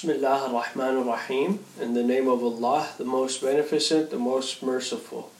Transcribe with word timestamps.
Bismillah 0.00 0.52
ar-Rahman 0.54 0.98
ar-Rahim. 0.98 1.58
In 1.80 1.94
the 1.94 2.04
name 2.04 2.28
of 2.28 2.40
Allah, 2.40 2.90
the 2.98 3.04
most 3.04 3.40
beneficent, 3.40 4.10
the 4.10 4.16
most 4.16 4.62
merciful. 4.62 5.32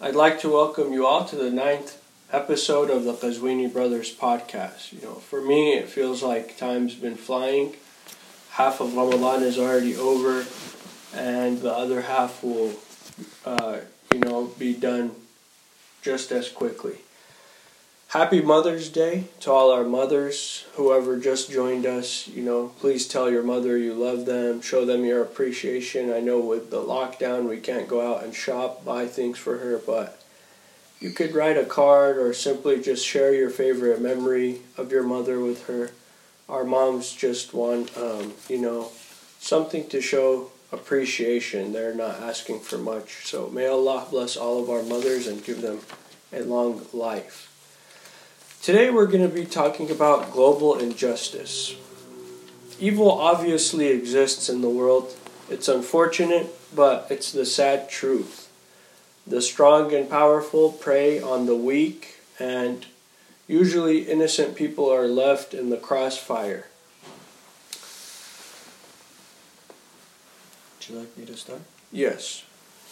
I'd 0.00 0.16
like 0.16 0.40
to 0.40 0.48
welcome 0.48 0.92
you 0.92 1.06
all 1.06 1.24
to 1.26 1.36
the 1.36 1.48
ninth 1.48 1.96
episode 2.32 2.90
of 2.90 3.04
the 3.04 3.12
Qazwini 3.12 3.72
Brothers 3.72 4.12
podcast. 4.12 4.92
You 4.92 5.00
know, 5.02 5.14
for 5.14 5.40
me, 5.40 5.74
it 5.74 5.88
feels 5.88 6.24
like 6.24 6.56
time's 6.56 6.96
been 6.96 7.14
flying. 7.14 7.76
Half 8.50 8.80
of 8.80 8.96
Ramadan 8.96 9.44
is 9.44 9.56
already 9.56 9.94
over, 9.94 10.44
and 11.14 11.60
the 11.60 11.72
other 11.72 12.00
half 12.00 12.42
will, 12.42 12.72
uh, 13.44 13.78
you 14.12 14.18
know, 14.18 14.46
be 14.58 14.74
done 14.74 15.12
just 16.02 16.32
as 16.32 16.48
quickly. 16.48 16.96
Happy 18.10 18.42
Mother's 18.42 18.88
Day 18.88 19.26
to 19.38 19.52
all 19.52 19.70
our 19.70 19.84
mothers, 19.84 20.64
whoever 20.74 21.16
just 21.16 21.48
joined 21.48 21.86
us. 21.86 22.26
You 22.26 22.42
know, 22.42 22.72
please 22.80 23.06
tell 23.06 23.30
your 23.30 23.44
mother 23.44 23.78
you 23.78 23.94
love 23.94 24.26
them, 24.26 24.60
show 24.60 24.84
them 24.84 25.04
your 25.04 25.22
appreciation. 25.22 26.12
I 26.12 26.18
know 26.18 26.40
with 26.40 26.72
the 26.72 26.82
lockdown 26.82 27.48
we 27.48 27.58
can't 27.58 27.86
go 27.86 28.12
out 28.12 28.24
and 28.24 28.34
shop, 28.34 28.84
buy 28.84 29.06
things 29.06 29.38
for 29.38 29.58
her, 29.58 29.78
but 29.78 30.20
you 30.98 31.10
could 31.10 31.36
write 31.36 31.56
a 31.56 31.64
card 31.64 32.18
or 32.18 32.34
simply 32.34 32.82
just 32.82 33.06
share 33.06 33.32
your 33.32 33.48
favorite 33.48 34.02
memory 34.02 34.62
of 34.76 34.90
your 34.90 35.04
mother 35.04 35.38
with 35.38 35.68
her. 35.68 35.92
Our 36.48 36.64
moms 36.64 37.12
just 37.12 37.54
want, 37.54 37.96
um, 37.96 38.32
you 38.48 38.58
know, 38.58 38.90
something 39.38 39.88
to 39.88 40.00
show 40.00 40.50
appreciation. 40.72 41.72
They're 41.72 41.94
not 41.94 42.16
asking 42.16 42.58
for 42.58 42.76
much. 42.76 43.24
So 43.26 43.48
may 43.50 43.68
Allah 43.68 44.08
bless 44.10 44.36
all 44.36 44.60
of 44.60 44.68
our 44.68 44.82
mothers 44.82 45.28
and 45.28 45.44
give 45.44 45.62
them 45.62 45.78
a 46.32 46.42
long 46.42 46.84
life. 46.92 47.49
Today 48.61 48.89
we're 48.89 49.05
going 49.05 49.21
to 49.21 49.33
be 49.33 49.45
talking 49.45 49.91
about 49.91 50.31
global 50.31 50.73
injustice. 50.79 51.75
Evil 52.79 53.11
obviously 53.11 53.89
exists 53.89 54.49
in 54.49 54.61
the 54.61 54.69
world. 54.69 55.15
It's 55.49 55.67
unfortunate, 55.67 56.47
but 56.75 57.05
it's 57.11 57.31
the 57.31 57.45
sad 57.45 57.89
truth. 57.89 58.49
The 59.27 59.41
strong 59.41 59.93
and 59.93 60.09
powerful 60.09 60.71
prey 60.71 61.21
on 61.21 61.45
the 61.45 61.55
weak, 61.55 62.19
and 62.39 62.85
usually 63.47 64.09
innocent 64.09 64.55
people 64.55 64.91
are 64.91 65.07
left 65.07 65.53
in 65.53 65.69
the 65.69 65.77
crossfire. 65.77 66.65
Would 70.79 70.89
you 70.89 70.99
like 70.99 71.17
me 71.17 71.25
to 71.25 71.37
start? 71.37 71.61
Yes. 71.91 72.43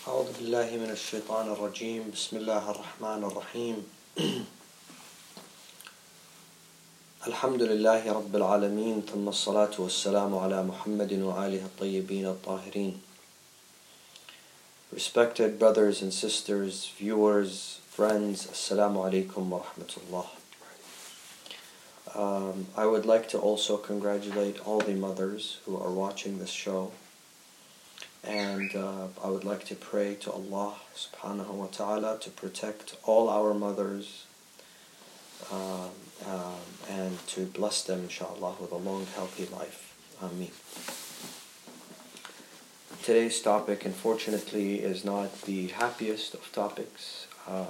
أعوذ 0.08 0.34
بالله 0.38 0.70
من 0.78 0.90
الشيطان 0.92 1.52
الرجيم 1.52 2.12
بسم 2.14 2.38
الله 2.38 2.72
الرحمن 2.72 3.24
الرحيم 3.24 3.84
الحمد 7.28 7.62
لله 7.62 8.14
رب 8.14 8.36
العالمين 8.36 9.02
ثم 9.14 9.28
الصلاة 9.30 9.72
والسلام 9.80 10.38
على 10.38 10.64
محمد 10.64 11.14
وآله 11.14 11.66
الطيبين 11.66 12.26
الطاهرين 12.28 13.00
Respected 14.94 15.58
brothers 15.58 16.02
and 16.02 16.14
sisters, 16.14 16.92
viewers, 16.98 17.80
friends, 17.90 18.46
Assalamu 18.48 19.04
alaikum 19.10 19.50
wa 19.50 19.62
rahmatullah. 19.62 20.28
Um, 22.16 22.68
I 22.78 22.86
would 22.86 23.06
like 23.06 23.28
to 23.30 23.40
also 23.40 23.78
congratulate 23.78 24.60
all 24.68 24.82
the 24.82 24.94
mothers 24.94 25.60
who 25.66 25.78
are 25.78 25.90
watching 25.90 26.38
this 26.38 26.52
show. 26.52 26.92
And 28.24 28.76
uh, 28.76 29.08
I 29.24 29.30
would 29.30 29.44
like 29.44 29.66
to 29.66 29.76
pray 29.76 30.16
to 30.22 30.32
Allah 30.32 30.76
subhanahu 30.96 31.50
wa 31.50 31.68
ta'ala 31.68 32.20
to 32.20 32.30
protect 32.30 32.96
all 33.04 33.30
our 33.30 33.54
mothers 33.54 34.26
um, 35.52 35.90
um, 36.27 36.55
and 36.89 37.27
to 37.29 37.47
bless 37.47 37.83
them, 37.83 38.01
inshallah, 38.01 38.57
with 38.61 38.73
a 38.73 38.77
long, 38.77 39.07
healthy 39.15 39.47
life. 39.47 39.95
Ameen. 40.23 40.51
Today's 43.05 43.41
topic, 43.41 43.85
unfortunately, 43.85 44.81
is 44.81 45.05
not 45.05 45.43
the 45.43 45.69
happiest 45.69 46.35
of 46.35 46.51
topics. 46.53 47.27
Um, 47.47 47.67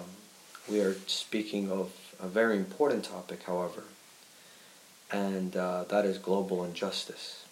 we 0.69 0.81
are 0.81 0.97
speaking 1.07 1.71
of 1.71 1.93
a 2.21 2.27
very 2.27 2.57
important 2.57 3.05
topic, 3.05 3.43
however, 3.45 3.85
and 5.13 5.57
uh, 5.57 5.85
that 5.85 6.05
is 6.05 6.19
global 6.19 6.65
injustice. 6.65 7.45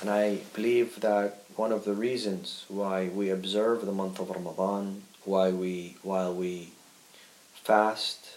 And 0.00 0.10
I 0.10 0.40
believe 0.54 1.00
that 1.00 1.44
one 1.56 1.72
of 1.72 1.84
the 1.84 1.92
reasons 1.92 2.64
why 2.68 3.08
we 3.08 3.30
observe 3.30 3.84
the 3.84 3.92
month 3.92 4.18
of 4.18 4.30
Ramadan, 4.30 5.02
why 5.24 5.50
we 5.50 5.96
while 6.02 6.34
we 6.34 6.72
fast, 7.52 8.29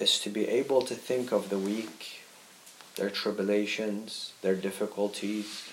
is 0.00 0.18
to 0.18 0.30
be 0.30 0.48
able 0.48 0.80
to 0.82 0.94
think 0.94 1.30
of 1.30 1.50
the 1.50 1.58
weak, 1.58 2.22
their 2.96 3.10
tribulations, 3.10 4.32
their 4.40 4.56
difficulties, 4.56 5.68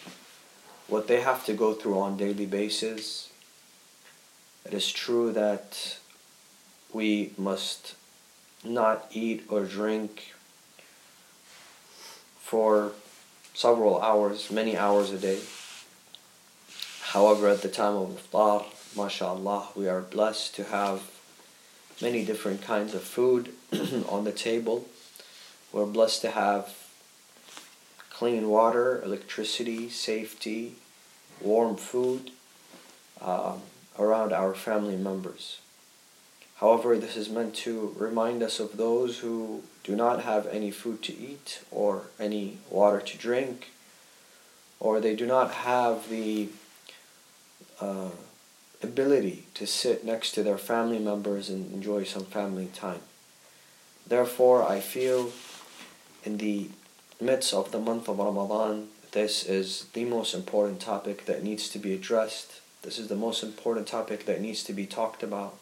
what 0.87 1.07
they 1.07 1.21
have 1.21 1.45
to 1.45 1.53
go 1.53 1.73
through 1.73 1.97
on 1.97 2.17
daily 2.17 2.45
basis. 2.45 3.29
It 4.65 4.73
is 4.73 4.91
true 4.91 5.31
that 5.31 5.97
we 6.93 7.31
must 7.37 7.95
not 8.63 9.07
eat 9.11 9.45
or 9.49 9.63
drink 9.63 10.33
for 12.39 12.91
several 13.53 14.01
hours, 14.01 14.51
many 14.51 14.77
hours 14.77 15.11
a 15.11 15.17
day. 15.17 15.39
However, 17.01 17.47
at 17.47 17.61
the 17.61 17.69
time 17.69 17.95
of 17.95 18.09
iftar, 18.09 18.65
mashallah, 18.95 19.69
we 19.75 19.87
are 19.87 20.01
blessed 20.01 20.55
to 20.55 20.65
have 20.65 21.16
many 22.01 22.23
different 22.23 22.61
kinds 22.61 22.93
of 22.93 23.01
food 23.01 23.53
on 24.09 24.23
the 24.23 24.31
table. 24.31 24.87
We're 25.71 25.85
blessed 25.85 26.21
to 26.21 26.31
have 26.31 26.75
clean 28.09 28.49
water, 28.49 29.01
electricity, 29.03 29.89
safety, 29.89 30.75
warm 31.41 31.75
food 31.75 32.31
um, 33.21 33.61
around 33.99 34.33
our 34.33 34.53
family 34.53 34.95
members. 34.95 35.59
However, 36.55 36.97
this 36.97 37.15
is 37.15 37.29
meant 37.29 37.53
to 37.57 37.95
remind 37.97 38.41
us 38.41 38.59
of 38.59 38.77
those 38.77 39.19
who 39.19 39.61
do 39.83 39.95
not 39.95 40.23
have 40.23 40.47
any 40.47 40.71
food 40.71 41.03
to 41.03 41.15
eat 41.15 41.61
or 41.69 42.07
any 42.19 42.57
water 42.69 42.99
to 42.99 43.17
drink, 43.17 43.69
or 44.79 44.99
they 44.99 45.15
do 45.15 45.27
not 45.27 45.51
have 45.51 46.09
the 46.09 46.49
uh, 47.79 48.09
ability 48.83 49.47
to 49.55 49.65
sit 49.65 50.05
next 50.05 50.31
to 50.31 50.43
their 50.43 50.57
family 50.57 50.99
members 50.99 51.49
and 51.49 51.73
enjoy 51.73 52.03
some 52.03 52.25
family 52.25 52.67
time. 52.67 53.01
Therefore, 54.05 54.63
I 54.63 54.79
feel 54.79 55.31
in 56.23 56.37
the 56.37 56.69
midst 57.19 57.53
of 57.53 57.71
the 57.71 57.79
month 57.79 58.07
of 58.07 58.19
Ramadan, 58.19 58.89
this 59.11 59.45
is 59.45 59.85
the 59.93 60.05
most 60.05 60.33
important 60.33 60.79
topic 60.79 61.25
that 61.25 61.43
needs 61.43 61.69
to 61.69 61.79
be 61.79 61.93
addressed. 61.93 62.61
This 62.83 62.99
is 62.99 63.07
the 63.07 63.15
most 63.15 63.43
important 63.43 63.87
topic 63.87 64.25
that 64.25 64.41
needs 64.41 64.63
to 64.65 64.73
be 64.73 64.85
talked 64.85 65.23
about. 65.23 65.57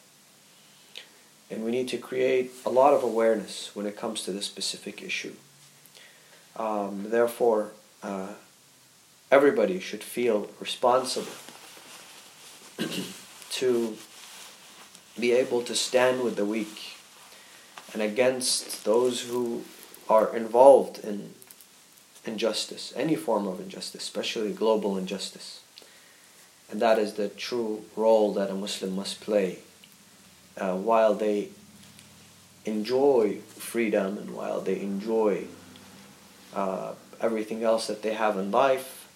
And 1.50 1.64
we 1.64 1.72
need 1.72 1.88
to 1.90 1.98
create 1.98 2.52
a 2.66 2.70
lot 2.70 2.94
of 2.94 3.04
awareness 3.04 3.76
when 3.76 3.86
it 3.86 3.96
comes 3.96 4.24
to 4.24 4.32
this 4.32 4.46
specific 4.46 5.02
issue. 5.02 5.36
Um, 6.56 7.10
therefore, 7.10 7.72
uh, 8.02 8.34
everybody 9.32 9.80
should 9.80 10.04
feel 10.04 10.50
responsible 10.60 11.32
to 13.50 13.98
be 15.20 15.32
able 15.32 15.62
to 15.64 15.76
stand 15.76 16.22
with 16.22 16.36
the 16.36 16.46
weak 16.46 16.98
and 17.94 18.02
against 18.02 18.84
those 18.84 19.22
who 19.22 19.64
are 20.10 20.36
involved 20.36 21.04
in 21.04 21.34
injustice, 22.26 22.92
any 22.96 23.16
form 23.16 23.48
of 23.48 23.60
injustice, 23.60 24.04
especially 24.04 24.52
global 24.52 24.98
injustice. 24.98 25.62
And 26.70 26.82
that 26.82 27.00
is 27.00 27.14
the 27.14 27.30
true 27.30 27.86
role 27.96 28.34
that 28.34 28.50
a 28.50 28.56
Muslim 28.56 28.96
must 28.96 29.22
play 29.22 29.60
uh, 30.58 30.76
while 30.76 31.14
they 31.14 31.50
enjoy 32.66 33.38
freedom 33.56 34.18
and 34.18 34.36
while 34.36 34.60
they 34.60 34.80
enjoy 34.80 35.46
uh, 36.54 36.94
everything 37.22 37.64
else 37.64 37.88
that 37.88 38.02
they 38.02 38.14
have 38.14 38.38
in 38.38 38.52
life, 38.52 39.08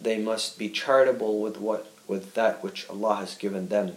they 0.00 0.18
must 0.18 0.58
be 0.58 0.68
charitable 0.68 1.40
with 1.40 1.58
what 1.58 1.89
with 2.10 2.34
that 2.34 2.60
which 2.60 2.90
Allah 2.90 3.14
has 3.22 3.36
given 3.36 3.68
them. 3.68 3.96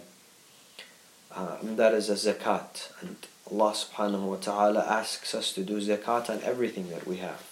Uh, 1.34 1.56
and 1.60 1.76
that 1.76 1.92
is 1.92 2.08
a 2.08 2.14
zakat. 2.14 2.92
And 3.00 3.16
Allah 3.50 3.72
subhanahu 3.72 4.26
wa 4.32 4.36
ta'ala 4.36 4.86
asks 4.88 5.34
us 5.34 5.52
to 5.54 5.64
do 5.64 5.80
zakat 5.80 6.30
on 6.30 6.40
everything 6.44 6.90
that 6.90 7.08
we 7.08 7.16
have. 7.16 7.42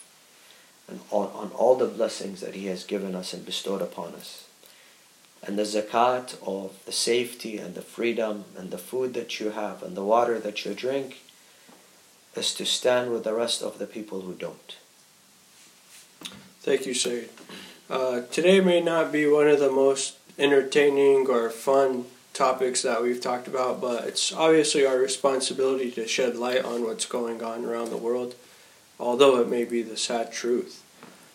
And 0.88 1.00
on, 1.10 1.26
on 1.34 1.50
all 1.50 1.74
the 1.74 1.86
blessings 1.86 2.40
that 2.42 2.54
He 2.54 2.66
has 2.66 2.84
given 2.84 3.16
us 3.16 3.34
and 3.34 3.44
bestowed 3.44 3.82
upon 3.82 4.14
us. 4.14 4.46
And 5.42 5.58
the 5.58 5.64
zakat 5.64 6.36
of 6.46 6.78
the 6.86 6.92
safety 6.92 7.58
and 7.58 7.74
the 7.74 7.82
freedom 7.82 8.44
and 8.56 8.70
the 8.70 8.78
food 8.78 9.14
that 9.14 9.40
you 9.40 9.50
have 9.50 9.82
and 9.82 9.96
the 9.96 10.04
water 10.04 10.38
that 10.38 10.64
you 10.64 10.74
drink 10.74 11.22
is 12.36 12.54
to 12.54 12.64
stand 12.64 13.10
with 13.10 13.24
the 13.24 13.34
rest 13.34 13.62
of 13.62 13.80
the 13.80 13.86
people 13.86 14.20
who 14.20 14.34
don't. 14.34 14.76
Thank 16.60 16.86
you, 16.86 16.94
Sayyid. 16.94 17.30
Uh, 17.90 18.22
today 18.30 18.60
may 18.60 18.80
not 18.80 19.10
be 19.10 19.26
one 19.26 19.48
of 19.48 19.58
the 19.58 19.70
most 19.70 20.21
entertaining 20.38 21.26
or 21.29 21.50
fun 21.50 22.06
topics 22.32 22.82
that 22.82 23.02
we've 23.02 23.20
talked 23.20 23.46
about, 23.46 23.81
but 23.81 24.05
it's 24.05 24.32
obviously 24.32 24.87
our 24.87 24.99
responsibility 24.99 25.90
to 25.90 26.08
shed 26.08 26.37
light 26.37 26.64
on 26.64 26.82
what's 26.82 27.05
going 27.05 27.43
on 27.43 27.64
around 27.64 27.90
the 27.90 27.96
world, 27.96 28.34
although 28.99 29.40
it 29.40 29.49
may 29.49 29.64
be 29.64 29.82
the 29.82 29.96
sad 29.96 30.32
truth. 30.32 30.82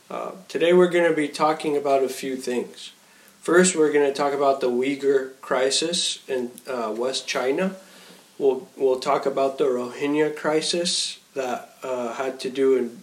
Uh, 0.10 0.32
today 0.48 0.74
we're 0.74 0.90
going 0.90 1.10
to 1.10 1.16
be 1.16 1.28
talking 1.28 1.76
about 1.78 2.04
a 2.04 2.10
few 2.10 2.36
things. 2.36 2.92
First, 3.42 3.76
we're 3.76 3.94
going 3.94 4.06
to 4.06 4.14
talk 4.14 4.34
about 4.34 4.60
the 4.60 4.70
Uyghur 4.70 5.40
crisis 5.42 6.20
in 6.28 6.52
uh, 6.68 6.94
West 6.98 7.28
China. 7.28 7.76
We'll, 8.38 8.68
we'll 8.76 9.00
talk 9.00 9.26
about 9.26 9.58
the 9.58 9.66
Rohingya 9.66 10.36
crisis 10.36 11.20
that 11.34 11.74
uh, 11.82 12.14
had 12.16 12.40
to 12.42 12.50
do 12.50 12.76
in 12.76 13.00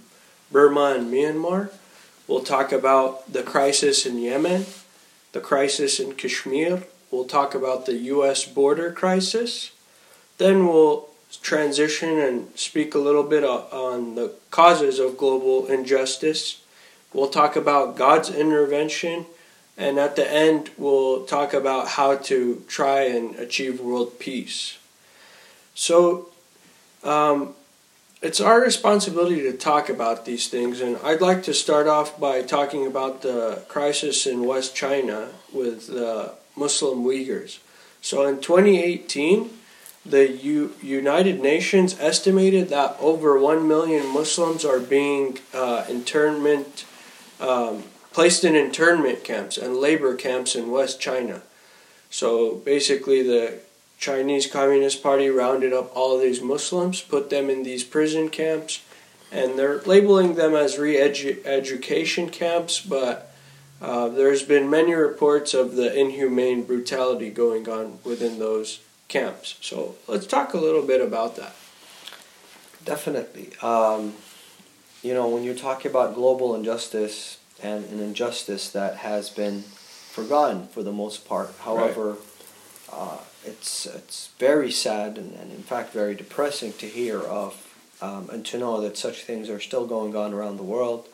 Burma 0.53 0.95
and 0.97 1.13
Myanmar. 1.13 1.71
We'll 2.27 2.43
talk 2.43 2.73
about 2.73 3.33
the 3.33 3.43
crisis 3.43 4.05
in 4.07 4.19
Yemen, 4.19 4.67
the 5.35 5.41
crisis 5.41 5.99
in 6.01 6.15
Kashmir. 6.15 6.85
We'll 7.11 7.25
talk 7.27 7.55
about 7.55 7.87
the 7.87 7.95
U.S. 8.15 8.47
border 8.47 8.93
crisis. 8.93 9.73
Then 10.39 10.67
we'll 10.67 11.09
transition 11.43 12.19
and 12.21 12.57
speak 12.57 12.95
a 12.95 12.99
little 12.99 13.25
bit 13.25 13.43
on 13.45 14.15
the 14.15 14.33
causes 14.53 15.01
of 15.01 15.19
global 15.19 15.67
injustice. 15.67 16.63
We'll 17.13 17.29
talk 17.29 17.57
about 17.57 17.97
God's 17.97 18.31
intervention, 18.31 19.27
and 19.77 19.99
at 19.99 20.15
the 20.15 20.31
end, 20.31 20.71
we'll 20.79 21.27
talk 21.27 21.53
about 21.53 21.89
how 21.89 22.17
to 22.17 22.63
try 22.69 23.03
and 23.03 23.35
achieve 23.35 23.81
world 23.81 24.21
peace. 24.21 24.79
So, 25.75 26.31
um, 27.03 27.55
it's 28.25 28.41
our 28.41 28.59
responsibility 28.59 29.43
to 29.43 29.53
talk 29.53 29.91
about 29.91 30.25
these 30.25 30.49
things, 30.49 30.81
and 30.81 30.97
I'd 31.05 31.21
like 31.21 31.43
to 31.43 31.53
start 31.53 31.87
off 31.87 32.19
by 32.19 32.41
talking 32.41 32.87
about 32.87 33.21
the 33.21 33.63
crisis 33.69 34.27
in 34.27 34.47
West 34.47 34.75
China 34.75 35.29
with 35.53 35.89
the 35.89 36.33
Muslim 36.57 37.05
Uyghurs. 37.05 37.59
So, 38.01 38.27
in 38.27 38.41
2018, 38.41 39.51
the 40.07 40.31
U- 40.31 40.73
United 40.83 41.41
Nations 41.41 42.01
estimated 42.01 42.71
that 42.71 42.97
over 42.99 43.39
1 43.39 43.69
million 43.69 44.07
Muslims 44.07 44.65
are 44.65 44.81
being 44.81 45.39
uh, 45.53 45.85
internment, 45.89 46.87
um, 47.41 47.85
placed 48.11 48.43
in 48.43 48.57
internment 48.57 49.23
camps 49.23 49.59
and 49.59 49.77
labor 49.77 50.15
camps 50.15 50.55
in 50.55 50.71
West 50.71 50.99
China. 50.99 51.43
So 52.09 52.55
basically, 52.55 53.23
the 53.23 53.59
Chinese 53.99 54.47
Communist 54.47 55.03
Party 55.03 55.29
rounded 55.29 55.73
up 55.73 55.95
all 55.97 56.19
these 56.19 56.43
Muslims, 56.43 57.01
put 57.01 57.31
them 57.31 57.49
in 57.49 57.63
these 57.63 57.85
prison 57.85 58.29
camps, 58.29 58.83
and 59.33 59.59
they're 59.59 59.81
labeling 59.81 60.35
them 60.35 60.55
as 60.55 60.79
re 60.79 60.99
education 60.99 62.29
camps, 62.29 62.81
but 62.81 63.33
uh, 63.81 64.09
there's 64.09 64.43
been 64.43 64.71
many 64.71 64.95
reports 64.95 65.55
of 65.55 65.77
the 65.77 65.99
inhumane 65.99 66.63
brutality 66.65 67.31
going 67.31 67.69
on 67.69 67.99
within 68.05 68.39
those 68.39 68.81
camps. 69.09 69.57
So 69.61 69.97
let's 70.07 70.27
talk 70.27 70.55
a 70.55 70.59
little 70.59 70.83
bit 70.83 71.01
about 71.01 71.37
that. 71.37 71.55
Definitely. 72.85 73.51
Um, 73.63 74.15
you 75.03 75.15
know, 75.15 75.29
when 75.29 75.45
you're 75.45 75.55
talking 75.55 75.91
about 75.91 76.15
global 76.15 76.55
injustice 76.55 77.39
and 77.63 77.85
an 77.87 78.01
injustice 78.01 78.71
that 78.71 78.97
has 78.99 79.31
been 79.31 79.63
forgotten 79.63 80.69
for 80.69 80.83
the 80.83 80.93
most 80.93 81.27
part, 81.27 81.53
however, 81.61 82.11
right. 82.11 82.19
uh, 82.93 83.19
it's 83.45 83.87
it's 83.87 84.31
very 84.39 84.71
sad 84.71 85.19
and, 85.19 85.35
and 85.35 85.53
in 85.53 85.63
fact 85.63 85.93
very 85.93 86.15
depressing 86.15 86.73
to 86.75 86.87
hear 86.87 87.21
of 87.21 87.75
um, 88.01 88.29
and 88.33 88.45
to 88.47 88.59
know 88.59 88.81
that 88.81 88.97
such 88.97 89.25
things 89.25 89.49
are 89.49 89.61
still 89.61 89.87
going 89.87 90.17
on 90.17 90.33
around 90.33 90.57
the 90.57 90.63
world 90.63 91.09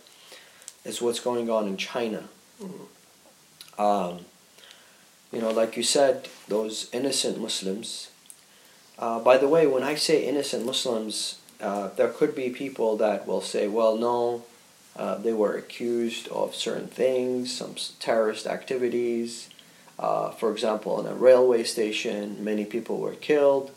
is 0.84 1.02
what's 1.02 1.20
going 1.20 1.50
on 1.50 1.66
in 1.68 1.76
China. 1.76 2.24
Mm-hmm. 2.62 3.80
Um, 3.80 4.20
you 5.32 5.40
know, 5.40 5.50
like 5.50 5.76
you 5.76 5.82
said, 5.82 6.28
those 6.48 6.88
innocent 6.92 7.40
Muslims. 7.40 8.10
Uh, 8.98 9.20
by 9.20 9.36
the 9.38 9.48
way, 9.48 9.66
when 9.66 9.82
I 9.82 9.94
say 9.94 10.26
innocent 10.26 10.66
Muslims, 10.66 11.38
uh, 11.60 11.88
there 11.96 12.08
could 12.08 12.34
be 12.34 12.50
people 12.50 12.96
that 12.96 13.26
will 13.26 13.40
say, 13.40 13.68
well, 13.68 13.96
no, 13.96 14.44
uh, 14.96 15.16
they 15.16 15.32
were 15.32 15.56
accused 15.56 16.28
of 16.28 16.54
certain 16.54 16.88
things, 16.88 17.56
some 17.56 17.76
terrorist 18.00 18.46
activities. 18.46 19.48
Uh, 20.00 20.30
for 20.30 20.50
example, 20.50 20.98
in 20.98 21.06
a 21.06 21.14
railway 21.14 21.62
station, 21.62 22.42
many 22.42 22.64
people 22.64 22.98
were 22.98 23.14
killed 23.14 23.70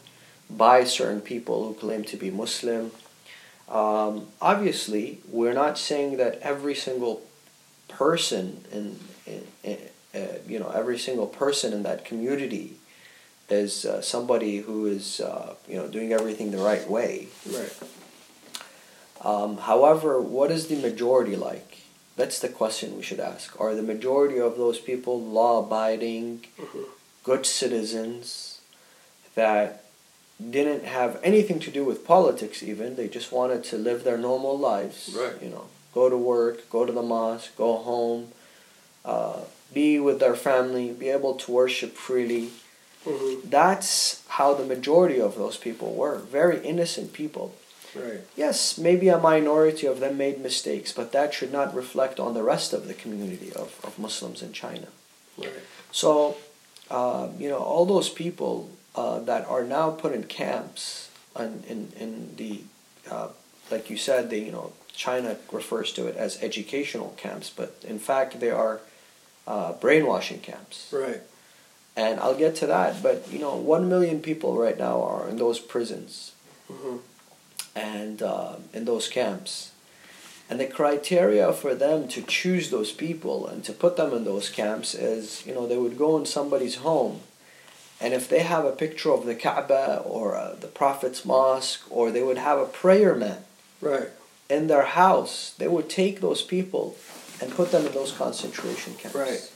by 0.50 0.86
certain 0.86 1.20
people 1.20 1.68
who 1.68 1.74
claim 1.74 2.04
to 2.06 2.16
be 2.16 2.32
Muslim. 2.32 2.92
Um, 3.68 4.28
obviously, 4.42 5.20
we're 5.28 5.54
not 5.54 5.78
saying 5.78 6.16
that 6.18 6.40
every 6.40 6.76
single 6.76 7.24
person 7.90 8.64
in, 8.72 9.00
in, 9.28 9.48
in 9.64 9.78
uh, 10.16 10.38
you 10.48 10.60
know 10.60 10.70
every 10.70 10.98
single 10.98 11.28
person 11.28 11.74
in 11.74 11.84
that 11.84 12.06
community 12.06 12.78
is 13.50 13.86
uh, 13.86 14.02
somebody 14.02 14.58
who 14.60 14.86
is 14.86 15.20
uh, 15.20 15.56
you 15.68 15.76
know 15.76 15.88
doing 15.88 16.14
everything 16.14 16.52
the 16.52 16.58
right 16.58 16.90
way. 16.90 17.28
Right. 17.52 17.74
Um, 19.22 19.58
however, 19.58 20.22
what 20.22 20.52
is 20.52 20.68
the 20.68 20.76
majority 20.76 21.36
like? 21.36 21.73
That's 22.16 22.40
the 22.40 22.50
question 22.50 22.96
we 22.96 23.04
should 23.04 23.20
ask. 23.20 23.60
Are 23.60 23.74
the 23.74 23.82
majority 23.82 24.40
of 24.40 24.58
those 24.58 24.80
people 24.80 25.20
law-abiding, 25.22 26.46
mm-hmm. 26.60 26.84
good 27.24 27.46
citizens 27.46 28.62
that 29.36 29.86
didn't 30.40 30.84
have 30.86 31.20
anything 31.24 31.60
to 31.60 31.72
do 31.72 31.84
with 31.84 32.06
politics? 32.06 32.62
Even 32.62 32.96
they 32.96 33.08
just 33.08 33.32
wanted 33.32 33.64
to 33.66 33.78
live 33.78 34.04
their 34.04 34.18
normal 34.18 34.58
lives. 34.58 35.16
Right. 35.18 35.42
You 35.42 35.50
know, 35.50 35.66
go 35.94 36.10
to 36.10 36.18
work, 36.18 36.70
go 36.70 36.86
to 36.86 36.92
the 36.92 37.02
mosque, 37.02 37.56
go 37.58 37.78
home. 37.78 38.30
Uh, 39.04 39.42
be 39.74 40.00
with 40.00 40.20
their 40.20 40.36
family, 40.36 40.92
be 40.94 41.10
able 41.10 41.34
to 41.34 41.52
worship 41.52 41.94
freely. 41.94 42.50
Mm-hmm. 43.06 43.50
That's 43.50 44.24
how 44.28 44.54
the 44.54 44.66
majority 44.66 45.20
of 45.20 45.36
those 45.36 45.58
people 45.58 45.94
were. 45.94 46.20
Very 46.20 46.66
innocent 46.66 47.12
people. 47.12 47.56
Right. 47.96 48.22
Yes, 48.36 48.78
maybe 48.78 49.10
a 49.10 49.18
minority 49.18 49.88
of 49.88 50.00
them 50.00 50.18
made 50.18 50.40
mistakes, 50.40 50.92
but 50.92 51.12
that 51.12 51.34
should 51.34 51.52
not 51.52 51.76
reflect 51.76 52.20
on 52.20 52.34
the 52.34 52.44
rest 52.44 52.74
of 52.74 52.88
the 52.88 52.94
community 52.94 53.52
of, 53.54 53.80
of 53.84 54.00
Muslims 54.00 54.42
in 54.42 54.52
China. 54.54 54.88
Right. 55.38 55.52
So, 55.92 56.38
uh, 56.90 57.30
you 57.38 57.50
know, 57.50 57.60
all 57.60 57.86
those 57.86 58.10
people 58.10 58.70
uh, 58.96 59.20
that 59.20 59.48
are 59.48 59.64
now 59.64 59.92
put 59.92 60.14
in 60.14 60.24
camps 60.24 61.10
in, 61.38 61.64
in, 61.68 61.92
in 62.00 62.36
the, 62.36 62.62
uh, 63.10 63.30
like 63.72 63.90
you 63.90 63.98
said, 63.98 64.30
the, 64.30 64.40
you 64.40 64.52
know, 64.52 64.74
China 64.96 65.38
refers 65.52 65.92
to 65.94 66.08
it 66.08 66.16
as 66.16 66.42
educational 66.44 67.16
camps, 67.18 67.50
but 67.50 67.76
in 67.88 68.00
fact 68.00 68.40
they 68.40 68.52
are 68.52 68.82
uh, 69.48 69.74
brainwashing 69.74 70.40
camps. 70.40 70.92
Right. 70.92 71.22
And 71.96 72.20
I'll 72.20 72.38
get 72.38 72.56
to 72.58 72.68
that, 72.68 73.04
but 73.04 73.32
you 73.32 73.40
know, 73.40 73.56
one 73.56 73.90
million 73.90 74.20
people 74.20 74.58
right 74.58 74.78
now 74.78 75.02
are 75.02 75.28
in 75.28 75.38
those 75.38 75.60
prisons, 75.60 76.34
mm-hmm. 76.72 76.98
And 77.76 78.22
uh, 78.22 78.56
in 78.74 78.86
those 78.86 79.08
camps, 79.08 79.72
and 80.50 80.60
the 80.60 80.68
criteria 80.68 81.52
for 81.54 81.74
them 81.74 82.08
to 82.10 82.22
choose 82.22 82.70
those 82.70 82.92
people 82.92 83.48
and 83.48 83.64
to 83.64 83.74
put 83.74 83.96
them 83.96 84.14
in 84.14 84.26
those 84.26 84.50
camps 84.50 84.94
is, 84.94 85.46
you 85.46 85.54
know, 85.54 85.66
they 85.66 85.78
would 85.78 85.98
go 85.98 86.18
in 86.18 86.26
somebody's 86.26 86.76
home, 86.76 87.22
and 88.00 88.14
if 88.14 88.28
they 88.28 88.40
have 88.40 88.66
a 88.66 88.72
picture 88.72 89.12
of 89.12 89.26
the 89.26 89.36
Kaaba 89.36 90.02
or 90.06 90.36
uh, 90.36 90.56
the 90.60 90.68
Prophet's 90.68 91.26
mosque, 91.26 91.86
or 91.90 92.12
they 92.12 92.24
would 92.24 92.38
have 92.38 92.60
a 92.60 92.66
prayer 92.66 93.16
mat, 93.16 93.44
right, 93.82 94.10
in 94.50 94.68
their 94.68 94.86
house, 94.86 95.56
they 95.58 95.68
would 95.68 95.90
take 95.90 96.20
those 96.20 96.42
people 96.42 96.96
and 97.42 97.52
put 97.52 97.72
them 97.72 97.86
in 97.86 97.94
those 97.94 98.12
concentration 98.12 98.94
camps. 98.96 99.16
Right. 99.16 99.52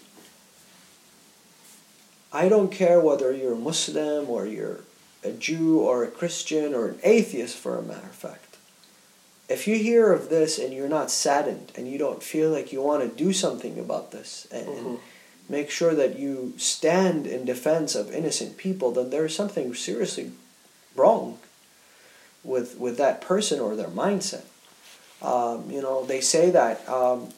I 2.33 2.49
don't 2.49 2.71
care 2.71 2.99
whether 2.99 3.31
you're 3.31 3.55
Muslim 3.55 4.29
or 4.29 4.45
you're 4.45 4.81
a 5.23 5.31
Jew 5.31 5.79
or 5.79 6.03
a 6.03 6.11
Christian 6.11 6.73
or 6.73 6.87
an 6.87 6.99
atheist, 7.03 7.57
for 7.57 7.77
a 7.77 7.81
matter 7.81 8.07
of 8.07 8.15
fact. 8.15 8.57
If 9.49 9.67
you 9.67 9.77
hear 9.77 10.11
of 10.11 10.29
this 10.29 10.59
and 10.59 10.73
you're 10.73 10.89
not 10.89 11.09
saddened 11.09 11.71
and 11.75 11.87
you 11.87 11.97
don't 11.97 12.21
feel 12.21 12.51
like 12.51 12.73
you 12.73 12.81
want 12.81 13.03
to 13.03 13.23
do 13.23 13.31
something 13.31 13.79
about 13.79 14.11
this 14.11 14.47
and, 14.51 14.67
mm-hmm. 14.67 14.87
and 14.87 14.99
make 15.47 15.69
sure 15.69 15.95
that 15.95 16.19
you 16.19 16.53
stand 16.57 17.25
in 17.25 17.45
defense 17.45 17.95
of 17.95 18.11
innocent 18.11 18.57
people, 18.57 18.91
then 18.91 19.09
there's 19.09 19.35
something 19.35 19.73
seriously 19.73 20.31
wrong 20.95 21.39
with 22.43 22.77
with 22.77 22.97
that 22.97 23.21
person 23.21 23.59
or 23.59 23.75
their 23.75 23.87
mindset. 23.87 24.43
Um, 25.21 25.69
you 25.69 25.81
know, 25.81 26.05
they 26.05 26.21
say 26.21 26.49
that 26.51 26.87
um, 26.87 27.29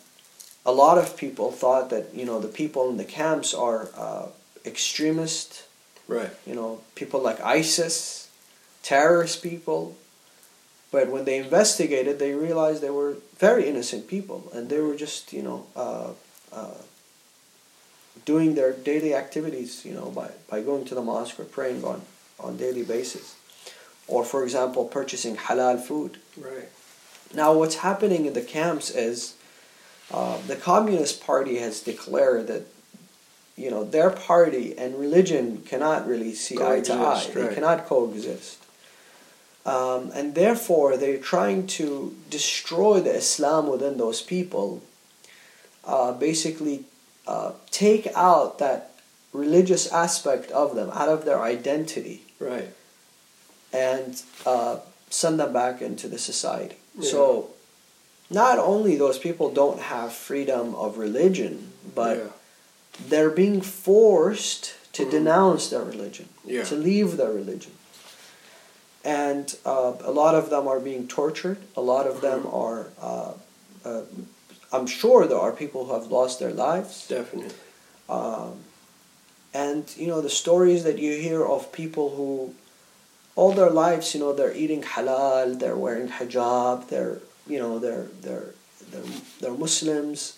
a 0.65 0.71
lot 0.71 0.97
of 0.97 1.15
people 1.17 1.51
thought 1.51 1.89
that 1.89 2.13
you 2.13 2.25
know 2.25 2.39
the 2.39 2.47
people 2.47 2.89
in 2.89 2.97
the 2.97 3.05
camps 3.05 3.53
are 3.53 3.89
uh, 3.95 4.27
extremist, 4.65 5.63
right? 6.09 6.31
You 6.45 6.55
know, 6.55 6.81
people 6.95 7.21
like 7.21 7.39
ISIS, 7.39 8.29
terrorist 8.83 9.41
people. 9.41 9.95
But 10.91 11.07
when 11.09 11.23
they 11.23 11.37
investigated, 11.37 12.17
they 12.17 12.33
realized 12.33 12.81
they 12.81 12.89
were 12.89 13.17
very 13.37 13.69
innocent 13.69 14.07
people, 14.07 14.51
and 14.53 14.69
they 14.69 14.81
were 14.81 14.95
just 14.95 15.31
you 15.31 15.43
know 15.43 15.67
uh, 15.75 16.11
uh, 16.51 16.81
doing 18.25 18.55
their 18.55 18.73
daily 18.73 19.13
activities, 19.13 19.85
you 19.85 19.93
know, 19.93 20.09
by 20.09 20.31
by 20.49 20.61
going 20.61 20.85
to 20.85 20.95
the 20.95 21.01
mosque 21.01 21.39
or 21.39 21.45
praying 21.45 21.83
on 21.85 22.01
on 22.39 22.57
daily 22.57 22.83
basis, 22.83 23.35
or 24.07 24.25
for 24.25 24.43
example, 24.43 24.85
purchasing 24.85 25.37
halal 25.37 25.79
food. 25.79 26.17
Right. 26.35 26.69
Now, 27.35 27.53
what's 27.53 27.75
happening 27.75 28.25
in 28.25 28.33
the 28.33 28.41
camps 28.41 28.89
is 28.89 29.35
uh, 30.11 30.39
the 30.47 30.55
Communist 30.55 31.23
Party 31.23 31.57
has 31.59 31.81
declared 31.81 32.47
that 32.47 32.63
you 33.59 33.69
know 33.73 33.83
their 33.83 34.09
party 34.09 34.65
and 34.77 34.89
religion 35.05 35.45
cannot 35.69 36.07
really 36.07 36.33
see 36.33 36.55
coexist, 36.55 36.91
eye 36.91 36.95
to 36.95 37.01
eye. 37.03 37.13
Right. 37.13 37.33
They 37.49 37.55
cannot 37.55 37.85
coexist. 37.85 38.57
Um, 39.65 40.11
and 40.15 40.33
therefore, 40.33 40.97
they're 40.97 41.17
trying 41.33 41.67
to 41.79 42.15
destroy 42.29 43.01
the 43.01 43.13
Islam 43.23 43.67
within 43.67 43.97
those 43.97 44.21
people 44.21 44.81
uh, 45.85 46.11
basically 46.13 46.85
uh, 47.27 47.51
take 47.69 48.07
out 48.15 48.57
that 48.59 48.91
religious 49.33 49.91
aspect 49.91 50.49
of 50.51 50.75
them 50.75 50.89
out 50.93 51.09
of 51.09 51.25
their 51.25 51.41
identity 51.41 52.23
Right. 52.39 52.69
and 53.73 54.21
uh, 54.45 54.77
send 55.09 55.39
them 55.39 55.51
back 55.53 55.81
into 55.81 56.07
the 56.07 56.17
society. 56.17 56.77
Yeah. 56.97 57.11
So, 57.11 57.49
not 58.31 58.57
only 58.59 58.95
those 58.95 59.19
people 59.19 59.51
don't 59.51 59.81
have 59.93 60.13
freedom 60.13 60.73
of 60.75 60.97
religion, 60.97 61.73
but 61.93 62.17
yeah. 62.17 62.23
They're 63.07 63.29
being 63.29 63.61
forced 63.61 64.73
to 64.93 65.05
Mhm. 65.05 65.11
denounce 65.11 65.69
their 65.69 65.83
religion, 65.83 66.27
Yeah. 66.45 66.63
to 66.65 66.75
leave 66.75 67.17
their 67.17 67.31
religion. 67.31 67.71
And 69.03 69.55
uh, 69.65 69.93
a 70.03 70.11
lot 70.11 70.35
of 70.35 70.49
them 70.49 70.67
are 70.67 70.79
being 70.79 71.07
tortured. 71.07 71.57
A 71.77 71.81
lot 71.81 72.05
of 72.07 72.21
them 72.21 72.43
Mhm. 72.43 72.53
are. 72.53 72.87
Uh, 73.01 73.31
uh, 73.85 74.01
I'm 74.71 74.85
sure 74.87 75.25
there 75.25 75.39
are 75.39 75.51
people 75.53 75.85
who 75.85 75.93
have 75.93 76.11
lost 76.11 76.39
their 76.39 76.51
lives. 76.51 77.07
Definitely. 77.07 77.55
Um, 78.09 78.63
and 79.53 79.83
you 79.97 80.07
know 80.07 80.21
the 80.21 80.29
stories 80.29 80.83
that 80.83 80.99
you 80.99 81.13
hear 81.17 81.43
of 81.45 81.71
people 81.71 82.09
who, 82.17 82.53
all 83.35 83.51
their 83.53 83.71
lives, 83.71 84.13
you 84.13 84.19
know, 84.19 84.33
they're 84.33 84.53
eating 84.53 84.83
halal, 84.83 85.57
they're 85.59 85.77
wearing 85.77 86.09
hijab, 86.09 86.87
they're 86.89 87.19
you 87.47 87.57
know 87.57 87.79
they're 87.79 88.07
they're 88.21 88.53
they're, 88.91 89.03
they're 89.39 89.53
Muslims, 89.53 90.33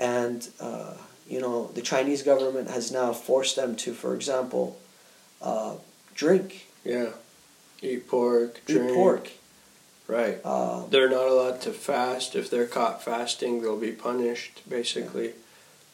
and 0.00 0.48
uh, 0.60 0.94
you 1.28 1.40
know 1.40 1.70
the 1.74 1.82
Chinese 1.82 2.22
government 2.22 2.70
has 2.70 2.90
now 2.92 3.12
forced 3.12 3.56
them 3.56 3.76
to, 3.76 3.92
for 3.92 4.14
example, 4.14 4.78
uh, 5.42 5.74
drink, 6.14 6.66
Yeah. 6.84 7.10
Eat 7.82 8.08
pork. 8.08 8.60
eat 8.66 8.72
Drink. 8.74 8.94
pork. 8.94 9.30
Right. 10.08 10.44
Um, 10.46 10.86
They're 10.90 11.10
not 11.10 11.26
allowed 11.26 11.60
to 11.62 11.72
fast. 11.72 12.34
If 12.36 12.48
they're 12.48 12.66
caught 12.66 13.02
fasting, 13.02 13.60
they'll 13.60 13.76
be 13.76 13.92
punished, 13.92 14.62
basically. 14.68 15.32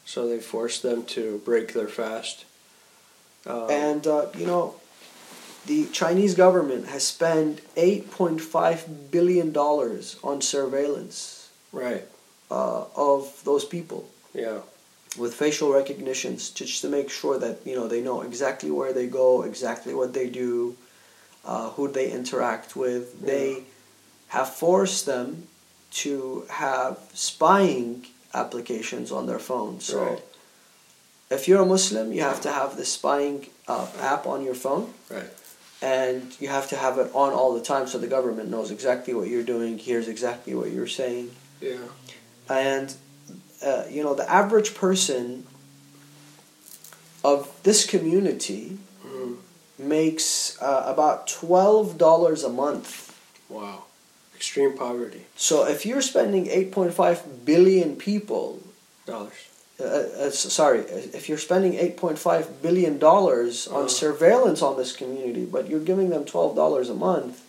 So 0.05 0.27
they 0.27 0.39
force 0.39 0.79
them 0.79 1.03
to 1.15 1.41
break 1.45 1.73
their 1.73 1.87
fast. 1.87 2.45
Um, 3.45 3.69
And 3.69 4.07
uh, 4.07 4.27
you 4.37 4.45
know, 4.45 4.75
the 5.65 5.87
Chinese 5.87 6.35
government 6.35 6.87
has 6.87 7.03
spent 7.07 7.61
eight 7.75 8.11
point 8.11 8.39
five 8.41 9.11
billion 9.11 9.51
dollars 9.51 10.17
on 10.23 10.41
surveillance 10.41 11.49
right. 11.71 12.05
uh, 12.51 12.83
of 12.95 13.41
those 13.43 13.65
people 13.65 14.09
Yeah. 14.33 14.59
With 15.17 15.33
facial 15.33 15.71
recognitions, 15.73 16.49
just 16.49 16.81
to 16.81 16.89
make 16.89 17.09
sure 17.09 17.37
that 17.39 17.59
you 17.65 17.75
know 17.75 17.87
they 17.87 18.01
know 18.01 18.21
exactly 18.21 18.71
where 18.71 18.93
they 18.93 19.07
go, 19.07 19.43
exactly 19.43 19.93
what 19.93 20.13
they 20.13 20.29
do, 20.29 20.75
uh, 21.45 21.69
who 21.71 21.87
they 21.91 22.11
interact 22.11 22.75
with. 22.75 23.15
Yeah. 23.19 23.27
They 23.27 23.63
have 24.29 24.49
forced 24.49 25.05
them 25.05 25.47
to 25.91 26.45
have 26.49 26.97
spying 27.13 28.07
applications 28.33 29.11
on 29.11 29.27
their 29.27 29.39
phones. 29.39 29.85
So. 29.85 30.03
Right. 30.03 30.21
If 31.29 31.47
you're 31.47 31.63
a 31.63 31.65
Muslim, 31.65 32.13
you 32.13 32.21
have 32.21 32.41
to 32.41 32.51
have 32.51 32.77
the 32.77 32.85
spying 32.85 33.47
uh, 33.67 33.87
app 33.99 34.27
on 34.27 34.43
your 34.43 34.53
phone. 34.53 34.93
Right. 35.09 35.31
And 35.81 36.35
you 36.39 36.47
have 36.47 36.69
to 36.69 36.75
have 36.75 36.99
it 36.99 37.09
on 37.13 37.33
all 37.33 37.53
the 37.55 37.61
time 37.61 37.87
so 37.87 37.97
the 37.97 38.07
government 38.07 38.49
knows 38.49 38.69
exactly 38.71 39.13
what 39.13 39.27
you're 39.27 39.43
doing, 39.43 39.77
hears 39.77 40.07
exactly 40.07 40.53
what 40.53 40.71
you're 40.71 40.87
saying. 40.87 41.31
Yeah. 41.59 41.77
And, 42.47 42.93
uh, 43.63 43.83
you 43.89 44.03
know, 44.03 44.13
the 44.13 44.29
average 44.29 44.73
person 44.75 45.45
of 47.23 47.49
this 47.63 47.85
community 47.85 48.77
Mhm. 49.05 49.37
makes 49.79 50.57
uh, 50.61 50.83
about 50.85 51.27
$12 51.27 52.43
a 52.43 52.49
month. 52.49 53.13
Wow. 53.49 53.83
Extreme 54.35 54.73
poverty. 54.77 55.25
So 55.35 55.65
if 55.65 55.85
you're 55.85 56.01
spending 56.01 56.47
8.5 56.49 57.45
billion 57.45 57.95
people 57.95 58.59
Dollars. 59.05 59.33
uh, 59.79 59.83
uh, 59.83 60.29
sorry, 60.31 60.79
if 61.19 61.27
you're 61.29 61.37
spending 61.49 61.73
8.5 61.73 62.61
billion 62.61 62.97
dollars 62.99 63.67
on 63.67 63.75
Uh-huh. 63.85 63.87
surveillance 63.87 64.61
on 64.61 64.77
this 64.77 64.91
community, 64.95 65.45
but 65.45 65.69
you're 65.69 65.79
giving 65.91 66.09
them 66.09 66.23
12 66.25 66.55
dollars 66.55 66.89
a 66.89 66.93
month, 66.93 67.41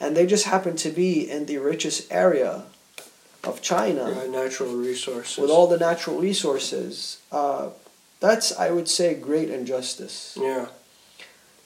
and 0.00 0.16
they 0.16 0.26
just 0.26 0.44
happen 0.44 0.76
to 0.76 0.90
be 0.90 1.28
in 1.30 1.46
the 1.46 1.58
richest 1.58 2.00
area 2.10 2.64
of 3.46 3.60
China 3.62 4.10
Yeah, 4.10 4.30
natural 4.30 4.74
resources. 4.74 5.38
with 5.38 5.50
all 5.50 5.66
the 5.66 5.78
natural 5.78 6.18
resources, 6.20 7.18
uh, 7.32 7.70
that's 8.20 8.56
I 8.58 8.70
would 8.70 8.88
say 8.88 9.14
great 9.14 9.50
injustice. 9.50 10.36
Yeah. 10.40 10.66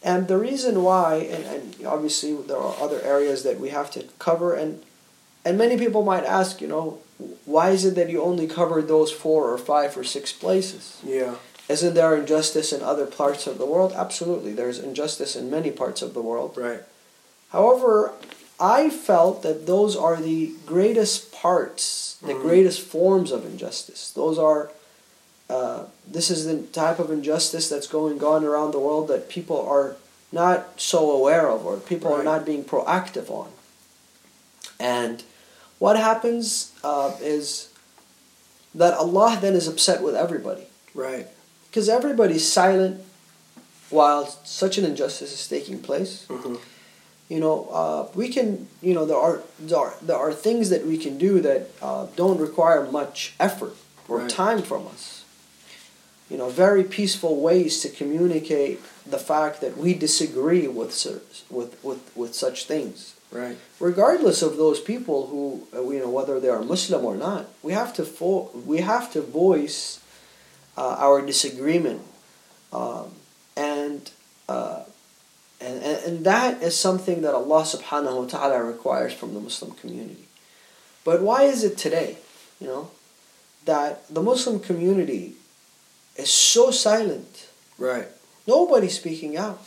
And 0.03 0.29
the 0.29 0.39
reason 0.39 0.83
why, 0.83 1.17
and, 1.17 1.45
and 1.45 1.87
obviously 1.87 2.33
there 2.35 2.57
are 2.59 2.75
other 2.81 3.01
areas 3.03 3.43
that 3.43 3.59
we 3.59 3.71
have 3.71 3.91
to 3.93 4.05
cover, 4.19 4.55
and 4.55 4.83
and 5.45 5.57
many 5.59 5.77
people 5.77 6.03
might 6.05 6.25
ask, 6.25 6.61
you 6.61 6.69
know, 6.69 6.99
why 7.45 7.71
is 7.71 7.85
it 7.85 7.95
that 7.97 8.11
you 8.11 8.23
only 8.23 8.47
cover 8.47 8.83
those 8.83 9.11
four 9.11 9.51
or 9.53 9.59
five 9.59 9.97
or 9.97 10.05
six 10.05 10.33
places? 10.33 10.99
Yeah. 11.05 11.37
Isn't 11.69 11.95
there 11.95 12.17
injustice 12.17 12.73
in 12.73 12.83
other 12.83 13.07
parts 13.07 13.47
of 13.47 13.59
the 13.59 13.67
world? 13.67 13.93
Absolutely, 13.93 14.53
there's 14.55 14.79
injustice 14.79 15.37
in 15.37 15.51
many 15.51 15.71
parts 15.71 16.01
of 16.03 16.15
the 16.15 16.23
world. 16.23 16.57
Right. 16.57 16.83
However, 17.51 18.13
I 18.61 18.91
felt 18.91 19.43
that 19.43 19.67
those 19.67 19.95
are 19.97 20.17
the 20.17 20.53
greatest 20.67 21.31
parts, 21.33 22.17
the 22.23 22.35
Mhm. 22.35 22.43
greatest 22.43 22.81
forms 22.81 23.31
of 23.31 23.45
injustice. 23.47 24.11
Those 24.15 24.37
are, 24.39 24.71
uh, 25.49 25.85
this 26.07 26.31
is 26.31 26.45
the 26.47 26.59
type 26.73 26.99
of 26.99 27.11
injustice 27.11 27.69
that's 27.69 27.87
going 27.87 28.23
on 28.25 28.45
around 28.45 28.73
the 28.73 28.81
world 28.81 29.07
that 29.09 29.29
people 29.29 29.61
are 29.61 29.97
not 30.33 30.69
so 30.77 31.11
aware 31.11 31.49
of 31.49 31.65
or 31.65 31.77
people 31.77 32.13
are 32.13 32.23
not 32.25 32.45
being 32.45 32.65
proactive 32.65 33.31
on. 33.31 33.49
And 34.81 35.23
what 35.79 35.97
happens 35.97 36.71
uh, 36.85 37.13
is 37.21 37.69
that 38.75 38.95
Allah 38.95 39.39
then 39.41 39.55
is 39.55 39.67
upset 39.69 40.03
with 40.03 40.15
everybody 40.15 40.67
Right. 40.95 41.29
because 41.71 41.89
everybody's 41.89 42.47
silent 42.47 43.03
while 43.91 44.29
such 44.45 44.77
an 44.79 44.85
injustice 44.85 45.33
is 45.33 45.47
taking 45.49 45.79
place 45.81 46.25
hmm 46.29 46.57
you 47.29 47.41
know 47.41 47.69
uh, 47.71 48.09
we 48.15 48.29
can 48.29 48.69
you 48.81 48.95
know 48.95 49.05
there 49.05 49.17
are, 49.17 49.41
there 49.61 49.79
are 49.79 49.95
there 50.03 50.17
are 50.17 50.33
things 50.33 50.71
that 50.71 50.87
we 50.87 50.97
can 50.99 51.19
do 51.19 51.41
that 51.41 51.71
uh, 51.83 52.07
don't 52.17 52.39
require 52.39 52.91
much 52.91 53.35
effort 53.39 53.75
or 54.09 54.19
Right. 54.21 54.31
time 54.31 54.63
from 54.63 54.87
us 54.87 55.25
you 56.31 56.37
know 56.39 56.49
very 56.49 56.85
peaceful 56.85 57.41
ways 57.41 57.81
to 57.83 57.89
communicate 57.91 58.81
the 59.05 59.19
fact 59.19 59.61
that 59.61 59.77
we 59.77 59.93
disagree 59.95 60.67
with 60.69 60.93
with 61.51 61.71
with, 61.85 62.01
with 62.17 62.35
such 62.35 62.65
things 62.67 63.15
Right. 63.31 63.59
regardless 63.79 64.41
of 64.41 64.57
those 64.57 64.81
people 64.81 65.27
who 65.27 65.67
uh, 65.77 65.83
you 65.95 66.01
know 66.01 66.09
whether 66.09 66.41
they 66.41 66.49
are 66.49 66.63
Muslim 66.63 67.05
or 67.05 67.17
not 67.17 67.47
we 67.63 67.73
have 67.73 67.93
to 68.01 68.05
fo- 68.05 68.49
we 68.73 68.79
have 68.81 69.13
to 69.13 69.21
voice 69.21 70.01
uh, 70.79 70.97
our 71.07 71.21
disagreement 71.21 72.01
um, 72.73 73.11
and, 73.57 74.11
uh, 74.49 74.85
and 75.61 75.83
and 75.83 75.99
and 76.07 76.25
that 76.25 76.63
is 76.63 76.77
something 76.77 77.23
that 77.23 77.35
Allah 77.35 77.63
subhanahu 77.63 78.17
wa 78.23 78.27
ta'ala 78.27 78.63
requires 78.63 79.13
from 79.13 79.35
the 79.35 79.41
Muslim 79.41 79.73
community 79.73 80.25
but 81.05 81.21
why 81.23 81.43
is 81.45 81.65
it 81.65 81.77
today 81.77 82.19
you 82.61 82.67
know 82.67 82.91
that 83.65 84.07
the 84.13 84.23
Muslim 84.23 84.61
community 84.61 85.35
is 86.17 86.31
so 86.31 86.71
silent 86.71 87.47
Right. 87.79 88.09
nobody 88.47 88.89
speaking 88.89 89.37
out 89.37 89.61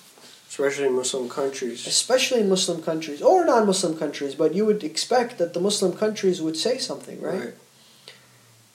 Especially 0.52 0.88
in 0.88 0.96
Muslim 0.96 1.30
countries. 1.30 1.88
especially 1.88 2.42
in 2.42 2.50
Muslim 2.50 2.84
countries 2.84 3.22
or 3.22 3.46
non-Muslim 3.46 3.96
countries, 3.98 4.36
but 4.36 4.54
you 4.54 4.66
would 4.66 4.84
expect 4.84 5.38
that 5.40 5.54
the 5.54 5.62
Muslim 5.62 5.94
countries 5.96 6.42
would 6.42 6.58
say 6.58 6.78
something, 6.78 7.22
right? 7.22 7.54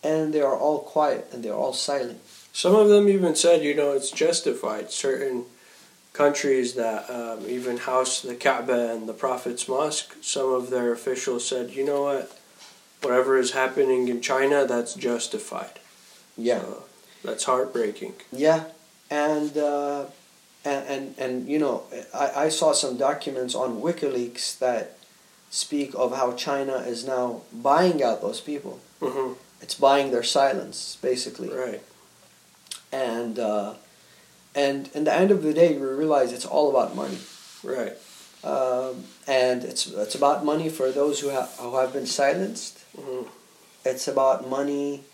And 0.03 0.33
they 0.33 0.41
are 0.41 0.57
all 0.57 0.79
quiet 0.81 1.29
and 1.33 1.43
they 1.45 1.51
are 1.51 1.61
all 1.65 1.75
silent. 1.75 2.21
Some 2.53 2.75
of 2.75 2.89
them 2.89 3.11
even 3.11 3.37
said, 3.37 3.63
you 3.63 3.75
know, 3.75 3.93
it's 3.93 4.11
justified. 4.11 4.91
Certain 4.91 5.45
countries 6.17 6.75
that 6.75 7.09
um, 7.11 7.39
even 7.49 7.77
house 7.77 8.23
the 8.23 8.35
Kaaba 8.35 8.93
and 8.95 9.09
the 9.09 9.13
Prophet's 9.13 9.69
mosque, 9.69 10.17
some 10.23 10.53
of 10.53 10.71
their 10.71 10.93
officials 10.93 11.47
said, 11.47 11.71
you 11.71 11.85
know 11.85 12.03
what, 12.03 12.39
whatever 13.03 13.37
is 13.39 13.53
happening 13.53 14.09
in 14.09 14.21
China, 14.21 14.67
that's 14.67 14.95
justified. 14.95 15.79
Yeah, 16.37 16.61
So, 16.61 16.83
that's 17.25 17.45
heartbreaking. 17.45 18.15
yeah, 18.33 18.65
and 19.11 19.57
uh, 19.57 20.07
and 20.65 20.83
and 20.95 21.15
and 21.19 21.49
you 21.49 21.59
know, 21.59 21.85
I 22.13 22.47
I 22.47 22.49
saw 22.51 22.73
some 22.73 22.97
documents 22.97 23.55
on 23.55 23.81
WikiLeaks 23.81 24.59
that 24.59 24.97
speak 25.51 25.91
of 25.95 26.17
how 26.17 26.33
China 26.33 26.77
is 26.93 27.07
now 27.07 27.43
buying 27.53 28.03
out 28.03 28.21
those 28.21 28.41
people. 28.41 28.81
hmm 29.01 29.33
It's 29.63 29.75
buying 29.89 30.11
their 30.11 30.25
silence, 30.39 30.99
basically. 31.01 31.49
Right. 31.49 31.83
And 32.93 33.39
uh, 33.39 33.75
and 34.57 34.89
in 34.95 35.05
the 35.05 35.13
end 35.13 35.31
of 35.31 35.43
the 35.43 35.53
day, 35.53 35.77
we 35.79 35.87
realize 35.87 36.33
it's 36.33 36.47
all 36.47 36.71
about 36.71 36.97
money. 36.97 37.19
Right. 37.63 37.95
um, 38.45 39.05
and 39.27 39.65
it's 39.65 39.87
it's 40.05 40.15
about 40.15 40.45
money 40.45 40.69
for 40.71 40.91
those 40.93 41.21
who 41.21 41.29
have 41.29 41.51
who 41.61 41.77
have 41.77 41.93
been 41.93 42.07
silenced. 42.07 42.79
hmm 42.97 43.23
It's 43.85 44.09
about 44.09 44.49
money 44.59 45.05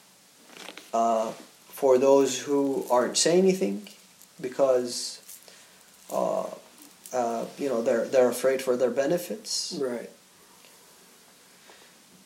uh, 0.95 1.33
for 1.81 1.99
those 1.99 2.31
who 2.47 2.87
aren't 2.91 3.17
saying 3.17 3.41
anything 3.49 3.89
because 4.41 5.21
uh, 6.11 6.47
uh, 7.13 7.45
you 7.59 7.69
know 7.71 7.81
they're 7.87 8.07
they're 8.13 8.31
afraid 8.31 8.61
for 8.63 8.77
their 8.77 8.91
benefits, 8.91 9.75
Right. 9.81 10.11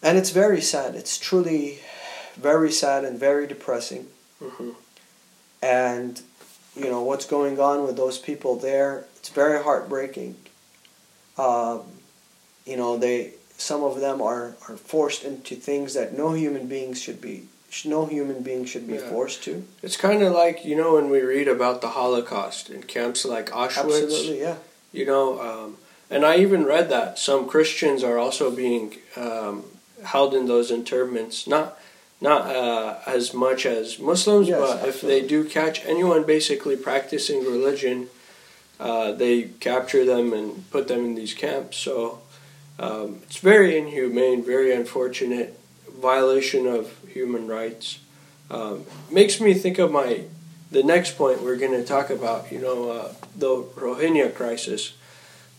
and 0.03 0.19
it's 0.19 0.31
very 0.31 0.61
sad. 0.61 0.95
It's 0.95 1.19
truly 1.19 1.81
very 2.37 2.71
sad 2.71 3.05
and 3.05 3.19
very 3.19 3.47
depressing. 3.47 4.07
hmm 4.41 4.71
And 5.63 6.21
you 6.77 6.91
know 6.91 7.03
what's 7.03 7.27
going 7.27 7.59
on 7.59 7.85
with 7.87 7.97
those 7.97 8.19
people 8.19 8.57
there. 8.57 9.05
It's 9.17 9.29
very 9.31 9.63
heartbreaking. 9.63 10.37
Um, 11.39 11.83
you 12.65 12.77
know 12.77 12.97
they 12.97 13.33
some 13.59 13.83
of 13.83 14.01
them 14.01 14.21
are, 14.21 14.55
are 14.69 14.77
forced 14.77 15.25
into 15.25 15.55
things 15.57 15.95
that 15.95 16.17
no 16.17 16.35
human 16.35 16.67
beings 16.67 17.01
should 17.01 17.21
be 17.21 17.49
no 17.85 18.07
human 18.07 18.43
being 18.43 18.65
should 18.65 18.87
be 18.87 18.95
Yeah. 18.95 19.09
forced 19.11 19.43
to. 19.45 19.65
It's 19.83 19.97
kind 19.97 20.23
of 20.23 20.33
like 20.33 20.65
you 20.65 20.77
know 20.77 20.95
when 20.95 21.11
we 21.11 21.21
read 21.21 21.49
about 21.49 21.81
the 21.81 21.89
Holocaust 21.91 22.71
in 22.71 22.83
camps 22.83 23.25
like 23.25 23.51
Auschwitz. 23.51 24.03
Absolutely, 24.05 24.41
yeah. 24.41 24.57
You 24.93 25.05
know, 25.05 25.41
um, 25.41 25.77
and 26.09 26.25
I 26.25 26.37
even 26.37 26.65
read 26.65 26.89
that 26.91 27.19
some 27.19 27.47
Christians 27.47 28.03
are 28.03 28.19
also 28.19 28.51
being 28.51 28.97
um, 29.17 29.65
held 30.05 30.33
in 30.35 30.47
those 30.47 30.71
internments. 30.71 31.47
Not 31.47 31.79
not 32.21 32.47
uh, 32.47 32.99
as 33.07 33.35
much 33.35 33.67
as 33.67 33.99
Muslims, 33.99 34.49
Yes, 34.49 34.59
but 34.61 34.89
if 34.89 35.01
they 35.01 35.21
do 35.27 35.45
catch 35.45 35.85
anyone 35.85 36.25
basically 36.25 36.77
practicing 36.77 37.41
religion, 37.45 38.09
uh, 38.81 39.13
they 39.13 39.43
capture 39.61 40.05
them 40.05 40.33
and 40.33 40.71
put 40.71 40.89
them 40.89 41.05
in 41.05 41.15
these 41.15 41.35
camps. 41.35 41.77
So 41.77 42.21
um, 42.79 43.21
it's 43.25 43.39
very 43.39 43.77
inhumane, 43.77 44.45
very 44.45 44.73
unfortunate 44.75 45.59
violation 46.01 46.67
of 46.67 46.93
human 47.09 47.47
rights. 47.49 47.99
Um, 48.51 48.85
makes 49.11 49.41
me 49.41 49.55
think 49.55 49.79
of 49.79 49.91
my 49.91 50.23
the 50.71 50.83
next 50.83 51.17
point 51.17 51.43
we're 51.43 51.57
going 51.57 51.73
to 51.73 51.85
talk 51.85 52.11
about. 52.11 52.51
You 52.53 52.61
know, 52.61 52.91
uh, 52.91 53.13
the 53.37 53.63
Rohingya 53.77 54.35
crisis. 54.35 54.95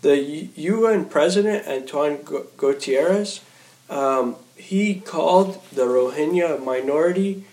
The 0.01 0.17
U- 0.17 0.49
UN 0.55 1.05
President 1.05 1.67
Antoine 1.67 2.17
Gu- 2.23 2.47
Gutierrez, 2.55 3.41
um, 3.89 4.35
he 4.57 4.95
called 4.95 5.63
the 5.71 5.85
Rohingya 5.85 6.63
minority 6.63 7.45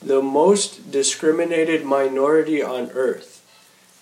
the 0.00 0.22
most 0.22 0.90
discriminated 0.90 1.84
minority 1.84 2.62
on 2.62 2.90
earth. 2.90 3.44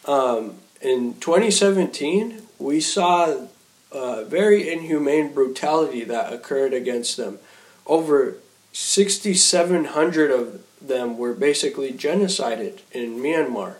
Um, 0.06 0.54
in 0.80 1.14
2017, 1.20 2.42
we 2.58 2.80
saw 2.80 3.46
uh, 3.92 4.24
very 4.24 4.72
inhumane 4.72 5.32
brutality 5.34 6.04
that 6.04 6.32
occurred 6.32 6.72
against 6.72 7.16
them. 7.16 7.38
Over 7.86 8.36
6,700 8.72 10.30
of 10.30 10.62
them 10.80 11.18
were 11.18 11.34
basically 11.34 11.92
genocided 11.92 12.80
in 12.92 13.16
Myanmar 13.16 13.76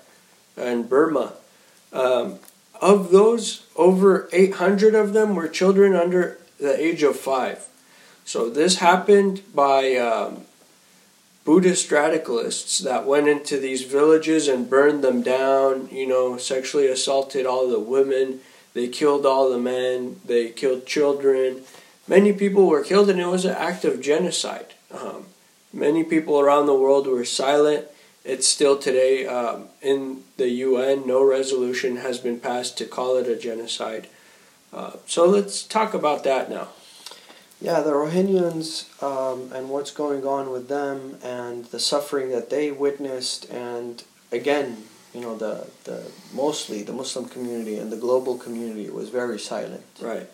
and 0.57 0.89
Burma. 0.89 1.35
Um, 1.93 2.39
of 2.81 3.11
those, 3.11 3.67
over 3.77 4.29
800 4.33 4.95
of 4.95 5.13
them 5.13 5.35
were 5.35 5.49
children 5.49 5.95
under 5.95 6.39
the 6.59 6.79
age 6.79 7.03
of 7.03 7.17
five. 7.17 7.67
So 8.25 8.49
this 8.49 8.77
happened 8.77 9.43
by 9.55 9.97
um, 9.97 10.43
Buddhist 11.45 11.91
radicalists 11.91 12.83
that 12.85 13.07
went 13.07 13.29
into 13.29 13.59
these 13.59 13.83
villages 13.83 14.47
and 14.47 14.71
burned 14.71 15.03
them 15.03 15.23
down, 15.23 15.89
you 15.91 16.07
know, 16.07 16.37
sexually 16.37 16.87
assaulted 16.87 17.47
all 17.47 17.69
the 17.69 17.81
women, 17.81 18.41
they 18.75 18.89
killed 18.89 19.27
all 19.27 19.51
the 19.51 19.59
men, 19.59 20.21
they 20.25 20.51
killed 20.51 20.87
children. 20.87 21.63
Many 22.07 22.33
people 22.33 22.67
were 22.67 22.85
killed, 22.85 23.11
and 23.11 23.21
it 23.21 23.27
was 23.27 23.45
an 23.45 23.57
act 23.57 23.85
of 23.85 24.01
genocide. 24.01 24.75
Um, 24.93 25.27
many 25.73 26.05
people 26.05 26.39
around 26.39 26.67
the 26.67 26.75
world 26.75 27.07
were 27.07 27.25
silent. 27.25 27.87
It's 28.25 28.47
still 28.47 28.79
today 28.79 29.27
um, 29.27 29.69
in 29.81 30.23
the 30.37 30.49
UN, 30.51 31.07
no 31.07 31.25
resolution 31.25 31.97
has 31.97 32.19
been 32.19 32.39
passed 32.39 32.77
to 32.79 32.85
call 32.85 33.17
it 33.17 33.27
a 33.27 33.37
genocide. 33.37 34.09
Uh, 34.73 34.93
so 35.07 35.27
let's 35.27 35.63
talk 35.63 35.95
about 35.95 36.23
that 36.25 36.51
now. 36.51 36.69
Yeah, 37.61 37.81
the 37.83 37.91
Rohingyans 37.93 39.03
um, 39.03 39.53
and 39.53 39.69
what's 39.69 39.91
going 39.91 40.25
on 40.27 40.51
with 40.51 40.69
them 40.69 41.19
and 41.23 41.67
the 41.67 41.79
suffering 41.79 42.31
that 42.31 42.49
they 42.49 42.71
witnessed, 42.71 43.51
and 43.51 44.03
again, 44.33 44.85
you 45.15 45.21
know, 45.21 45.37
the, 45.37 45.67
the 45.85 46.11
mostly 46.33 46.83
the 46.83 46.93
Muslim 46.93 47.27
community 47.29 47.77
and 47.77 47.93
the 47.93 47.97
global 47.97 48.39
community 48.39 48.89
was 48.89 49.11
very 49.11 49.39
silent. 49.39 49.85
Right. 50.01 50.29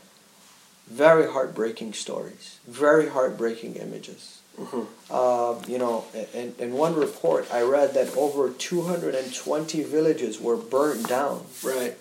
Very 0.89 1.27
heartbreaking 1.33 1.95
stories, 1.95 2.59
very 2.69 3.09
heartbreaking 3.09 3.75
images. 3.77 4.39
hmm 4.57 4.83
Uh, 5.11 5.55
you 5.67 5.79
know, 5.79 6.05
in, 6.33 6.55
in 6.59 6.73
one 6.75 6.95
report, 6.95 7.47
I 7.53 7.62
read 7.62 7.95
that 7.95 8.17
over 8.17 8.51
220 8.51 9.83
villages 9.83 10.41
were 10.41 10.57
burnt 10.57 11.09
down 11.09 11.47
Right. 11.65 11.97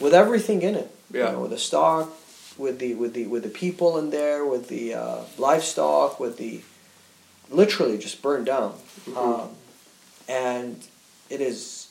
with 0.00 0.14
everything 0.14 0.62
in 0.62 0.74
it. 0.76 0.90
Yeah. 1.12 1.26
You 1.26 1.32
know, 1.32 1.40
with 1.42 1.50
the 1.50 1.58
stock, 1.58 2.08
with 2.58 2.78
the 2.78 2.94
with 2.94 3.14
the 3.14 3.26
with 3.26 3.42
the 3.42 3.48
people 3.48 3.98
in 3.98 4.10
there, 4.10 4.44
with 4.44 4.68
the 4.68 4.94
uh, 4.94 5.20
livestock, 5.38 6.18
with 6.20 6.36
the 6.38 6.60
literally 7.50 7.98
just 7.98 8.22
burned 8.22 8.46
down, 8.46 8.74
Mhm. 9.06 9.16
um, 9.16 9.48
and 10.28 10.84
it 11.28 11.40
is 11.40 11.88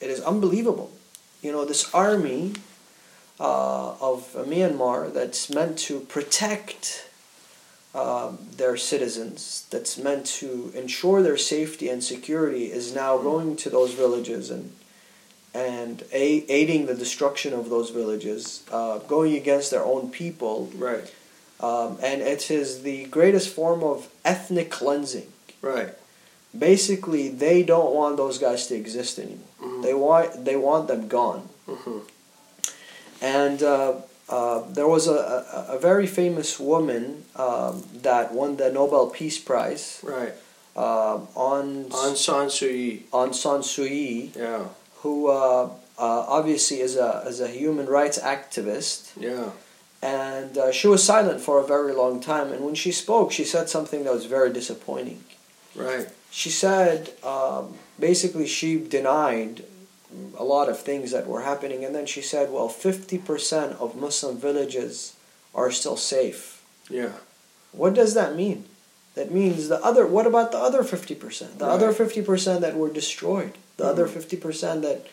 it 0.00 0.10
is 0.10 0.20
unbelievable. 0.20 0.90
You 1.42 1.52
know, 1.52 1.64
this 1.64 1.92
army 1.94 2.54
uh, 3.40 3.94
of 4.00 4.32
Myanmar 4.34 5.12
that's 5.12 5.48
meant 5.48 5.78
to 5.78 6.00
protect 6.00 7.04
um, 7.94 8.38
their 8.56 8.76
citizens, 8.76 9.64
that's 9.70 9.96
meant 9.96 10.26
to 10.26 10.72
ensure 10.74 11.22
their 11.22 11.36
safety 11.38 11.88
and 11.88 12.02
security, 12.04 12.70
is 12.70 12.94
now 12.94 13.16
going 13.18 13.56
to 13.56 13.70
those 13.70 13.92
villages 13.94 14.50
and 14.50 14.72
and 15.54 16.02
a- 16.12 16.44
aiding 16.48 16.86
the 16.86 16.94
destruction 16.94 17.52
of 17.54 17.70
those 17.70 17.90
villages, 17.90 18.62
uh, 18.70 18.98
going 18.98 19.34
against 19.36 19.70
their 19.70 19.84
own 19.84 20.10
people, 20.10 20.70
Right. 20.76 21.04
um, 21.60 21.98
and 22.02 22.22
it 22.22 22.50
is 22.50 22.82
the 22.82 23.04
greatest 23.06 23.48
form 23.48 23.82
of 23.82 24.08
ethnic 24.24 24.70
cleansing. 24.70 25.28
Right. 25.62 25.90
Basically, 26.56 27.28
they 27.28 27.62
don't 27.62 27.94
want 27.94 28.16
those 28.16 28.38
guys 28.38 28.66
to 28.68 28.74
exist 28.74 29.18
anymore. 29.18 29.52
Mhm. 29.62 29.82
They 29.82 29.94
want 29.94 30.44
they 30.44 30.56
want 30.56 30.88
them 30.88 31.08
gone. 31.08 31.48
hmm 31.66 31.98
And 33.20 33.62
uh, 33.62 33.94
uh, 34.28 34.62
there 34.70 34.86
was 34.86 35.08
a, 35.08 35.12
a, 35.68 35.76
a 35.76 35.78
very 35.78 36.06
famous 36.06 36.58
woman 36.60 37.24
um, 37.36 37.82
that 38.02 38.32
won 38.32 38.56
the 38.56 38.70
Nobel 38.72 39.08
Peace 39.08 39.38
Prize 39.38 39.98
Right. 40.02 40.32
um, 40.76 41.26
on 41.34 41.86
Aung 41.90 42.16
San 42.16 42.46
Suu 42.46 42.70
Kyi. 42.70 43.06
Aung 43.12 43.34
San 43.34 43.60
Suu 43.60 43.88
Kyi, 43.88 44.32
Yeah. 44.36 44.64
Who 45.02 45.28
uh, 45.28 45.64
uh, 45.98 46.24
obviously 46.28 46.80
is 46.80 46.96
a 46.96 47.24
is 47.26 47.40
a 47.40 47.48
human 47.48 47.86
rights 47.86 48.18
activist, 48.18 49.12
Yeah. 49.16 49.50
and 50.02 50.56
uh, 50.58 50.72
she 50.72 50.86
was 50.88 51.02
silent 51.02 51.40
for 51.40 51.58
a 51.60 51.66
very 51.66 51.92
long 51.92 52.20
time. 52.20 52.52
And 52.52 52.64
when 52.64 52.74
she 52.74 52.92
spoke, 52.92 53.32
she 53.32 53.44
said 53.44 53.68
something 53.68 54.04
that 54.04 54.12
was 54.12 54.26
very 54.26 54.52
disappointing. 54.52 55.24
Right. 55.74 56.08
She 56.30 56.50
said 56.50 57.12
um, 57.22 57.74
basically 57.98 58.46
she 58.46 58.78
denied 58.78 59.64
a 60.38 60.44
lot 60.44 60.68
of 60.68 60.78
things 60.80 61.10
that 61.10 61.26
were 61.26 61.42
happening, 61.42 61.84
and 61.84 61.94
then 61.94 62.06
she 62.06 62.22
said, 62.22 62.50
"Well, 62.50 62.68
fifty 62.68 63.18
percent 63.18 63.72
of 63.80 63.94
Muslim 63.96 64.36
villages 64.38 65.14
are 65.54 65.70
still 65.70 65.96
safe." 65.96 66.62
Yeah. 66.90 67.12
What 67.72 67.94
does 67.94 68.14
that 68.14 68.34
mean? 68.34 68.64
That 69.14 69.30
means 69.30 69.68
the 69.68 69.80
other. 69.84 70.06
What 70.06 70.26
about 70.26 70.52
the 70.52 70.58
other 70.58 70.82
fifty 70.82 71.14
percent? 71.14 71.58
The 71.58 71.66
Right. 71.66 71.74
other 71.74 71.92
fifty 71.92 72.22
percent 72.22 72.60
that 72.62 72.74
were 72.76 72.88
destroyed. 72.90 73.54
The 73.78 73.84
other 73.86 74.06
Mhm. 74.06 74.10
fifty 74.10 74.36
percent 74.36 74.82
that, 74.82 75.06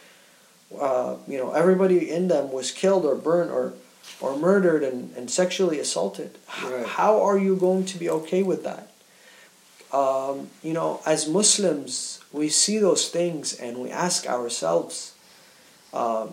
uh, 0.78 1.15
you 1.28 1.38
know, 1.38 1.54
everybody 1.54 2.10
in 2.10 2.28
them 2.28 2.51
was 2.51 2.71
killed 2.71 3.06
or 3.06 3.15
burned 3.15 3.51
or, 3.51 3.73
or 4.19 4.36
murdered 4.36 4.84
and, 4.84 5.13
and 5.15 5.32
sexually 5.32 5.80
assaulted. 5.80 6.32
Right. 6.63 6.86
How 6.86 7.21
are 7.21 7.38
you 7.38 7.56
going 7.56 7.86
to 7.86 7.97
be 7.97 8.10
okay 8.10 8.43
with 8.43 8.63
that? 8.63 8.91
Um, 9.93 10.49
you 10.62 10.73
know, 10.73 11.01
as 11.06 11.28
Muslims, 11.28 12.19
we 12.34 12.49
see 12.49 12.78
those 12.80 13.08
things 13.08 13.54
and 13.54 13.78
we 13.78 13.89
ask 13.91 14.28
ourselves, 14.28 15.13
um, 15.93 16.30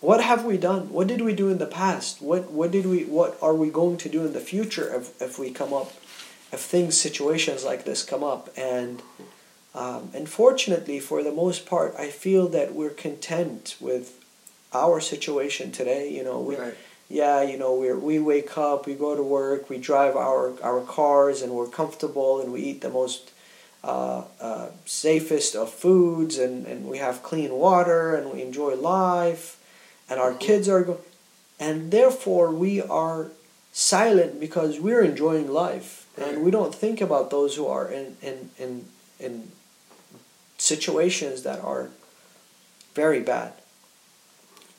what 0.00 0.20
have 0.22 0.44
we 0.44 0.56
done? 0.58 0.92
What 0.92 1.06
did 1.06 1.20
we 1.22 1.34
do 1.34 1.48
in 1.48 1.58
the 1.58 1.66
past? 1.66 2.20
What 2.20 2.50
what 2.50 2.70
did 2.70 2.86
we 2.86 3.04
what 3.04 3.38
are 3.40 3.54
we 3.54 3.70
going 3.70 3.98
to 3.98 4.08
do 4.08 4.24
in 4.26 4.32
the 4.32 4.40
future 4.40 4.92
if 4.94 5.20
if 5.22 5.38
we 5.38 5.50
come 5.50 5.72
up 5.72 5.92
if 6.52 6.60
things 6.60 7.00
situations 7.00 7.64
like 7.64 7.84
this 7.84 8.02
come 8.02 8.24
up 8.24 8.48
and 8.56 9.02
um, 9.74 10.10
fortunately, 10.26 10.98
for 11.00 11.22
the 11.22 11.32
most 11.32 11.64
part 11.66 11.94
I 11.98 12.08
feel 12.10 12.48
that 12.48 12.74
we're 12.74 12.90
content 12.90 13.76
with 13.80 14.18
our 14.72 15.00
situation 15.00 15.72
today 15.72 16.08
you 16.16 16.22
know 16.22 16.38
we 16.40 16.54
Right. 16.56 16.74
yeah 17.08 17.42
you 17.42 17.58
know 17.58 17.74
we 17.74 17.92
we 17.92 18.18
wake 18.20 18.56
up 18.56 18.86
we 18.86 18.94
go 18.94 19.16
to 19.16 19.22
work 19.22 19.68
we 19.68 19.78
drive 19.78 20.14
our 20.16 20.52
our 20.62 20.80
cars 20.82 21.42
and 21.42 21.52
we're 21.52 21.66
comfortable 21.66 22.40
and 22.40 22.52
we 22.52 22.60
eat 22.62 22.80
the 22.80 22.88
most 22.90 23.32
uh, 23.82 24.22
uh, 24.40 24.68
safest 24.84 25.56
of 25.56 25.72
foods 25.72 26.38
and, 26.38 26.66
and 26.66 26.86
we 26.86 26.98
have 26.98 27.22
clean 27.22 27.50
water 27.54 28.14
and 28.14 28.30
we 28.32 28.42
enjoy 28.42 28.74
life 28.76 29.56
and 30.08 30.20
our 30.20 30.34
kids 30.34 30.68
are 30.68 30.84
go- 30.84 31.00
and 31.58 31.90
therefore 31.90 32.50
we 32.52 32.80
are 32.82 33.32
silent 33.72 34.38
because 34.38 34.78
we're 34.78 35.02
enjoying 35.02 35.48
life 35.50 36.06
Right. 36.18 36.28
and 36.34 36.44
we 36.44 36.50
don't 36.50 36.74
think 36.74 37.00
about 37.00 37.30
those 37.30 37.56
who 37.56 37.66
are 37.66 37.88
in 37.90 38.16
in 38.22 38.50
in, 38.58 38.84
in 39.18 39.34
situations 40.60 41.42
that 41.42 41.58
are 41.60 41.88
very 42.94 43.20
bad 43.20 43.52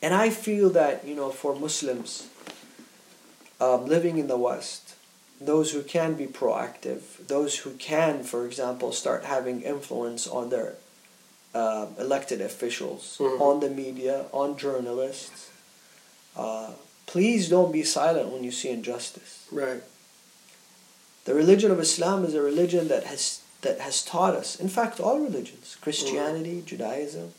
and 0.02 0.14
i 0.14 0.30
feel 0.30 0.70
that 0.70 1.04
you 1.08 1.16
know 1.16 1.30
for 1.32 1.56
muslims 1.56 2.28
um, 3.60 3.86
living 3.88 4.18
in 4.18 4.28
the 4.28 4.38
west 4.38 4.96
those 5.44 5.72
who 5.72 5.82
can 5.82 6.14
be 6.14 6.28
proactive, 6.28 7.02
those 7.28 7.58
who 7.60 7.72
can, 7.72 8.22
for 8.24 8.46
example, 8.46 8.92
start 8.92 9.24
having 9.24 9.64
influence 9.64 10.28
on 10.28 10.52
their 10.52 10.76
uh, 11.56 11.88
elected 12.00 12.40
officials, 12.42 13.18
Mhm. 13.20 13.42
on 13.42 13.60
the 13.60 13.70
media, 13.70 14.26
on 14.32 14.56
journalists. 14.56 15.50
Uh, 16.38 16.70
please 17.08 17.50
don't 17.50 17.72
be 17.74 17.84
silent 17.84 18.30
when 18.30 18.44
you 18.44 18.52
see 18.52 18.70
injustice. 18.70 19.40
Right. 19.52 19.82
The 21.26 21.34
religion 21.34 21.72
of 21.72 21.80
Islam 21.80 22.24
is 22.24 22.36
a 22.36 22.42
religion 22.42 22.88
that 22.90 23.04
has 23.06 23.41
that 23.62 23.80
has 23.80 24.04
taught 24.04 24.36
us. 24.36 24.56
In 24.60 24.68
fact, 24.70 25.00
all 25.00 25.20
religions, 25.20 25.78
Christianity, 25.82 26.64
Judaism, 26.66 27.34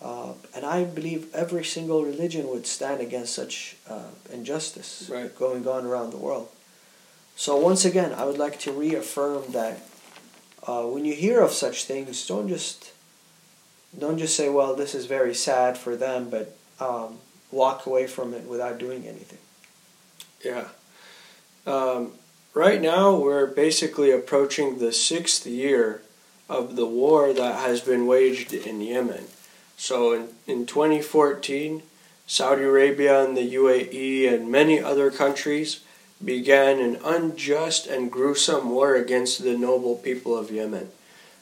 uh, 0.00 0.32
and 0.54 0.64
I 0.66 0.82
believe 0.84 1.32
every 1.34 1.64
single 1.64 2.04
religion 2.04 2.48
would 2.48 2.66
stand 2.66 3.00
against 3.00 3.34
such 3.34 3.76
uh, 3.88 4.10
injustice 4.32 5.08
Right. 5.08 5.34
going 5.38 5.66
on 5.68 5.86
around 5.86 6.10
the 6.10 6.16
world. 6.16 6.48
So 7.36 7.56
once 7.56 7.84
again, 7.84 8.12
I 8.12 8.24
would 8.24 8.38
like 8.38 8.58
to 8.60 8.72
reaffirm 8.72 9.52
that 9.52 9.78
uh, 10.66 10.82
when 10.84 11.04
you 11.04 11.14
hear 11.14 11.40
of 11.40 11.52
such 11.52 11.84
things, 11.84 12.26
don't 12.26 12.48
just 12.48 12.90
don't 13.98 14.18
just 14.18 14.36
say, 14.36 14.48
"Well, 14.48 14.74
this 14.74 14.94
is 14.94 15.06
very 15.06 15.34
sad 15.34 15.76
for 15.78 15.96
them," 15.96 16.30
but 16.30 16.56
um, 16.80 17.18
walk 17.50 17.86
away 17.86 18.06
from 18.06 18.32
it 18.34 18.44
without 18.44 18.78
doing 18.78 19.06
anything. 19.06 19.38
Yeah. 20.44 20.68
Um, 21.66 22.12
right 22.54 22.80
now, 22.80 23.14
we're 23.14 23.46
basically 23.46 24.10
approaching 24.10 24.78
the 24.78 24.92
sixth 24.92 25.46
year 25.46 26.02
of 26.48 26.76
the 26.76 26.86
war 26.86 27.32
that 27.32 27.60
has 27.60 27.80
been 27.80 28.06
waged 28.06 28.52
in 28.52 28.80
Yemen. 28.80 29.24
So 29.76 30.12
in, 30.12 30.28
in 30.46 30.66
2014, 30.66 31.82
Saudi 32.26 32.62
Arabia 32.62 33.24
and 33.24 33.36
the 33.36 33.54
UAE 33.54 34.32
and 34.32 34.50
many 34.50 34.80
other 34.80 35.10
countries 35.10 35.80
began 36.24 36.78
an 36.78 36.98
unjust 37.04 37.86
and 37.86 38.12
gruesome 38.12 38.70
war 38.70 38.94
against 38.94 39.42
the 39.42 39.56
noble 39.56 39.96
people 39.96 40.36
of 40.36 40.50
Yemen. 40.50 40.88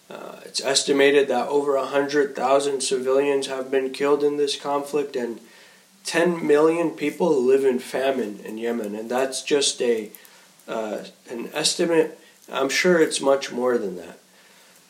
Uh, 0.09 0.41
it's 0.45 0.61
estimated 0.61 1.29
that 1.29 1.49
over 1.49 1.77
100,000 1.77 2.81
civilians 2.81 3.47
have 3.47 3.71
been 3.71 3.93
killed 3.93 4.25
in 4.25 4.37
this 4.37 4.57
conflict 4.57 5.15
and 5.15 5.39
10 6.05 6.45
million 6.45 6.91
people 6.91 7.41
live 7.43 7.65
in 7.65 7.79
famine 7.79 8.41
in 8.45 8.59
Yemen, 8.59 8.95
and 8.95 9.11
that's 9.11 9.43
just 9.43 9.81
a 9.83 10.11
uh, 10.69 11.05
an 11.29 11.51
estimate. 11.53 12.19
I'm 12.51 12.69
sure 12.69 13.01
it's 13.01 13.21
much 13.21 13.53
more 13.53 13.79
than 13.79 13.97
that. 13.97 14.19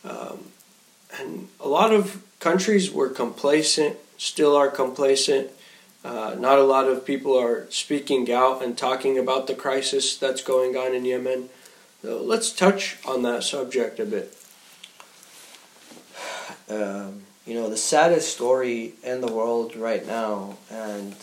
Um, 0.04 0.44
and 1.18 1.48
a 1.58 1.68
lot 1.68 1.92
of 1.92 2.22
countries 2.38 2.90
were 2.90 3.08
complacent, 3.08 3.96
still 4.16 4.56
are 4.56 4.70
complacent. 4.70 5.50
Uh, 6.02 6.34
not 6.38 6.58
a 6.58 6.64
lot 6.64 6.86
of 6.86 7.04
people 7.04 7.38
are 7.38 7.66
speaking 7.70 8.30
out 8.32 8.62
and 8.62 8.78
talking 8.78 9.18
about 9.18 9.46
the 9.46 9.54
crisis 9.54 10.16
that's 10.16 10.42
going 10.42 10.76
on 10.76 10.94
in 10.94 11.04
Yemen. 11.04 11.50
So 12.02 12.22
let's 12.22 12.52
touch 12.52 12.96
on 13.06 13.22
that 13.22 13.44
subject 13.44 14.00
a 14.00 14.06
bit. 14.06 14.34
um, 16.70 17.22
you 17.46 17.54
know, 17.54 17.68
the 17.68 17.76
saddest 17.76 18.32
story 18.32 18.94
in 19.02 19.20
the 19.20 19.32
world 19.32 19.76
right 19.76 20.06
now 20.06 20.56
and 20.70 21.14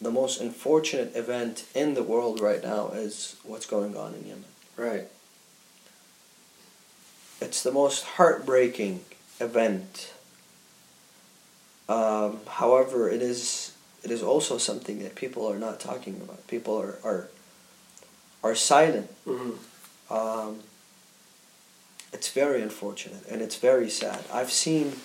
the 0.00 0.10
most 0.10 0.40
unfortunate 0.40 1.14
event 1.14 1.64
in 1.74 1.94
the 1.94 2.02
world 2.02 2.40
right 2.40 2.62
now 2.62 2.88
is 2.88 3.36
what's 3.42 3.66
going 3.66 3.96
on 3.96 4.14
in 4.14 4.26
Yemen. 4.26 4.44
Right. 4.76 5.06
It's 7.40 7.62
the 7.62 7.72
most 7.72 8.04
heartbreaking 8.04 9.00
event. 9.40 10.12
Um, 11.88 12.40
however, 12.46 13.10
it 13.10 13.22
is 13.22 13.72
it 14.02 14.10
is 14.10 14.22
also 14.22 14.56
something 14.56 15.00
that 15.00 15.14
people 15.14 15.46
are 15.50 15.58
not 15.58 15.80
talking 15.80 16.16
about. 16.22 16.46
People 16.46 16.80
are 16.80 16.98
are, 17.04 17.28
are 18.42 18.54
silent. 18.54 19.10
hmm 19.24 19.52
Um, 20.10 20.60
it's 22.12 22.30
very 22.30 22.60
unfortunate 22.62 23.24
and 23.30 23.40
it's 23.42 23.56
very 23.56 23.88
sad. 23.90 24.24
I've 24.32 24.50
seen 24.50 24.96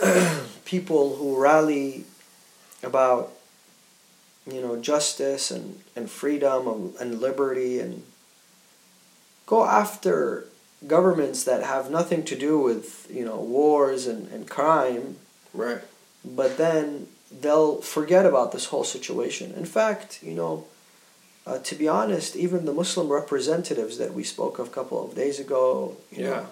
people 0.64 1.16
who 1.16 1.36
rally 1.40 2.04
about 2.82 3.32
you 4.52 4.60
know 4.60 4.76
justice 4.80 5.50
and, 5.50 5.80
and 5.96 6.10
freedom 6.10 6.66
and, 6.68 6.94
and 7.00 7.20
liberty 7.20 7.78
and 7.80 8.02
go 9.46 9.64
after 9.64 10.46
governments 10.86 11.44
that 11.44 11.62
have 11.62 11.90
nothing 11.90 12.24
to 12.24 12.36
do 12.36 12.58
with 12.58 13.06
you 13.10 13.24
know 13.24 13.36
wars 13.40 14.06
and, 14.06 14.28
and 14.32 14.48
crime 14.48 15.16
Right. 15.52 15.80
but 16.24 16.56
then 16.56 17.08
they'll 17.40 17.80
forget 17.80 18.24
about 18.26 18.50
this 18.52 18.66
whole 18.66 18.82
situation. 18.84 19.52
In 19.56 19.64
fact, 19.64 20.20
you 20.22 20.34
know, 20.34 20.64
uh, 21.46 21.58
to 21.58 21.74
be 21.76 21.86
honest, 21.88 22.34
even 22.36 22.64
the 22.64 22.72
Muslim 22.72 23.08
representatives 23.08 23.98
that 23.98 24.14
we 24.14 24.24
spoke 24.24 24.58
of 24.58 24.66
a 24.68 24.70
couple 24.70 25.04
of 25.04 25.14
days 25.14 25.38
ago, 25.40 25.96
you 26.10 26.24
Yeah. 26.24 26.30
know, 26.30 26.46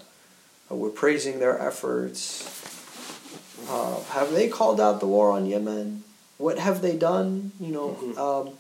uh, 0.71 0.75
we're 0.77 0.91
praising 0.91 1.39
their 1.41 1.59
efforts. 1.61 2.45
Uh, 3.69 4.01
have 4.17 4.33
they 4.33 4.49
called 4.49 4.81
out 4.81 5.01
the 5.01 5.07
war 5.07 5.31
on 5.33 5.47
Yemen? 5.47 6.05
What 6.39 6.59
have 6.59 6.81
they 6.83 6.97
done? 6.97 7.53
You 7.61 7.73
know, 7.73 7.97
Mhm. 8.01 8.19
um, 8.19 8.59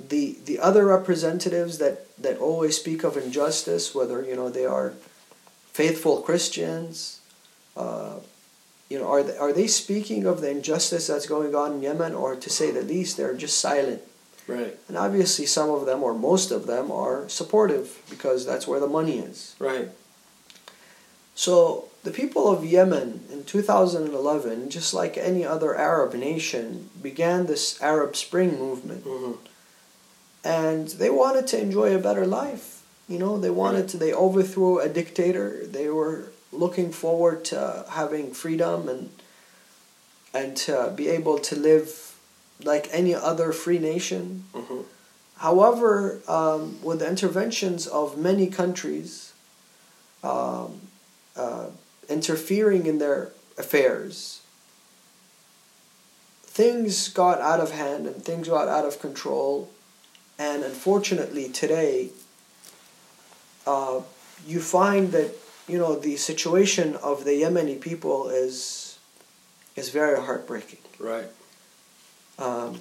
the 0.00 0.36
the 0.44 0.58
other 0.58 0.84
representatives 0.86 1.78
that 1.78 2.06
that 2.20 2.38
always 2.38 2.76
speak 2.76 3.04
of 3.04 3.16
injustice, 3.16 3.94
whether 3.94 4.22
you 4.22 4.34
know 4.36 4.48
they 4.48 4.66
are 4.66 4.94
faithful 5.72 6.22
Christians, 6.22 7.20
uh, 7.76 8.14
you 8.88 8.98
know, 8.98 9.06
are 9.06 9.22
they, 9.22 9.36
are 9.36 9.52
they 9.52 9.66
speaking 9.66 10.24
of 10.26 10.40
the 10.40 10.50
injustice 10.50 11.06
that's 11.08 11.26
going 11.26 11.54
on 11.54 11.74
in 11.74 11.82
Yemen, 11.82 12.14
or 12.14 12.34
to 12.36 12.48
say 12.50 12.70
the 12.70 12.82
least, 12.82 13.16
they're 13.16 13.34
just 13.34 13.58
silent? 13.58 14.02
Right. 14.46 14.78
And 14.88 14.96
obviously, 14.96 15.44
some 15.44 15.70
of 15.70 15.86
them, 15.86 16.02
or 16.02 16.14
most 16.14 16.50
of 16.50 16.66
them, 16.66 16.90
are 16.92 17.28
supportive 17.28 18.00
because 18.08 18.46
that's 18.46 18.66
where 18.66 18.78
the 18.80 18.86
money 18.86 19.18
is. 19.18 19.54
Right. 19.58 19.88
So 21.36 21.88
the 22.02 22.10
people 22.10 22.48
of 22.48 22.64
Yemen 22.64 23.24
in 23.30 23.44
2011, 23.44 24.70
just 24.70 24.92
like 24.94 25.16
any 25.18 25.44
other 25.44 25.76
Arab 25.76 26.14
nation, 26.14 26.90
began 27.00 27.46
this 27.46 27.80
Arab 27.80 28.16
Spring 28.16 28.58
movement, 28.58 29.04
hmm 29.06 29.32
and 30.44 30.86
they 30.90 31.10
wanted 31.10 31.44
to 31.48 31.60
enjoy 31.60 31.92
a 31.94 31.98
better 31.98 32.24
life. 32.24 32.82
You 33.08 33.18
know, 33.18 33.36
they 33.38 33.50
wanted 33.50 33.88
to. 33.88 33.96
They 33.96 34.12
overthrew 34.14 34.78
a 34.78 34.88
dictator. 34.88 35.66
They 35.66 35.88
were 35.88 36.30
looking 36.52 36.92
forward 36.92 37.44
to 37.46 37.84
having 37.90 38.32
freedom 38.32 38.88
and 38.88 39.10
and 40.32 40.56
to 40.58 40.92
be 40.94 41.08
able 41.08 41.38
to 41.38 41.56
live 41.56 42.14
like 42.62 42.88
any 42.92 43.14
other 43.14 43.52
free 43.52 43.78
nation. 43.78 44.44
hmm 44.54 44.82
However, 45.38 46.20
um, 46.28 46.82
with 46.82 47.00
the 47.00 47.08
interventions 47.08 47.86
of 47.86 48.16
many 48.16 48.46
countries 48.46 49.34
um, 50.22 50.80
uh, 51.36 51.66
interfering 52.08 52.86
in 52.86 52.98
their 52.98 53.32
affairs, 53.58 54.42
things 56.42 57.08
got 57.08 57.40
out 57.40 57.60
of 57.60 57.70
hand 57.72 58.06
and 58.06 58.24
things 58.24 58.48
got 58.48 58.68
out 58.68 58.84
of 58.86 59.00
control. 59.00 59.70
And 60.38 60.62
unfortunately, 60.64 61.48
today, 61.48 62.10
uh, 63.66 64.00
you 64.46 64.60
find 64.60 65.12
that 65.12 65.34
you 65.66 65.78
know 65.78 65.96
the 65.96 66.16
situation 66.16 66.96
of 66.96 67.24
the 67.24 67.42
Yemeni 67.42 67.80
people 67.80 68.28
is 68.28 68.98
is 69.76 69.90
very 69.90 70.20
heartbreaking. 70.20 70.80
Right. 70.98 71.26
Um, 72.38 72.80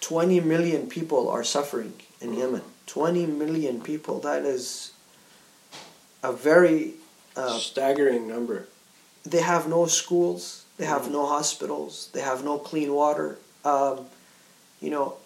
20 0.00 0.40
million 0.40 0.88
people 0.88 1.28
are 1.28 1.44
suffering 1.44 1.94
in 2.20 2.34
Yemen. 2.34 2.62
20 2.86 3.26
million 3.26 3.80
people. 3.80 4.20
That 4.20 4.44
is 4.44 4.92
a 6.22 6.32
very. 6.32 6.94
Uh, 7.38 7.58
Staggering 7.58 8.26
number. 8.26 8.66
they 9.24 9.40
have 9.42 9.68
no 9.68 9.86
schools. 9.86 10.64
They 10.78 10.86
have 10.86 11.10
no 11.10 11.26
hospitals. 11.26 12.08
They 12.12 12.20
have 12.20 12.44
no 12.44 12.58
clean 12.58 12.92
water. 12.92 13.38
Um, 13.64 14.06
you 14.80 14.90
know, 14.90 15.16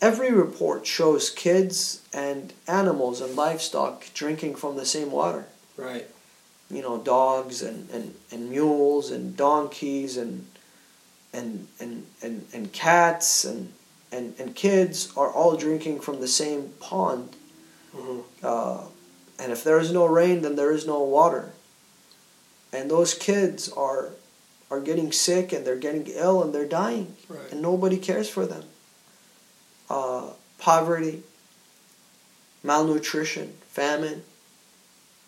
every 0.00 0.30
report 0.32 0.86
shows 0.86 1.30
kids 1.30 2.02
and 2.12 2.52
animals 2.66 3.20
and 3.20 3.36
livestock 3.36 3.96
drinking 4.14 4.56
from 4.56 4.76
the 4.76 4.86
same 4.86 5.10
water. 5.10 5.44
Right. 5.76 6.06
you 6.70 6.82
know 6.82 6.96
dogs 6.98 7.62
and, 7.62 7.88
and, 7.90 8.14
and 8.32 8.50
mules 8.50 9.10
and 9.10 9.36
donkeys 9.36 10.16
and 10.16 10.46
and 11.32 11.66
and, 11.80 12.06
and, 12.22 12.36
and 12.54 12.72
cats 12.72 13.44
and, 13.44 13.72
and 14.10 14.34
and 14.40 14.54
kids 14.54 15.12
are 15.16 15.30
all 15.30 15.56
drinking 15.56 16.00
from 16.00 16.20
the 16.20 16.28
same 16.42 16.62
pond 16.80 17.24
hmm 17.94 18.20
uh, 18.42 18.84
and 19.42 19.50
if 19.52 19.64
there 19.64 19.78
is 19.80 19.90
no 19.92 20.06
rain 20.06 20.42
then 20.42 20.54
there 20.56 20.70
is 20.72 20.86
no 20.86 21.02
water 21.02 21.50
and 22.72 22.90
those 22.90 23.12
kids 23.14 23.68
are 23.70 24.10
are 24.70 24.80
getting 24.80 25.10
sick 25.12 25.52
and 25.52 25.66
they're 25.66 25.76
getting 25.88 26.06
ill 26.06 26.42
and 26.42 26.54
they're 26.54 26.68
dying 26.82 27.16
Right. 27.28 27.50
and 27.52 27.60
nobody 27.60 27.98
cares 27.98 28.28
for 28.28 28.46
them 28.46 28.64
uh, 29.90 30.30
poverty 30.58 31.22
malnutrition 32.62 33.54
famine 33.68 34.22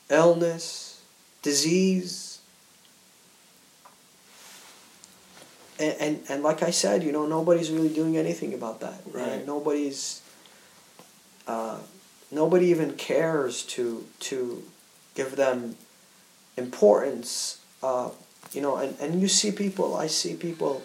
illness 0.08 1.02
disease 1.42 2.38
and, 5.78 5.96
and 6.00 6.20
and 6.28 6.42
like 6.44 6.62
I 6.62 6.70
said, 6.70 7.02
you 7.02 7.10
know, 7.10 7.26
nobody's 7.26 7.68
really 7.70 7.88
doing 7.88 8.16
anything 8.16 8.54
about 8.54 8.78
that. 8.80 9.00
Right. 9.10 9.26
And 9.28 9.46
nobody's. 9.46 10.22
Uh, 11.48 11.78
nobody 12.34 12.66
even 12.66 12.92
cares 12.94 13.62
to 13.74 14.06
to 14.20 14.62
give 15.14 15.36
them 15.36 15.76
importance. 16.56 17.58
Uh, 17.82 18.10
you 18.52 18.60
know, 18.60 18.76
and, 18.76 18.96
and 19.00 19.20
you 19.20 19.28
see 19.28 19.50
people. 19.52 19.96
I 19.96 20.06
see 20.06 20.34
people 20.34 20.82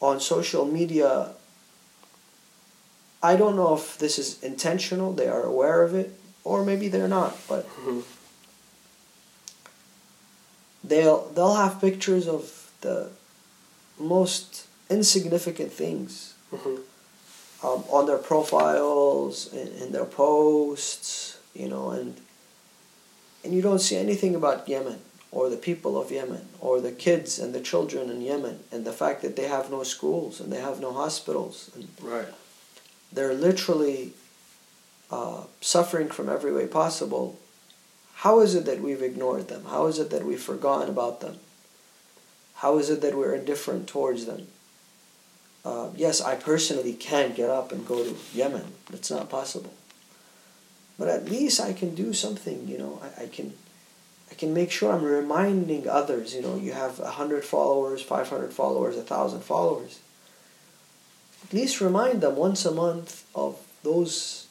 on 0.00 0.20
social 0.20 0.64
media. 0.64 1.32
I 3.22 3.36
don't 3.36 3.56
know 3.56 3.74
if 3.74 3.98
this 3.98 4.18
is 4.18 4.42
intentional. 4.42 5.12
They 5.12 5.28
are 5.28 5.42
aware 5.42 5.82
of 5.82 5.94
it, 5.94 6.10
or 6.44 6.64
maybe 6.64 6.88
they're 6.88 7.08
not. 7.08 7.36
But 7.48 7.68
Mhm. 7.76 8.02
they'll 10.84 11.28
they'll 11.34 11.54
have 11.54 11.80
pictures 11.80 12.26
of 12.28 12.70
the 12.80 13.10
most 13.98 14.66
insignificant 14.90 15.72
things 15.72 16.34
Mhm. 16.52 16.80
Um, 17.64 17.84
on 17.90 18.06
their 18.06 18.18
profiles 18.18 19.52
in, 19.52 19.68
in 19.82 19.92
their 19.92 20.04
posts 20.04 21.38
you 21.54 21.68
know 21.68 21.90
and 21.90 22.16
and 23.44 23.52
you 23.52 23.60
don't 23.62 23.80
see 23.80 23.96
anything 23.96 24.34
about 24.36 24.68
Yemen 24.68 25.00
or 25.32 25.48
the 25.50 25.56
people 25.56 26.00
of 26.00 26.12
Yemen 26.12 26.46
or 26.60 26.80
the 26.80 26.92
kids 26.92 27.38
and 27.38 27.52
the 27.54 27.60
children 27.60 28.08
in 28.10 28.20
Yemen 28.20 28.60
and 28.70 28.84
the 28.84 28.92
fact 28.92 29.22
that 29.22 29.34
they 29.34 29.48
have 29.48 29.70
no 29.70 29.82
schools 29.82 30.40
and 30.40 30.52
they 30.52 30.60
have 30.60 30.80
no 30.80 30.92
hospitals 30.92 31.70
and 31.74 31.88
Right. 32.00 32.28
they're 33.12 33.34
literally 33.34 34.12
uh, 35.10 35.44
suffering 35.60 36.08
from 36.08 36.28
every 36.28 36.52
way 36.52 36.66
possible. 36.66 37.38
How 38.14 38.40
is 38.40 38.54
it 38.54 38.64
that 38.66 38.80
we've 38.80 39.02
ignored 39.02 39.48
them? 39.48 39.64
How 39.66 39.86
is 39.86 39.98
it 39.98 40.10
that 40.10 40.24
we've 40.24 40.40
forgotten 40.40 40.88
about 40.88 41.20
them? 41.20 41.38
How 42.56 42.78
is 42.78 42.88
it 42.90 43.00
that 43.00 43.16
we're 43.16 43.34
indifferent 43.34 43.88
towards 43.88 44.26
them? 44.26 44.46
Uh, 45.64 45.88
yes, 45.96 46.20
I 46.20 46.34
personally 46.34 46.92
can't 46.94 47.36
get 47.36 47.50
up 47.50 47.70
and 47.72 47.86
go 47.86 48.02
to 48.02 48.16
Yemen. 48.34 48.72
It's 48.92 49.10
not 49.10 49.30
possible. 49.30 49.72
But 50.98 51.08
at 51.08 51.26
least 51.26 51.60
I 51.60 51.72
can 51.72 51.94
do 51.94 52.12
something, 52.12 52.66
you 52.68 52.78
know. 52.78 53.00
I, 53.02 53.24
I 53.24 53.26
can 53.26 53.54
I 54.30 54.34
can 54.34 54.54
make 54.54 54.70
sure 54.70 54.92
I'm 54.92 55.04
reminding 55.04 55.88
others, 55.88 56.34
you 56.34 56.40
know, 56.40 56.56
you 56.56 56.72
have 56.72 56.98
100 56.98 57.44
followers, 57.44 58.00
500 58.00 58.52
followers, 58.52 58.96
1,000 58.96 59.40
followers 59.42 59.98
at 61.52 61.58
least 61.58 61.80
remind 61.80 62.22
them 62.22 62.36
once 62.36 62.64
a 62.64 62.70
month 62.70 63.24
of 63.34 63.58
those 63.82 64.46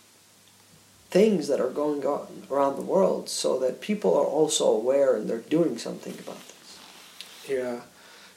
things 1.10 1.48
that 1.48 1.60
are 1.60 1.70
going 1.70 2.06
on 2.06 2.44
around 2.50 2.76
the 2.76 2.82
world 2.82 3.28
so 3.28 3.60
that 3.60 3.82
people 3.82 4.16
are 4.16 4.26
also 4.26 4.68
aware 4.68 5.16
and 5.16 5.30
they're 5.30 5.40
doing 5.40 5.78
something 5.80 6.14
about 6.20 6.40
this. 6.48 6.80
Yeah. 7.50 7.80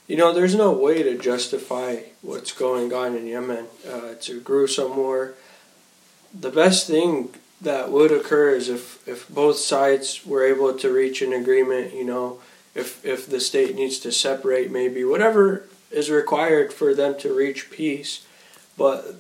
You 0.07 0.17
know, 0.17 0.35
there's 0.35 0.55
no 0.55 0.71
way 0.71 1.03
to 1.03 1.17
justify 1.17 2.01
what's 2.21 2.53
going 2.53 2.93
on 2.93 3.17
in 3.17 3.27
Yemen. 3.27 3.67
Uh, 3.89 4.07
it's 4.13 4.29
a 4.29 4.35
gruesome 4.35 4.97
war. 4.97 5.35
The 6.39 6.51
best 6.51 6.87
thing 6.87 7.31
that 7.63 7.91
would 7.91 8.13
occur 8.13 8.51
is 8.51 8.69
if, 8.69 9.07
if 9.09 9.27
both 9.29 9.57
sides 9.57 10.27
were 10.27 10.45
able 10.45 10.75
to 10.75 10.93
reach 10.93 11.23
an 11.23 11.33
agreement, 11.33 11.95
you 11.95 12.05
know, 12.05 12.41
if, 12.75 13.03
if 13.05 13.27
the 13.27 13.41
state 13.41 13.75
needs 13.77 13.99
to 14.01 14.13
separate, 14.13 14.71
maybe, 14.71 15.05
whatever 15.05 15.65
is 15.91 16.11
required 16.11 16.73
for 16.73 16.95
them 16.95 17.17
to 17.21 17.35
reach 17.35 17.71
peace. 17.71 18.27
But 18.77 19.15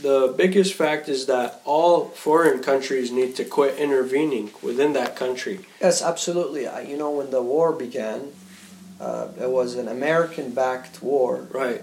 the 0.00 0.32
biggest 0.34 0.72
fact 0.72 1.08
is 1.08 1.26
that 1.26 1.60
all 1.66 2.06
foreign 2.06 2.62
countries 2.62 3.10
need 3.10 3.36
to 3.36 3.44
quit 3.44 3.78
intervening 3.78 4.50
within 4.62 4.94
that 4.94 5.16
country. 5.16 5.66
Yes, 5.80 6.00
absolutely. 6.00 6.62
You 6.88 6.96
know, 6.96 7.10
when 7.10 7.30
the 7.30 7.42
war 7.42 7.72
began, 7.72 8.32
uh, 9.06 9.26
it 9.44 9.50
was 9.50 9.74
an 9.82 9.88
American 9.88 10.46
backed 10.62 11.02
war, 11.02 11.32
Right. 11.50 11.82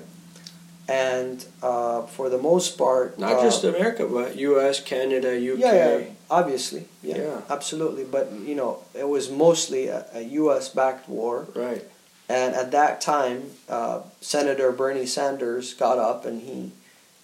and 0.87 1.45
uh, 1.61 2.03
for 2.15 2.29
the 2.29 2.37
most 2.51 2.77
part, 2.77 3.19
Not 3.19 3.33
uh, 3.39 3.41
just 3.47 3.63
America, 3.63 4.05
but 4.07 4.35
U.S., 4.37 4.75
Canada, 4.81 5.31
UK. 5.53 5.59
Yeah, 5.59 5.73
yeah, 5.99 6.03
obviously. 6.31 6.83
Yeah, 7.03 7.17
Yeah. 7.17 7.41
absolutely. 7.49 8.05
But, 8.15 8.25
you 8.49 8.55
know, 8.55 8.79
it 8.93 9.07
was 9.07 9.29
mostly 9.29 9.87
a, 9.87 10.05
a 10.13 10.21
U.S. 10.41 10.69
backed 10.69 11.07
war. 11.09 11.47
Right. 11.55 11.83
And 12.27 12.53
at 12.55 12.71
that 12.71 13.01
time, 13.01 13.51
uh, 13.67 14.01
Senator 14.21 14.71
Bernie 14.71 15.05
Sanders 15.17 15.73
got 15.73 15.97
up 15.97 16.25
and 16.25 16.41
he 16.41 16.71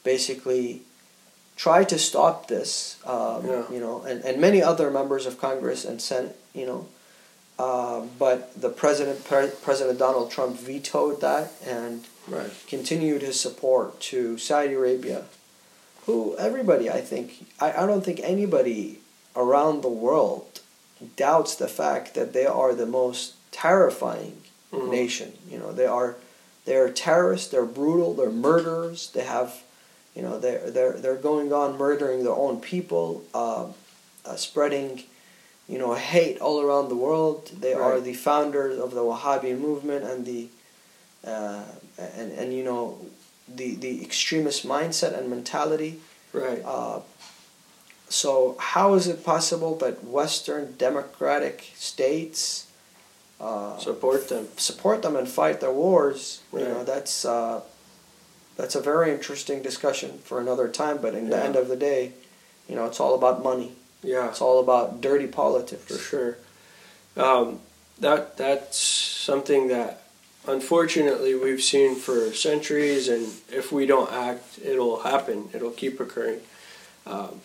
basically 0.03 0.81
tried 1.55 1.87
to 1.89 1.97
stop 1.97 2.47
this. 2.47 2.97
Um, 3.05 3.45
Yeah. 3.47 3.63
You 3.71 3.79
know, 3.79 4.01
and, 4.03 4.23
and 4.25 4.41
many 4.41 4.61
other 4.61 4.89
members 4.91 5.25
of 5.25 5.39
Congress 5.39 5.85
and 5.85 6.01
Senate. 6.01 6.35
You 6.53 6.65
know, 6.65 6.81
uh, 7.57 8.01
but 8.19 8.59
the 8.59 8.69
president, 8.69 9.23
Pre- 9.23 9.51
President 9.61 9.97
Donald 9.99 10.31
Trump, 10.31 10.57
vetoed 10.59 11.21
that 11.21 11.51
and 11.65 12.05
Right. 12.27 12.49
continued 12.67 13.21
his 13.21 13.39
support 13.39 13.99
to 14.01 14.37
Saudi 14.37 14.73
Arabia, 14.73 15.25
who 16.07 16.35
everybody, 16.37 16.89
I 16.89 17.01
think, 17.01 17.45
I, 17.59 17.83
I 17.83 17.85
don't 17.85 18.03
think 18.03 18.19
anybody 18.23 18.99
around 19.35 19.81
the 19.83 19.89
world 19.89 20.59
doubts 21.15 21.55
the 21.55 21.67
fact 21.67 22.13
that 22.15 22.33
they 22.33 22.45
are 22.45 22.73
the 22.73 22.85
most 22.87 23.33
terrifying 23.51 24.41
Mhm. 24.73 24.89
nation. 24.89 25.33
You 25.49 25.59
know, 25.59 25.71
they 25.71 25.85
are 25.85 26.15
they're 26.65 26.89
terrorists, 26.89 27.47
they're 27.49 27.63
brutal, 27.65 28.15
they're 28.15 28.31
murderers. 28.31 29.11
They 29.13 29.21
have, 29.23 29.61
you 30.15 30.23
know, 30.23 30.39
they're 30.39 30.71
they're 30.71 30.93
they're 30.93 31.15
going 31.15 31.53
on 31.53 31.77
murdering 31.77 32.23
their 32.23 32.33
own 32.33 32.59
people, 32.59 33.21
uh, 33.35 33.67
uh, 34.25 34.35
spreading, 34.35 35.03
you 35.67 35.79
know, 35.79 35.93
hate 35.95 36.39
all 36.39 36.61
around 36.61 36.89
the 36.89 36.95
world. 36.95 37.49
They 37.59 37.73
are 37.73 37.99
the 37.99 38.13
founders 38.13 38.79
of 38.79 38.91
the 38.91 39.01
Wahhabi 39.01 39.57
movement 39.57 40.05
and 40.05 40.25
the, 40.25 40.47
uh, 41.25 41.63
and 41.97 42.31
and 42.31 42.53
you 42.53 42.63
know, 42.63 42.99
the 43.47 43.75
the 43.75 44.03
extremist 44.03 44.65
mindset 44.65 45.17
and 45.17 45.29
mentality. 45.29 45.99
Right. 46.33 46.61
Uh, 46.63 46.99
so 48.09 48.55
how 48.59 48.93
is 48.93 49.07
it 49.07 49.25
possible 49.25 49.75
that 49.77 50.03
Western 50.03 50.75
democratic 50.77 51.71
states 51.75 52.67
uh, 53.39 53.77
Support 53.77 54.29
them. 54.29 54.47
support 54.57 55.01
them 55.01 55.15
and 55.15 55.27
fight 55.27 55.59
their 55.61 55.71
wars? 55.71 56.41
Right. 56.51 56.61
You 56.63 56.69
know, 56.69 56.83
that's 56.83 57.25
uh, 57.25 57.61
that's 58.55 58.75
a 58.75 58.81
very 58.81 59.11
interesting 59.11 59.61
discussion 59.61 60.19
for 60.19 60.39
another 60.39 60.67
time. 60.67 60.99
But 61.01 61.15
in 61.15 61.29
the 61.29 61.43
end 61.43 61.55
of 61.55 61.67
the 61.67 61.75
day, 61.75 62.13
you 62.69 62.75
know, 62.75 62.85
it's 62.85 62.99
all 62.99 63.15
about 63.15 63.43
money. 63.43 63.73
Yeah, 64.05 64.29
It's 64.29 64.41
all 64.41 64.59
about 64.59 65.01
dirty 65.01 65.27
politics. 65.27 65.83
for 65.83 65.97
sure. 65.97 66.37
Um, 67.17 67.59
that 67.99 68.37
that's 68.37 68.77
something 68.77 69.67
that 69.69 70.03
unfortunately 70.47 71.33
we've 71.33 71.61
seen 71.61 71.95
for 71.95 72.33
centuries, 72.33 73.07
and 73.07 73.27
if 73.49 73.71
we 73.71 73.85
don't 73.85 74.11
act, 74.11 74.59
it'll 74.63 75.01
happen. 75.01 75.49
It'll 75.53 75.71
keep 75.71 75.99
occurring. 75.99 76.41
Um, 77.05 77.41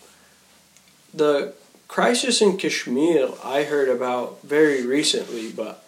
the 1.13 1.53
crisis 1.87 2.41
in 2.41 2.57
Kashmir 2.57 3.29
I 3.43 3.63
heard 3.63 3.89
about 3.89 4.41
very 4.43 4.85
recently, 4.85 5.51
but 5.51 5.83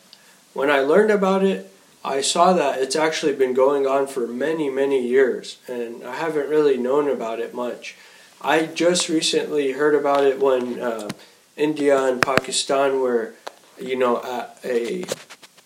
when 0.54 0.70
I 0.70 0.80
learned 0.80 1.12
about 1.12 1.44
it, 1.44 1.72
I 2.06 2.22
saw 2.22 2.54
that 2.54 2.80
it's 2.80 2.96
actually 2.96 3.34
been 3.34 3.54
going 3.54 3.88
on 3.88 4.08
for 4.08 4.28
many, 4.28 4.70
many 4.70 5.06
years, 5.08 5.58
and 5.68 6.04
I 6.04 6.16
haven't 6.16 6.50
really 6.50 6.78
known 6.78 7.10
about 7.10 7.40
it 7.40 7.54
much. 7.54 7.96
I 8.44 8.66
just 8.66 9.08
recently 9.10 9.72
heard 9.72 9.96
about 9.96 10.26
it 10.26 10.40
when 10.40 10.80
uh, 10.80 11.10
India 11.56 11.98
and 12.06 12.22
Pakistan 12.22 13.00
were, 13.00 13.34
you 13.80 13.96
know, 13.96 14.22
at 14.24 14.60
a 14.66 15.06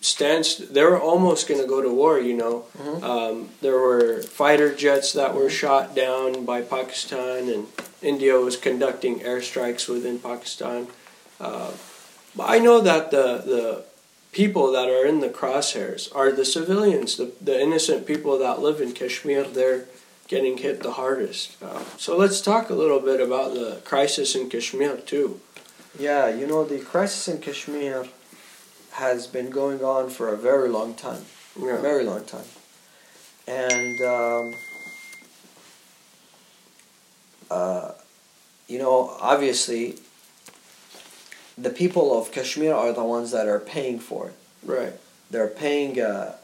stance. 0.00 0.56
They 0.56 0.84
were 0.84 1.00
almost 1.00 1.48
going 1.48 1.60
to 1.60 1.66
go 1.66 1.82
to 1.82 1.92
war. 1.92 2.20
You 2.20 2.34
know, 2.34 2.64
Mhm. 2.78 3.02
um, 3.02 3.48
there 3.60 3.78
were 3.78 4.22
fighter 4.22 4.72
jets 4.72 5.12
that 5.12 5.34
were 5.34 5.50
shot 5.50 5.94
down 5.94 6.44
by 6.44 6.62
Pakistan, 6.62 7.48
and 7.48 7.66
India 8.00 8.38
was 8.38 8.56
conducting 8.56 9.20
airstrikes 9.20 9.88
within 9.88 10.18
Pakistan. 10.20 10.86
Uh, 11.40 11.72
but 12.36 12.48
I 12.48 12.58
know 12.58 12.80
that 12.80 13.10
the 13.10 13.42
the 13.54 13.82
people 14.30 14.70
that 14.70 14.88
are 14.88 15.04
in 15.04 15.18
the 15.20 15.28
crosshairs 15.28 16.14
are 16.14 16.30
the 16.30 16.44
civilians, 16.44 17.16
the 17.16 17.32
the 17.40 17.60
innocent 17.60 18.06
people 18.06 18.38
that 18.38 18.60
live 18.62 18.80
in 18.80 18.92
Kashmir. 18.92 19.42
They're 19.42 19.86
getting 20.28 20.58
hit 20.58 20.82
the 20.82 20.92
hardest. 20.92 21.56
Uh, 21.62 21.82
so 21.96 22.16
let's 22.16 22.40
talk 22.40 22.70
a 22.70 22.74
little 22.74 23.00
bit 23.00 23.20
about 23.20 23.54
the 23.54 23.80
crisis 23.84 24.34
in 24.34 24.48
Kashmir 24.48 24.98
too. 24.98 25.40
Yeah, 25.98 26.28
you 26.28 26.46
know, 26.46 26.64
the 26.64 26.78
crisis 26.78 27.26
in 27.28 27.40
Kashmir 27.40 28.06
has 28.92 29.26
been 29.26 29.50
going 29.50 29.82
on 29.82 30.10
for 30.10 30.28
a 30.32 30.36
very 30.36 30.68
long 30.68 30.94
time. 30.94 31.24
Yeah. 31.60 31.80
very 31.80 32.04
long 32.04 32.24
time. 32.24 32.44
And, 33.46 34.00
um, 34.02 34.54
uh, 37.50 37.92
you 38.68 38.78
know, 38.78 39.16
obviously, 39.20 39.96
the 41.56 41.70
people 41.70 42.16
of 42.16 42.30
Kashmir 42.30 42.74
are 42.74 42.92
the 42.92 43.04
ones 43.04 43.30
that 43.32 43.48
are 43.48 43.58
paying 43.58 43.98
for 43.98 44.28
it. 44.28 44.34
Right. 44.62 44.92
They're 45.30 45.48
paying 45.48 45.98
a, 45.98 46.34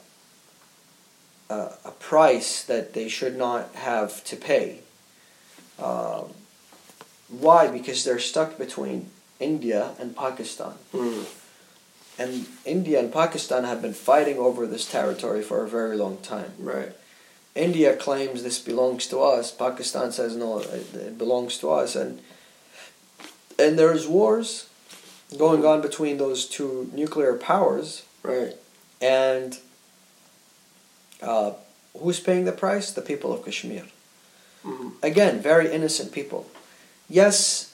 a, 1.50 1.72
a 1.84 1.90
price 1.98 2.62
that 2.64 2.94
they 2.94 3.08
should 3.08 3.36
not 3.36 3.74
have 3.74 4.24
to 4.24 4.36
pay. 4.36 4.80
Um, 5.82 6.26
why? 7.28 7.68
Because 7.68 8.04
they're 8.04 8.18
stuck 8.18 8.58
between 8.58 9.10
India 9.40 9.92
and 9.98 10.16
Pakistan. 10.16 10.74
Mm. 10.92 11.26
and 12.18 12.46
India 12.64 13.00
and 13.00 13.12
Pakistan 13.12 13.64
have 13.64 13.82
been 13.82 13.92
fighting 13.92 14.38
over 14.38 14.66
this 14.66 14.90
territory 14.90 15.42
for 15.42 15.64
a 15.64 15.68
very 15.68 15.96
long 15.96 16.18
time. 16.18 16.52
Right. 16.58 16.92
India 17.54 17.96
claims 17.96 18.42
this 18.42 18.58
belongs 18.58 19.06
to 19.08 19.20
us. 19.20 19.50
Pakistan 19.52 20.12
says 20.12 20.36
no, 20.36 20.58
it, 20.60 20.94
it 20.94 21.18
belongs 21.18 21.58
to 21.58 21.70
us, 21.70 21.94
and 21.94 22.20
and 23.58 23.78
there's 23.78 24.06
wars 24.06 24.68
going 25.38 25.64
on 25.64 25.80
between 25.80 26.18
those 26.18 26.46
two 26.46 26.90
nuclear 26.92 27.34
powers. 27.34 28.04
Right. 28.22 28.54
And 29.00 29.58
uh, 31.24 31.52
who's 31.98 32.20
paying 32.20 32.44
the 32.44 32.52
price? 32.52 32.92
The 32.92 33.02
people 33.02 33.32
of 33.32 33.44
Kashmir. 33.44 33.84
Mm-hmm. 34.64 34.88
Again, 35.02 35.40
very 35.40 35.72
innocent 35.72 36.12
people. 36.12 36.46
Yes, 37.08 37.72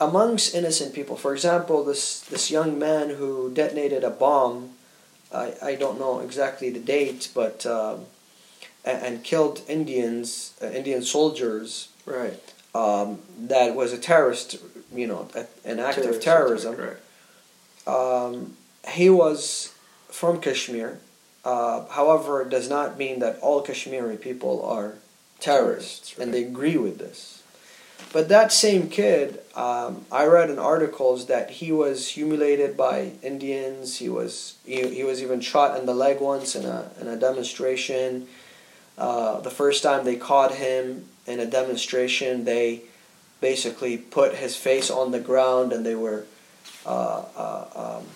amongst 0.00 0.54
innocent 0.54 0.94
people, 0.94 1.16
for 1.16 1.32
example, 1.32 1.84
this 1.84 2.20
this 2.20 2.50
young 2.50 2.78
man 2.78 3.10
who 3.10 3.50
detonated 3.52 4.04
a 4.04 4.10
bomb. 4.10 4.74
I, 5.32 5.54
I 5.62 5.74
don't 5.74 5.98
know 5.98 6.20
exactly 6.20 6.70
the 6.70 6.80
date, 6.80 7.28
but 7.34 7.66
um, 7.66 8.06
and, 8.84 9.02
and 9.06 9.24
killed 9.24 9.62
Indians, 9.68 10.54
uh, 10.62 10.66
Indian 10.66 11.02
soldiers. 11.02 11.88
Right. 12.06 12.40
Um, 12.74 13.20
that 13.38 13.74
was 13.74 13.92
a 13.92 13.98
terrorist, 13.98 14.56
you 14.94 15.06
know, 15.06 15.28
a, 15.34 15.46
an 15.68 15.78
act 15.80 15.98
of 15.98 16.20
terrorism. 16.20 16.76
Right. 16.76 16.96
Um, 17.86 18.56
he 18.88 19.10
was 19.10 19.74
from 20.08 20.40
Kashmir. 20.40 21.00
Uh, 21.44 21.86
however, 21.88 22.42
it 22.42 22.48
does 22.48 22.68
not 22.68 22.98
mean 22.98 23.20
that 23.20 23.38
all 23.40 23.62
Kashmiri 23.62 24.16
people 24.16 24.64
are 24.64 24.94
terrorists, 25.40 26.10
Terrorists, 26.10 26.18
and 26.18 26.34
they 26.34 26.44
agree 26.44 26.76
with 26.76 26.98
this. 26.98 27.42
But 28.12 28.28
that 28.28 28.52
same 28.52 28.88
kid, 28.88 29.40
um, 29.54 30.06
I 30.10 30.24
read 30.26 30.50
in 30.50 30.58
articles 30.58 31.26
that 31.26 31.50
he 31.50 31.72
was 31.72 32.08
humiliated 32.08 32.76
by 32.76 33.12
Indians. 33.22 33.98
He 33.98 34.08
was 34.08 34.56
he, 34.64 34.94
he 34.94 35.04
was 35.04 35.22
even 35.22 35.40
shot 35.40 35.78
in 35.78 35.86
the 35.86 35.94
leg 35.94 36.20
once 36.20 36.56
in 36.56 36.64
a 36.64 36.90
in 37.00 37.06
a 37.06 37.16
demonstration. 37.16 38.26
Uh, 38.96 39.40
the 39.40 39.50
first 39.50 39.82
time 39.82 40.04
they 40.04 40.16
caught 40.16 40.54
him 40.54 41.06
in 41.26 41.38
a 41.38 41.46
demonstration, 41.46 42.44
they 42.44 42.82
basically 43.40 43.96
put 43.96 44.34
his 44.34 44.56
face 44.56 44.90
on 44.90 45.12
the 45.12 45.20
ground 45.20 45.72
and 45.72 45.84
they 45.84 45.94
were 45.94 46.24
uh, 46.86 47.22
uh, 47.36 47.98
um, 47.98 48.06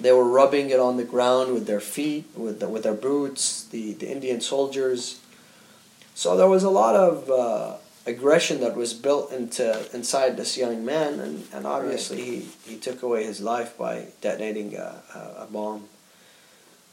they 0.00 0.12
were 0.12 0.28
rubbing 0.28 0.70
it 0.70 0.80
on 0.80 0.96
the 0.96 1.04
ground 1.04 1.54
with 1.54 1.66
their 1.66 1.80
feet, 1.80 2.24
with 2.36 2.60
the, 2.60 2.68
with 2.68 2.82
their 2.82 2.94
boots. 2.94 3.64
The 3.64 3.94
the 3.94 4.10
Indian 4.10 4.40
soldiers. 4.40 5.20
So 6.14 6.36
there 6.36 6.48
was 6.48 6.64
a 6.64 6.70
lot 6.70 6.96
of 6.96 7.30
uh, 7.30 7.76
aggression 8.06 8.60
that 8.60 8.76
was 8.76 8.94
built 8.94 9.32
into 9.32 9.84
inside 9.94 10.36
this 10.36 10.56
young 10.56 10.84
man, 10.84 11.20
and, 11.20 11.46
and 11.52 11.66
obviously 11.66 12.22
he, 12.22 12.48
he 12.64 12.76
took 12.78 13.02
away 13.02 13.24
his 13.24 13.40
life 13.40 13.76
by 13.76 14.06
detonating 14.20 14.76
a, 14.76 15.02
a, 15.14 15.42
a 15.42 15.48
bomb, 15.50 15.88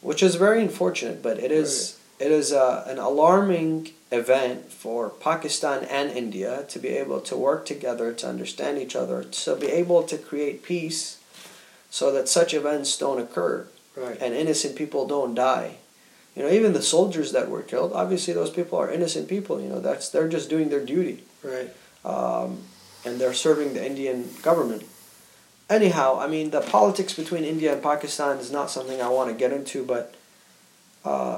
which 0.01 0.21
is 0.21 0.35
very 0.35 0.61
unfortunate. 0.61 1.21
But 1.21 1.39
it 1.39 1.51
is 1.51 1.99
it 2.19 2.31
is 2.31 2.51
uh, 2.51 2.85
an 2.87 2.99
alarming 2.99 3.91
event 4.11 4.71
for 4.71 5.09
Pakistan 5.09 5.83
and 5.85 6.11
India 6.11 6.65
to 6.69 6.79
be 6.79 6.89
able 6.89 7.19
to 7.21 7.35
work 7.35 7.65
together 7.65 8.13
to 8.13 8.27
understand 8.27 8.77
each 8.77 8.95
other, 8.95 9.23
to 9.23 9.55
be 9.55 9.67
able 9.67 10.03
to 10.03 10.17
create 10.17 10.63
peace, 10.63 11.17
so 11.93 12.11
that 12.11 12.27
such 12.27 12.55
events 12.55 12.97
don't 12.97 13.19
occur 13.21 13.67
Right. 13.95 14.17
and 14.19 14.33
innocent 14.33 14.75
people 14.75 15.05
don't 15.05 15.35
die. 15.35 15.69
You 16.35 16.41
know, 16.41 16.49
even 16.49 16.73
the 16.73 16.81
soldiers 16.81 17.31
that 17.33 17.47
were 17.53 17.61
killed, 17.61 17.91
obviously 17.93 18.33
those 18.33 18.49
people 18.49 18.79
are 18.79 18.89
innocent 18.97 19.27
people. 19.27 19.61
You 19.61 19.69
know, 19.69 19.79
that's 19.79 20.09
they're 20.09 20.27
just 20.37 20.49
doing 20.49 20.69
their 20.69 20.83
duty, 20.83 21.17
Right. 21.43 21.69
um, 22.03 22.49
and 23.05 23.21
they're 23.21 23.35
serving 23.47 23.75
the 23.75 23.85
Indian 23.85 24.33
government. 24.41 24.83
Anyhow, 25.69 26.17
I 26.19 26.25
mean, 26.27 26.49
the 26.49 26.61
politics 26.61 27.13
between 27.13 27.43
India 27.53 27.69
and 27.73 27.81
Pakistan 27.83 28.39
is 28.39 28.49
not 28.51 28.71
something 28.71 28.99
I 28.99 29.09
want 29.17 29.29
to 29.29 29.35
get 29.43 29.51
into, 29.53 29.85
but 29.85 30.15
uh, 31.05 31.37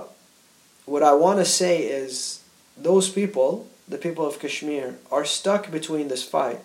what 0.85 1.03
I 1.03 1.13
want 1.25 1.39
to 1.39 1.45
say 1.61 1.83
is 1.83 2.39
those 2.77 3.09
people, 3.09 3.67
the 3.93 3.97
people 3.97 4.25
of 4.25 4.39
Kashmir, 4.39 4.95
are 5.11 5.25
stuck 5.25 5.69
between 5.71 6.07
this 6.07 6.23
fight 6.23 6.61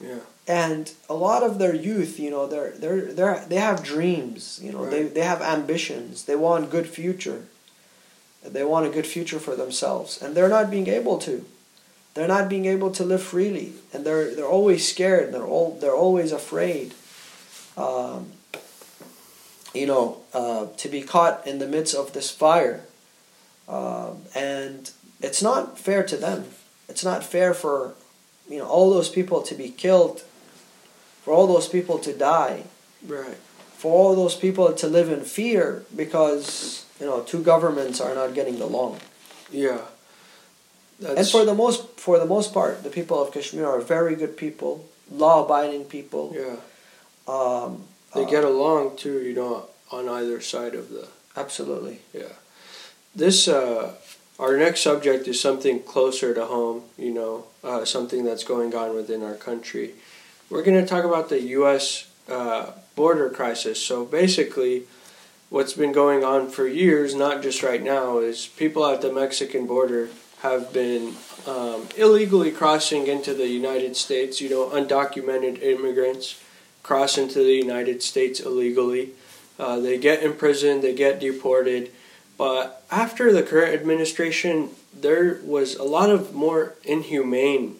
Yeah. 0.00 0.20
And 0.50 0.92
a 1.08 1.14
lot 1.14 1.44
of 1.44 1.60
their 1.60 1.74
youth 1.74 2.18
you 2.18 2.28
know 2.28 2.44
they're 2.48 2.72
they're 2.72 3.12
they're 3.12 3.44
they 3.48 3.60
have 3.68 3.84
dreams 3.84 4.58
you 4.60 4.72
know 4.72 4.90
they 4.90 5.04
they 5.04 5.22
have 5.22 5.40
ambitions. 5.40 6.24
They 6.24 6.34
want 6.34 6.70
good 6.70 6.88
future. 6.88 7.42
They 8.42 8.64
want 8.64 8.86
a 8.86 8.90
good 8.90 9.06
future 9.06 9.38
for 9.38 9.54
themselves. 9.54 10.20
And 10.20 10.34
they're 10.34 10.48
not 10.48 10.70
being 10.70 10.88
able 10.88 11.18
to. 11.18 11.44
They're 12.14 12.34
not 12.36 12.48
being 12.48 12.64
able 12.64 12.90
to 12.92 13.04
live 13.04 13.22
freely. 13.22 13.74
And 13.92 14.04
they're 14.04 14.34
they're 14.34 14.54
always 14.58 14.82
scared. 14.92 15.32
They're 15.32 15.50
all 15.54 15.78
they're 15.80 16.00
always 16.06 16.32
afraid 16.32 16.94
um, 17.76 18.32
you 19.72 19.86
know 19.86 20.18
uh, 20.34 20.66
to 20.82 20.88
be 20.88 21.02
caught 21.02 21.46
in 21.46 21.60
the 21.60 21.68
midst 21.68 21.94
of 21.94 22.12
this 22.12 22.28
fire. 22.30 22.80
Um, 23.68 24.22
and 24.34 24.90
it's 25.20 25.42
not 25.42 25.78
fair 25.78 26.02
to 26.02 26.16
them. 26.16 26.46
It's 26.88 27.04
not 27.04 27.22
fair 27.22 27.54
for 27.54 27.94
you 28.48 28.58
know 28.58 28.66
all 28.66 28.90
those 28.90 29.08
people 29.08 29.42
to 29.42 29.54
be 29.54 29.68
killed 29.68 30.24
for 31.22 31.32
all 31.34 31.46
those 31.46 31.68
people 31.68 31.98
to 31.98 32.12
die 32.12 32.64
Right. 33.06 33.38
for 33.78 33.90
all 33.92 34.14
those 34.14 34.34
people 34.36 34.72
to 34.72 34.86
live 34.86 35.08
in 35.10 35.22
fear 35.24 35.84
because 35.96 36.84
you 37.00 37.06
know 37.06 37.20
two 37.22 37.42
governments 37.42 38.00
are 38.00 38.14
not 38.14 38.34
getting 38.34 38.60
along 38.60 39.00
Yeah. 39.50 39.80
That's, 41.00 41.18
and 41.18 41.26
for 41.28 41.44
the 41.46 41.54
most 41.54 41.98
for 41.98 42.18
the 42.18 42.26
most 42.26 42.52
part 42.52 42.82
the 42.82 42.90
people 42.90 43.16
of 43.22 43.32
kashmir 43.32 43.66
are 43.66 43.80
very 43.80 44.14
good 44.14 44.36
people 44.36 44.84
law 45.10 45.44
abiding 45.44 45.84
people 45.86 46.26
yeah, 46.36 46.56
um, 47.26 47.84
they 48.14 48.24
uh, 48.24 48.30
get 48.36 48.44
along 48.44 48.96
too. 48.96 49.22
You 49.22 49.34
know, 49.34 49.66
on 49.90 50.08
either 50.08 50.40
side 50.40 50.74
of 50.74 50.90
the 50.90 51.08
absolutely 51.36 52.00
Yeah. 52.12 52.34
This, 53.14 53.48
uh, 53.48 53.94
our 54.38 54.56
next 54.56 54.80
subject 54.82 55.26
is 55.26 55.40
something 55.40 55.82
closer 55.82 56.32
to 56.34 56.44
home, 56.46 56.82
you 56.96 57.12
know, 57.12 57.46
uh, 57.64 57.84
something 57.84 58.24
that's 58.24 58.44
going 58.44 58.74
on 58.74 58.94
within 58.94 59.22
our 59.22 59.34
country. 59.34 59.94
We're 60.50 60.64
going 60.64 60.84
to 60.84 60.86
talk 60.86 61.04
about 61.04 61.28
the 61.28 61.40
U.S. 61.58 62.10
Uh, 62.28 62.72
border 62.96 63.30
crisis. 63.30 63.80
So 63.80 64.04
basically, 64.04 64.82
what's 65.48 65.74
been 65.74 65.92
going 65.92 66.24
on 66.24 66.50
for 66.50 66.66
years, 66.66 67.14
not 67.14 67.40
just 67.40 67.62
right 67.62 67.80
now, 67.80 68.18
is 68.18 68.48
people 68.48 68.84
at 68.84 69.00
the 69.00 69.12
Mexican 69.12 69.68
border 69.68 70.08
have 70.42 70.72
been 70.72 71.14
um, 71.46 71.86
illegally 71.96 72.50
crossing 72.50 73.06
into 73.06 73.32
the 73.32 73.46
United 73.46 73.96
States, 73.96 74.40
you 74.40 74.50
know, 74.50 74.68
undocumented 74.70 75.62
immigrants 75.62 76.42
cross 76.82 77.16
into 77.16 77.38
the 77.44 77.54
United 77.54 78.02
States 78.02 78.40
illegally. 78.40 79.10
Uh, 79.56 79.78
they 79.78 79.98
get 79.98 80.20
imprisoned, 80.20 80.82
they 80.82 80.94
get 80.94 81.20
deported. 81.20 81.92
But 82.36 82.82
after 82.90 83.32
the 83.32 83.44
current 83.44 83.72
administration, 83.72 84.70
there 84.92 85.38
was 85.44 85.76
a 85.76 85.84
lot 85.84 86.10
of 86.10 86.34
more 86.34 86.74
inhumane 86.82 87.76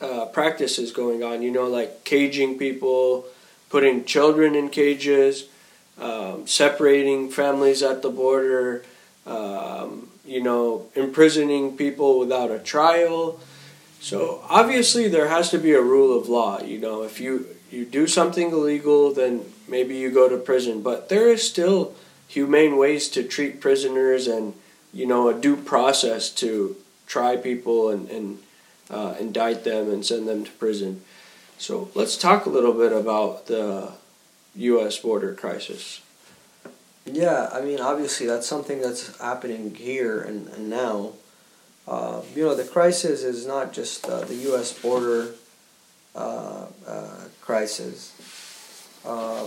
uh, 0.00 0.26
practices 0.26 0.92
going 0.92 1.22
on. 1.22 1.42
You 1.42 1.50
know, 1.50 1.66
like 1.66 2.04
caging 2.04 2.58
people, 2.58 3.26
putting 3.70 4.04
children 4.04 4.54
in 4.54 4.68
cages, 4.68 5.48
um, 6.00 6.46
separating 6.46 7.30
families 7.30 7.82
at 7.82 8.02
the 8.02 8.10
border, 8.10 8.84
um, 9.26 10.08
you 10.24 10.42
know, 10.42 10.86
imprisoning 10.94 11.76
people 11.76 12.18
without 12.18 12.50
a 12.50 12.58
trial. 12.58 13.40
So 14.00 14.44
obviously, 14.48 15.08
there 15.08 15.28
has 15.28 15.50
to 15.50 15.58
be 15.58 15.72
a 15.72 15.82
rule 15.82 16.18
of 16.18 16.28
law. 16.28 16.60
You 16.62 16.78
know, 16.78 17.02
if 17.02 17.20
you 17.20 17.46
you 17.70 17.84
do 17.84 18.06
something 18.06 18.50
illegal, 18.50 19.12
then 19.12 19.44
maybe 19.68 19.96
you 19.96 20.10
go 20.10 20.28
to 20.28 20.36
prison. 20.36 20.82
But 20.82 21.08
there 21.08 21.28
is 21.28 21.42
still 21.42 21.94
humane 22.28 22.76
ways 22.76 23.08
to 23.08 23.22
treat 23.22 23.60
prisoners 23.60 24.26
and 24.26 24.54
you 24.92 25.06
know 25.06 25.28
a 25.28 25.34
due 25.34 25.56
process 25.56 26.30
to 26.30 26.76
try 27.06 27.36
people 27.36 27.88
and, 27.88 28.08
and 28.10 28.38
uh, 28.90 29.14
indict 29.18 29.64
them 29.64 29.90
and 29.90 30.04
send 30.04 30.28
them 30.28 30.44
to 30.44 30.50
prison 30.52 31.02
so 31.58 31.90
let's 31.94 32.16
talk 32.16 32.46
a 32.46 32.50
little 32.50 32.74
bit 32.74 32.92
about 32.92 33.46
the 33.46 33.92
u.s 34.54 34.98
border 34.98 35.34
crisis 35.34 36.00
Yeah, 37.06 37.48
I 37.52 37.60
mean, 37.60 37.78
obviously 37.80 38.26
that's 38.26 38.48
something 38.48 38.80
that's 38.80 39.16
happening 39.20 39.74
here 39.74 40.20
and, 40.20 40.48
and 40.48 40.68
now. 40.68 41.12
Uh, 41.86 42.22
you 42.34 42.42
know, 42.42 42.54
the 42.54 42.64
crisis 42.64 43.22
is 43.22 43.46
not 43.46 43.72
just 43.72 44.06
uh, 44.08 44.20
the 44.22 44.34
U.S. 44.50 44.72
border 44.72 45.34
uh, 46.16 46.66
uh, 46.86 47.20
crisis. 47.40 48.12
Uh, 49.04 49.46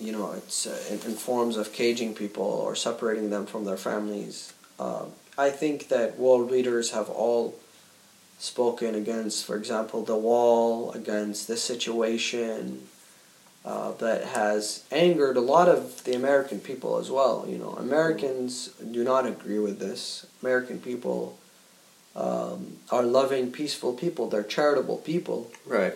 you 0.00 0.12
know, 0.12 0.32
it's 0.32 0.66
uh, 0.66 0.82
in, 0.88 0.94
in 1.10 1.16
forms 1.16 1.58
of 1.58 1.72
caging 1.74 2.14
people 2.14 2.44
or 2.44 2.74
separating 2.74 3.28
them 3.28 3.44
from 3.44 3.66
their 3.66 3.76
families. 3.76 4.54
Uh, 4.78 5.06
I 5.36 5.50
think 5.50 5.88
that 5.88 6.18
world 6.18 6.50
leaders 6.50 6.92
have 6.92 7.10
all 7.10 7.54
spoken 8.38 8.94
against, 8.94 9.44
for 9.44 9.56
example, 9.56 10.04
the 10.04 10.16
wall, 10.16 10.92
against 10.92 11.48
this 11.48 11.62
situation, 11.62 12.86
uh, 13.64 13.92
that 13.92 14.24
has 14.24 14.84
angered 14.90 15.36
a 15.36 15.40
lot 15.40 15.68
of 15.68 16.04
the 16.04 16.14
American 16.14 16.60
people 16.60 16.98
as 16.98 17.10
well. 17.10 17.44
You 17.48 17.58
know, 17.58 17.70
Americans 17.72 18.68
do 18.90 19.04
not 19.04 19.26
agree 19.26 19.58
with 19.58 19.78
this. 19.78 20.26
American 20.42 20.78
people 20.78 21.38
um, 22.16 22.78
are 22.90 23.02
loving, 23.02 23.50
peaceful 23.50 23.92
people. 23.92 24.28
They're 24.28 24.42
charitable 24.42 24.98
people, 24.98 25.50
right 25.66 25.94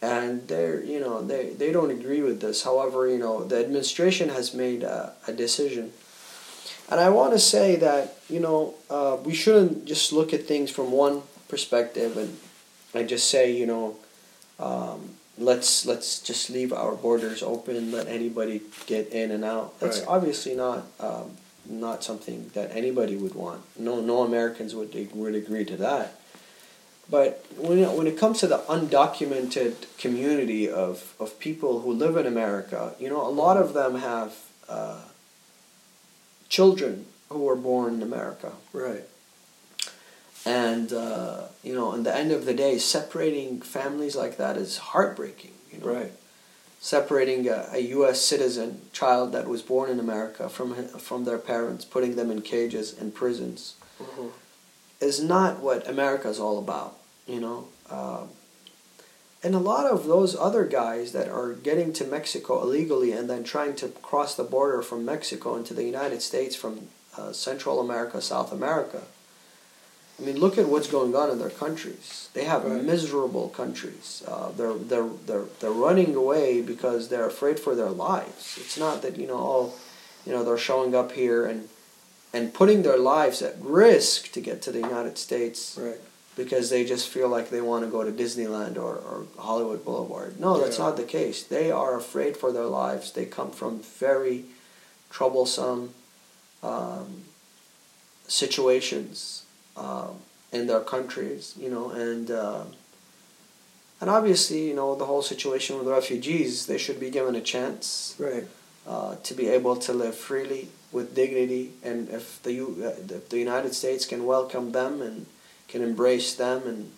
and 0.00 0.46
they're 0.46 0.82
you 0.84 1.00
know 1.00 1.22
they 1.22 1.50
they 1.50 1.72
don't 1.72 1.90
agree 1.90 2.22
with 2.22 2.40
this. 2.40 2.62
However, 2.62 3.08
you 3.08 3.18
know 3.18 3.44
the 3.44 3.58
administration 3.58 4.28
has 4.28 4.54
made 4.54 4.82
a, 4.82 5.12
a 5.26 5.32
decision, 5.32 5.92
and 6.88 7.00
I 7.00 7.08
want 7.10 7.32
to 7.32 7.38
say 7.38 7.76
that 7.76 8.18
you 8.28 8.40
know 8.40 8.74
uh, 8.88 9.16
we 9.24 9.34
shouldn't 9.34 9.86
just 9.86 10.12
look 10.12 10.32
at 10.32 10.46
things 10.46 10.70
from 10.70 10.92
one 10.92 11.22
perspective 11.48 12.16
and 12.16 12.38
I 12.94 13.02
just 13.02 13.28
say 13.30 13.50
you 13.52 13.66
know. 13.66 13.96
Um, 14.58 15.10
let's 15.40 15.86
let's 15.86 16.18
just 16.20 16.50
leave 16.50 16.72
our 16.72 16.96
borders 16.96 17.42
open, 17.44 17.92
let 17.92 18.08
anybody 18.08 18.60
get 18.86 19.08
in 19.10 19.30
and 19.30 19.44
out. 19.44 19.78
That's 19.78 20.00
Right. 20.00 20.08
obviously 20.08 20.56
not 20.56 20.84
um, 20.98 21.36
not 21.64 22.02
something 22.02 22.50
that 22.54 22.74
anybody 22.74 23.14
would 23.16 23.34
want. 23.34 23.62
No 23.78 24.00
no 24.00 24.22
Americans 24.22 24.74
would 24.74 24.92
would 25.14 25.34
agree 25.36 25.64
to 25.66 25.76
that. 25.76 26.18
But 27.10 27.44
when 27.56 27.78
it, 27.78 27.90
when 27.92 28.06
it 28.06 28.18
comes 28.18 28.40
to 28.40 28.46
the 28.46 28.58
undocumented 28.68 29.74
community 29.96 30.68
of, 30.68 31.14
of 31.18 31.38
people 31.38 31.80
who 31.80 31.92
live 31.92 32.16
in 32.18 32.26
America, 32.26 32.94
you 32.98 33.08
know, 33.08 33.26
a 33.26 33.30
lot 33.30 33.56
of 33.56 33.72
them 33.72 33.94
have 33.94 34.34
uh, 34.68 35.00
children 36.48 37.06
who 37.30 37.38
were 37.40 37.56
born 37.56 37.94
in 37.94 38.02
America. 38.02 38.52
Right. 38.74 39.04
And, 40.46 40.92
uh, 40.92 41.42
you 41.62 41.74
know, 41.74 41.92
in 41.94 42.02
the 42.04 42.14
end 42.14 42.32
of 42.32 42.44
the 42.46 42.54
day, 42.54 42.78
separating 42.78 43.60
families 43.60 44.16
like 44.16 44.36
that 44.38 44.56
is 44.56 44.78
heartbreaking. 44.78 45.52
You 45.72 45.80
know? 45.80 45.86
Right. 45.86 46.12
Separating 46.80 47.48
a, 47.48 47.68
a 47.72 47.78
U.S. 47.98 48.20
citizen 48.20 48.82
child 48.92 49.32
that 49.32 49.48
was 49.48 49.62
born 49.62 49.90
in 49.90 49.98
America 49.98 50.48
from, 50.48 50.74
from 50.98 51.24
their 51.24 51.38
parents, 51.38 51.84
putting 51.84 52.16
them 52.16 52.30
in 52.30 52.40
cages 52.42 52.96
and 52.98 53.14
prisons, 53.14 53.74
Mhm. 54.00 54.30
is 55.00 55.20
not 55.20 55.58
what 55.58 55.88
America 55.88 56.28
is 56.28 56.38
all 56.38 56.56
about, 56.58 56.96
you 57.26 57.40
know. 57.40 57.66
Um, 57.90 58.28
and 59.42 59.54
a 59.56 59.58
lot 59.58 59.86
of 59.86 60.06
those 60.06 60.36
other 60.36 60.64
guys 60.64 61.12
that 61.12 61.28
are 61.28 61.52
getting 61.52 61.92
to 61.94 62.04
Mexico 62.04 62.62
illegally 62.62 63.10
and 63.12 63.28
then 63.28 63.42
trying 63.44 63.74
to 63.76 63.88
cross 63.88 64.34
the 64.36 64.44
border 64.44 64.80
from 64.82 65.04
Mexico 65.04 65.56
into 65.56 65.74
the 65.74 65.84
United 65.84 66.22
States 66.22 66.54
from 66.56 66.88
uh, 67.16 67.32
Central 67.32 67.80
America, 67.80 68.20
South 68.22 68.52
America. 68.52 69.02
I 70.20 70.24
mean, 70.24 70.38
look 70.40 70.58
at 70.58 70.66
what's 70.68 70.88
going 70.88 71.14
on 71.14 71.30
in 71.30 71.38
their 71.38 71.50
countries. 71.50 72.28
They 72.34 72.44
have 72.44 72.64
Right. 72.64 72.82
miserable 72.82 73.48
countries. 73.50 74.22
Uh, 74.26 74.50
they're 74.56 74.74
they're 74.74 75.08
they're 75.26 75.44
they're 75.60 75.70
running 75.70 76.14
away 76.16 76.60
because 76.60 77.08
they're 77.08 77.26
afraid 77.26 77.60
for 77.60 77.74
their 77.76 77.90
lives. 77.90 78.58
It's 78.60 78.76
not 78.76 79.02
that 79.02 79.16
you 79.16 79.26
know, 79.28 79.38
oh, 79.38 79.72
you 80.26 80.32
know, 80.32 80.42
they're 80.44 80.58
showing 80.58 80.94
up 80.94 81.12
here 81.12 81.46
and 81.46 81.68
and 82.32 82.52
putting 82.52 82.82
their 82.82 82.98
lives 82.98 83.42
at 83.42 83.54
risk 83.60 84.32
to 84.32 84.40
get 84.40 84.60
to 84.62 84.72
the 84.72 84.80
United 84.80 85.16
States 85.18 85.78
Right. 85.80 86.00
because 86.36 86.68
they 86.68 86.84
just 86.84 87.08
feel 87.08 87.28
like 87.28 87.48
they 87.50 87.60
want 87.62 87.84
to 87.84 87.90
go 87.90 88.02
to 88.04 88.10
Disneyland 88.12 88.76
or, 88.76 88.96
or 88.96 89.26
Hollywood 89.38 89.82
Boulevard. 89.84 90.38
No, 90.38 90.60
that's 90.60 90.78
Yeah. 90.78 90.84
not 90.86 90.96
the 90.96 91.04
case. 91.04 91.42
They 91.44 91.70
are 91.70 91.96
afraid 91.96 92.36
for 92.36 92.52
their 92.52 92.66
lives. 92.66 93.12
They 93.12 93.24
come 93.24 93.50
from 93.50 93.80
very 93.80 94.44
troublesome 95.10 95.94
um, 96.62 97.22
situations 98.26 99.44
um, 99.78 100.16
in 100.52 100.66
their 100.66 100.80
countries, 100.80 101.54
you 101.58 101.70
know, 101.70 101.90
and 101.90 102.30
uh, 102.30 102.64
and 104.00 104.08
obviously, 104.10 104.68
you 104.68 104.74
know, 104.74 104.94
the 104.94 105.06
whole 105.06 105.22
situation 105.22 105.76
with 105.78 105.88
refugees, 105.88 106.66
they 106.66 106.78
should 106.78 107.00
be 107.00 107.10
given 107.10 107.34
a 107.34 107.40
chance 107.40 108.14
Right. 108.18 108.46
uh, 108.86 109.16
to 109.22 109.34
be 109.34 109.48
able 109.48 109.76
to 109.76 109.92
live 109.92 110.14
freely 110.14 110.68
with 110.92 111.14
dignity, 111.14 111.72
and 111.82 112.08
if 112.08 112.42
the 112.42 112.52
U- 112.54 112.76
uh, 112.84 113.14
if 113.16 113.28
the 113.28 113.38
United 113.38 113.74
States 113.74 114.06
can 114.06 114.24
welcome 114.24 114.72
them 114.72 115.02
and 115.02 115.26
can 115.68 115.82
embrace 115.82 116.34
them, 116.34 116.62
and 116.66 116.92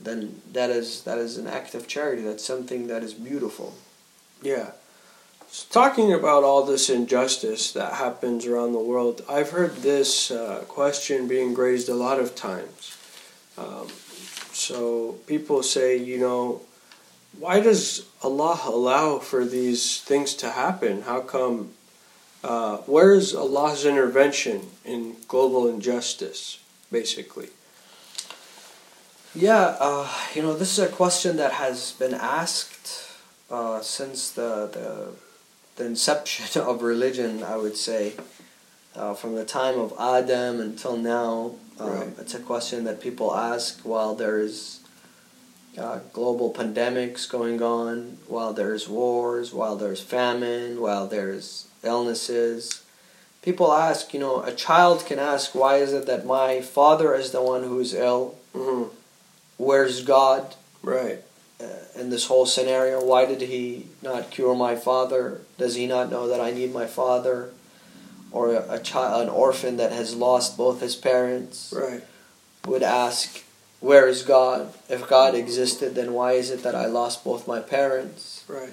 then 0.00 0.40
that 0.52 0.70
is 0.70 1.02
that 1.02 1.18
is 1.18 1.36
an 1.36 1.46
act 1.46 1.74
of 1.74 1.86
charity. 1.86 2.22
That's 2.22 2.44
something 2.44 2.86
that 2.88 3.02
is 3.02 3.14
beautiful. 3.14 3.74
Yeah. 4.42 4.70
Talking 5.70 6.12
about 6.12 6.44
all 6.44 6.64
this 6.64 6.88
injustice 6.88 7.72
that 7.72 7.94
happens 7.94 8.46
around 8.46 8.72
the 8.72 8.78
world, 8.78 9.24
I've 9.28 9.50
heard 9.50 9.76
this 9.78 10.30
uh, 10.30 10.64
question 10.68 11.26
being 11.26 11.54
raised 11.54 11.88
a 11.88 11.94
lot 11.94 12.20
of 12.20 12.36
times. 12.36 12.96
Um, 13.58 13.88
so 14.52 15.18
people 15.26 15.64
say, 15.64 15.96
you 15.96 16.18
know, 16.18 16.62
why 17.36 17.58
does 17.58 18.06
Allah 18.22 18.60
allow 18.64 19.18
for 19.18 19.44
these 19.44 20.00
things 20.00 20.34
to 20.34 20.50
happen? 20.50 21.02
How 21.02 21.20
come? 21.20 21.72
Uh, 22.44 22.78
where 22.78 23.12
is 23.12 23.34
Allah's 23.34 23.84
intervention 23.84 24.70
in 24.84 25.16
global 25.26 25.68
injustice, 25.68 26.60
basically? 26.92 27.48
Yeah, 29.34 29.76
uh, 29.80 30.08
you 30.34 30.42
know, 30.42 30.54
this 30.54 30.78
is 30.78 30.84
a 30.84 30.88
question 30.88 31.36
that 31.38 31.54
has 31.54 31.92
been 31.92 32.14
asked 32.14 33.08
uh, 33.50 33.80
since 33.80 34.30
the, 34.30 34.70
the 34.72 35.29
the 35.80 35.86
inception 35.86 36.62
of 36.70 36.82
religion. 36.82 37.42
I 37.42 37.56
would 37.56 37.76
say, 37.76 38.12
uh, 38.94 39.14
from 39.14 39.34
the 39.34 39.44
time 39.44 39.78
of 39.78 39.92
Adam 39.98 40.60
until 40.60 40.96
now, 40.96 41.54
um, 41.78 41.90
Right. 41.90 42.08
it's 42.18 42.34
a 42.34 42.38
question 42.40 42.84
that 42.84 43.00
people 43.00 43.34
ask 43.34 43.80
while 43.80 44.14
there's 44.14 44.80
uh, 45.78 46.00
global 46.12 46.52
pandemics 46.52 47.28
going 47.28 47.62
on, 47.62 48.18
while 48.28 48.52
there's 48.52 48.88
wars, 48.88 49.52
while 49.54 49.76
there's 49.76 50.02
famine, 50.02 50.80
while 50.80 51.06
there's 51.06 51.66
illnesses. 51.82 52.82
People 53.40 53.72
ask, 53.72 54.12
you 54.12 54.20
know, 54.20 54.42
a 54.42 54.52
child 54.52 55.06
can 55.06 55.18
ask, 55.18 55.54
why 55.54 55.76
is 55.76 55.94
it 55.94 56.04
that 56.06 56.26
my 56.26 56.60
father 56.60 57.14
is 57.14 57.30
the 57.30 57.42
one 57.42 57.62
who's 57.64 57.94
ill? 57.94 58.34
hmm 58.52 58.84
where's 59.56 60.02
God 60.02 60.54
Right. 60.82 61.20
Uh, 61.60 62.00
in 62.00 62.10
this 62.10 62.26
whole 62.26 62.46
scenario? 62.46 63.04
Why 63.04 63.26
did 63.26 63.40
He 63.42 63.86
not 64.02 64.30
cure 64.30 64.54
my 64.54 64.76
father? 64.76 65.40
Does 65.58 65.74
He 65.74 65.86
not 65.86 66.10
know 66.10 66.26
that 66.28 66.40
I 66.40 66.50
need 66.50 66.72
my 66.72 66.86
father? 66.86 67.50
Or 68.32 68.54
a, 68.54 68.74
a 68.74 68.78
child, 68.78 69.22
an 69.24 69.28
orphan 69.28 69.76
that 69.78 69.90
has 69.90 70.14
lost 70.14 70.56
both 70.56 70.80
his 70.80 70.94
parents 70.94 71.74
Right. 71.76 72.02
would 72.64 72.84
ask, 72.84 73.42
"Where 73.80 74.06
is 74.06 74.22
God? 74.22 74.72
If 74.88 75.08
God 75.08 75.34
existed, 75.34 75.96
then 75.96 76.12
why 76.12 76.34
is 76.34 76.50
it 76.50 76.62
that 76.62 76.76
I 76.76 76.86
lost 76.86 77.24
both 77.24 77.48
my 77.48 77.58
parents?" 77.58 78.44
Right. 78.46 78.72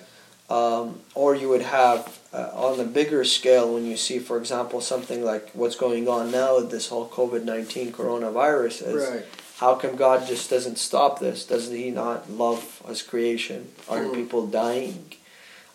Um, 0.49 1.01
or 1.15 1.33
you 1.35 1.49
would 1.49 1.63
have 1.63 2.19
uh, 2.31 2.51
on 2.53 2.79
a 2.79 2.83
bigger 2.83 3.23
scale 3.23 3.73
when 3.73 3.83
you 3.85 3.97
see, 3.97 4.19
for 4.19 4.37
example, 4.37 4.79
something 4.79 5.23
like 5.25 5.49
what's 5.53 5.75
going 5.75 6.07
on 6.07 6.29
now 6.31 6.57
with 6.57 6.69
this 6.69 6.87
whole 6.89 7.09
COVID 7.09 7.43
nineteen 7.43 7.91
coronavirus. 7.91 8.87
Is, 8.87 9.09
Right. 9.09 9.25
How 9.57 9.75
come 9.75 9.95
God 9.95 10.27
just 10.27 10.49
doesn't 10.49 10.77
stop 10.77 11.19
this? 11.19 11.45
Doesn't 11.45 11.75
He 11.75 11.89
not 11.89 12.29
love 12.29 12.81
His 12.87 13.01
creation? 13.01 13.69
Aren't 13.89 14.11
Mm. 14.11 14.15
people 14.15 14.45
dying? 14.47 15.13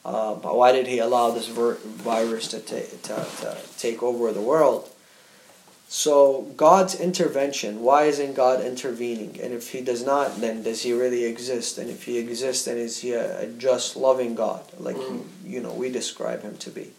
Uh, 0.04 0.34
why 0.34 0.72
did 0.72 0.86
He 0.86 0.98
allow 0.98 1.30
this 1.30 1.48
vir- 1.48 1.78
virus 1.84 2.48
to, 2.48 2.60
ta- 2.60 2.96
to, 3.02 3.26
to 3.42 3.56
take 3.78 4.02
over 4.02 4.32
the 4.32 4.40
world? 4.40 4.88
So 5.88 6.42
God's 6.56 6.94
intervention. 6.94 7.82
Why 7.82 8.04
isn't 8.04 8.34
God 8.34 8.64
intervening? 8.64 9.38
And 9.42 9.52
if 9.52 9.72
He 9.72 9.80
does 9.82 10.04
not, 10.04 10.40
then 10.40 10.62
does 10.62 10.82
He 10.82 10.92
really 10.92 11.24
exist? 11.24 11.76
And 11.76 11.90
if 11.90 12.04
He 12.04 12.18
exists, 12.18 12.64
then 12.64 12.78
is 12.78 12.98
He 13.00 13.12
a, 13.12 13.42
a 13.42 13.46
just, 13.46 13.96
loving 13.96 14.34
God, 14.34 14.62
like 14.78 14.96
Mm. 14.96 15.24
you 15.44 15.60
know 15.60 15.72
we 15.74 15.90
describe 15.90 16.42
Him 16.42 16.56
to 16.58 16.70
be? 16.70 16.92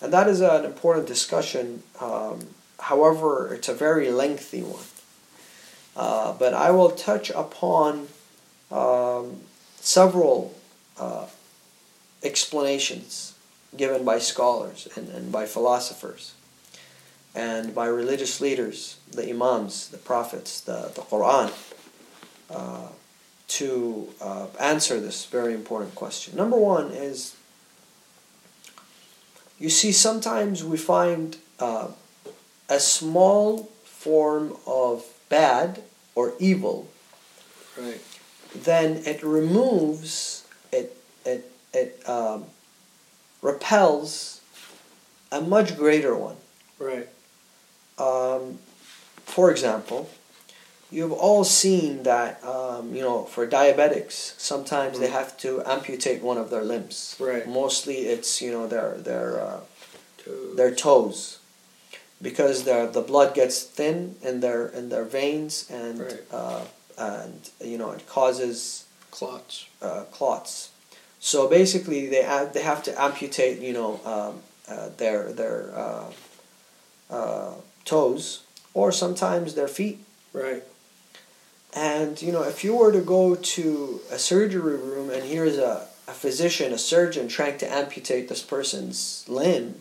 And 0.00 0.12
that 0.12 0.28
is 0.28 0.40
an 0.40 0.64
important 0.64 1.06
discussion. 1.06 1.82
Um, 2.00 2.48
however, 2.78 3.54
it's 3.54 3.68
a 3.68 3.74
very 3.74 4.10
lengthy 4.10 4.62
one. 4.62 4.84
Uh, 5.96 6.32
but 6.32 6.54
I 6.54 6.70
will 6.70 6.90
touch 6.90 7.30
upon 7.30 8.08
um, 8.70 9.40
several 9.76 10.54
uh, 10.98 11.26
explanations 12.22 13.34
given 13.76 14.04
by 14.04 14.18
scholars 14.18 14.88
and, 14.96 15.08
and 15.08 15.32
by 15.32 15.46
philosophers 15.46 16.34
and 17.34 17.74
by 17.74 17.86
religious 17.86 18.40
leaders, 18.40 18.98
the 19.10 19.28
imams, 19.30 19.88
the 19.88 19.98
prophets, 19.98 20.60
the, 20.60 20.92
the 20.94 21.00
Quran, 21.02 21.52
uh, 22.50 22.88
to 23.48 24.08
uh, 24.20 24.46
answer 24.60 25.00
this 25.00 25.24
very 25.26 25.54
important 25.54 25.94
question. 25.94 26.36
Number 26.36 26.56
one 26.56 26.90
is 26.90 27.34
you 29.62 29.70
see, 29.70 29.92
sometimes 29.92 30.64
we 30.64 30.76
find 30.76 31.36
uh, 31.60 31.86
a 32.68 32.80
small 32.80 33.70
form 33.84 34.56
of 34.66 35.04
bad 35.32 35.82
or 36.14 36.34
evil, 36.38 36.76
Right. 37.78 38.00
then 38.54 38.88
it 39.06 39.18
removes, 39.22 40.44
it, 40.70 40.88
it, 41.24 41.42
it 41.72 41.90
um, 42.06 42.44
repels 43.40 44.40
a 45.32 45.40
much 45.40 45.76
greater 45.82 46.14
one. 46.14 46.36
Right. 46.78 47.08
Um, 47.96 48.58
for 49.24 49.50
example, 49.50 50.10
you've 50.90 51.12
all 51.26 51.44
seen 51.44 52.02
that, 52.02 52.44
um, 52.44 52.94
you 52.94 53.00
know, 53.00 53.24
for 53.24 53.46
diabetics, 53.46 54.34
sometimes 54.36 54.98
they 55.00 55.08
Mhm. 55.08 55.18
have 55.20 55.30
to 55.44 55.50
amputate 55.64 56.20
one 56.30 56.38
of 56.44 56.50
their 56.52 56.64
limbs. 56.72 57.16
Right. 57.18 57.48
Mostly 57.48 57.98
it's, 58.14 58.42
you 58.44 58.50
know, 58.52 58.66
their, 58.74 58.90
their, 59.08 59.28
uh, 59.48 59.60
To- 60.24 60.54
their 60.60 60.74
toes 60.86 61.38
because 62.22 62.64
the 62.64 62.86
the 62.92 63.02
blood 63.02 63.34
gets 63.34 63.62
thin 63.62 64.16
in 64.22 64.40
their 64.40 64.68
in 64.68 64.88
their 64.88 65.04
veins 65.04 65.66
and 65.70 66.00
Right. 66.00 66.20
uh, 66.30 66.64
and 66.96 67.50
you 67.60 67.76
know 67.78 67.90
it 67.90 68.06
causes 68.06 68.84
Clots. 69.10 69.66
uh, 69.82 70.04
clots. 70.10 70.70
So 71.20 71.46
basically, 71.48 72.08
they 72.08 72.22
have, 72.22 72.52
they 72.52 72.62
have 72.62 72.82
to 72.84 73.00
amputate, 73.00 73.60
you 73.60 73.72
know, 73.72 74.00
um, 74.04 74.40
uh, 74.68 74.88
their 74.96 75.32
their 75.32 75.72
uh, 75.76 76.10
uh, 77.10 77.54
toes 77.84 78.42
or 78.74 78.90
sometimes 78.90 79.54
their 79.54 79.68
feet. 79.68 79.98
Right. 80.32 80.64
And 81.74 82.20
you 82.20 82.32
know, 82.32 82.42
if 82.42 82.64
you 82.64 82.74
were 82.76 82.92
to 82.92 83.00
go 83.00 83.34
to 83.34 84.00
a 84.10 84.18
surgery 84.18 84.76
room 84.76 85.10
and 85.10 85.22
here's 85.24 85.58
a, 85.58 85.86
a 86.08 86.12
physician, 86.12 86.72
a 86.72 86.78
surgeon 86.78 87.28
trying 87.28 87.58
to 87.58 87.72
amputate 87.72 88.28
this 88.28 88.42
person's 88.42 89.24
limb, 89.28 89.74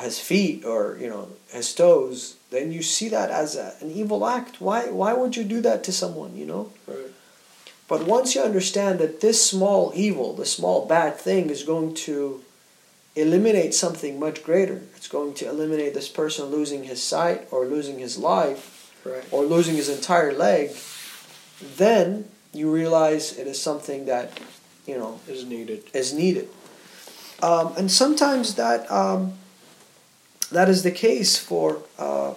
his 0.00 0.18
feet 0.18 0.64
or 0.64 0.98
you 1.00 1.08
know 1.08 1.28
his 1.48 1.74
toes, 1.74 2.36
then 2.50 2.72
you 2.72 2.82
see 2.82 3.08
that 3.08 3.30
as 3.30 3.56
a, 3.56 3.74
an 3.80 3.90
evil 3.90 4.26
act. 4.26 4.60
Why 4.60 4.90
why 4.90 5.12
would 5.12 5.36
you 5.36 5.44
do 5.44 5.60
that 5.62 5.84
to 5.84 5.92
someone? 5.92 6.36
You 6.36 6.46
know. 6.46 6.72
Right. 6.86 7.12
But 7.88 8.04
once 8.04 8.34
you 8.34 8.42
understand 8.42 8.98
that 8.98 9.20
this 9.20 9.44
small 9.48 9.92
evil, 9.94 10.34
the 10.34 10.44
small 10.44 10.86
bad 10.86 11.16
thing, 11.18 11.50
is 11.50 11.62
going 11.62 11.94
to 12.06 12.42
eliminate 13.14 13.74
something 13.74 14.18
much 14.18 14.42
greater, 14.42 14.82
it's 14.96 15.06
going 15.08 15.34
to 15.34 15.48
eliminate 15.48 15.94
this 15.94 16.08
person 16.08 16.46
losing 16.46 16.84
his 16.84 17.00
sight 17.02 17.46
or 17.52 17.64
losing 17.64 17.98
his 17.98 18.18
life 18.18 18.72
Right. 19.04 19.24
or 19.30 19.44
losing 19.44 19.76
his 19.76 19.88
entire 19.88 20.32
leg, 20.32 20.72
then 21.76 22.28
you 22.52 22.72
realize 22.72 23.38
it 23.38 23.46
is 23.46 23.62
something 23.62 24.06
that, 24.06 24.40
you 24.84 24.98
know, 24.98 25.20
Is 25.28 25.44
needed. 25.44 25.84
is 25.94 26.12
needed. 26.12 26.48
Um, 27.40 27.72
and 27.78 27.88
sometimes 27.88 28.56
that 28.56 28.90
um, 28.90 29.34
that 30.50 30.68
is 30.68 30.82
the 30.82 30.90
case 30.90 31.38
for 31.38 31.82
uh, 31.98 32.34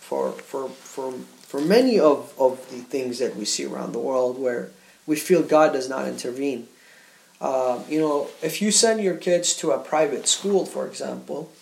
for 0.00 0.32
for 0.32 0.68
for 0.68 1.12
for 1.12 1.60
many 1.60 2.00
of, 2.00 2.32
of 2.38 2.68
the 2.70 2.78
things 2.78 3.18
that 3.20 3.36
we 3.36 3.44
see 3.44 3.64
around 3.64 3.92
the 3.92 3.98
world 3.98 4.40
where 4.40 4.70
we 5.06 5.16
feel 5.16 5.42
God 5.42 5.72
does 5.72 5.88
not 5.88 6.08
intervene. 6.08 6.66
Um, 7.40 7.84
you 7.88 8.00
know, 8.00 8.28
if 8.42 8.62
you 8.62 8.70
send 8.70 9.00
your 9.02 9.16
kids 9.16 9.54
to 9.56 9.70
a 9.70 9.78
private 9.78 10.26
school, 10.26 10.66
for 10.66 10.86
example, 10.86 11.52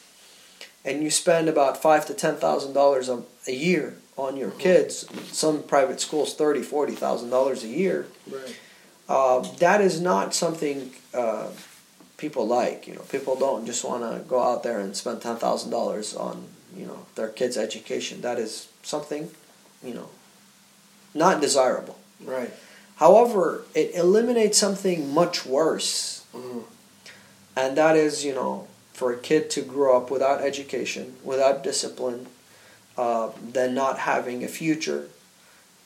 and 0.85 1.03
you 1.03 1.11
spend 1.11 1.49
about 1.49 1.83
five 1.83 2.07
to 2.07 2.15
ten 2.15 2.37
thousand 2.37 2.73
dollars 2.73 3.09
a 3.09 3.53
year 3.53 3.97
on 4.17 4.37
your 4.37 4.51
kids, 4.53 5.07
some 5.37 5.63
private 5.63 6.01
schools 6.01 6.35
thirty, 6.35 6.63
forty 6.63 6.95
thousand 6.95 7.31
dollars 7.31 7.65
a 7.65 7.69
year. 7.69 8.07
Right. 8.31 8.57
Uh, 9.09 9.41
that 9.59 9.81
is 9.81 10.01
not 10.01 10.35
something 10.35 10.93
uh, 11.13 11.49
people 12.23 12.47
like. 12.47 12.87
You 12.89 12.95
know, 12.95 13.03
people 13.17 13.35
don't 13.37 13.67
just 13.67 13.85
want 13.85 14.03
to 14.05 14.27
go 14.27 14.41
out 14.41 14.63
there 14.63 14.79
and 14.79 14.97
spend 14.97 15.21
ten 15.21 15.37
thousand 15.37 15.71
dollars 15.71 16.15
on 16.15 16.47
you 16.75 16.87
know 16.87 17.05
their 17.17 17.29
kids' 17.29 17.59
education. 17.59 18.23
That 18.23 18.39
is 18.39 18.69
something, 18.83 19.31
you 19.83 19.93
know, 19.93 20.09
not 21.13 21.43
desirable. 21.43 21.99
Right. 22.25 22.53
However, 22.97 23.65
it 23.75 23.95
eliminates 23.95 24.57
something 24.57 25.13
much 25.13 25.45
worse, 25.45 26.25
hmm 26.33 26.61
and 27.55 27.77
that 27.77 27.97
is 27.97 28.25
you 28.25 28.35
know 28.35 28.69
for 28.95 29.13
a 29.13 29.19
kid 29.19 29.51
to 29.51 29.61
grow 29.63 29.97
up 29.99 30.11
without 30.11 30.41
education, 30.41 31.17
without 31.25 31.65
discipline, 31.65 32.27
uh, 32.97 33.31
then 33.43 33.75
not 33.75 33.99
having 33.99 34.45
a 34.45 34.49
future. 34.49 35.09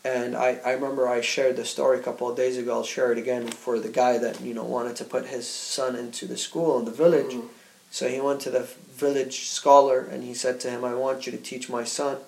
And 0.06 0.36
I, 0.36 0.60
I 0.64 0.70
remember 0.78 1.08
I 1.08 1.20
shared 1.20 1.56
the 1.56 1.64
story 1.64 1.98
a 1.98 2.02
couple 2.02 2.30
of 2.30 2.36
days 2.36 2.56
ago. 2.58 2.72
I'll 2.74 2.84
share 2.84 3.10
it 3.10 3.18
again 3.18 3.48
for 3.48 3.80
the 3.80 3.88
guy 3.88 4.18
that 4.18 4.40
you 4.40 4.54
know 4.54 4.62
wanted 4.62 4.94
to 4.96 5.04
put 5.04 5.26
his 5.26 5.48
son 5.48 5.96
into 5.96 6.26
the 6.26 6.36
school 6.36 6.78
in 6.78 6.84
the 6.84 6.92
village. 7.04 7.32
Mhm. 7.32 7.48
So 7.90 8.02
he 8.08 8.20
went 8.20 8.40
to 8.42 8.50
the 8.50 8.68
village 9.04 9.36
scholar 9.48 9.98
and 10.12 10.22
he 10.22 10.32
said 10.34 10.60
to 10.60 10.70
him, 10.70 10.84
"I 10.84 10.94
want 10.94 11.26
you 11.26 11.32
to 11.32 11.38
teach 11.50 11.68
my 11.68 11.82
son." 11.98 12.18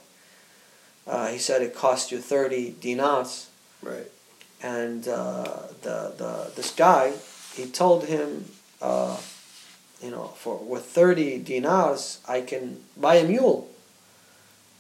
Uh, 1.06 1.28
he 1.28 1.38
said 1.38 1.62
it 1.62 1.72
cost 1.84 2.10
you 2.12 2.18
thirty 2.34 2.64
dinars, 2.86 3.46
Right. 3.80 4.10
and 4.60 5.06
uh, 5.06 5.58
the 5.86 5.98
the 6.22 6.32
this 6.56 6.72
guy 6.72 7.12
he 7.54 7.64
told 7.66 8.00
him, 8.14 8.44
uh, 8.82 9.16
you 10.02 10.10
know, 10.10 10.26
for 10.42 10.56
with 10.72 10.84
thirty 10.98 11.38
dinars 11.38 12.18
I 12.26 12.40
can 12.50 12.64
buy 12.96 13.16
a 13.16 13.24
mule. 13.34 13.68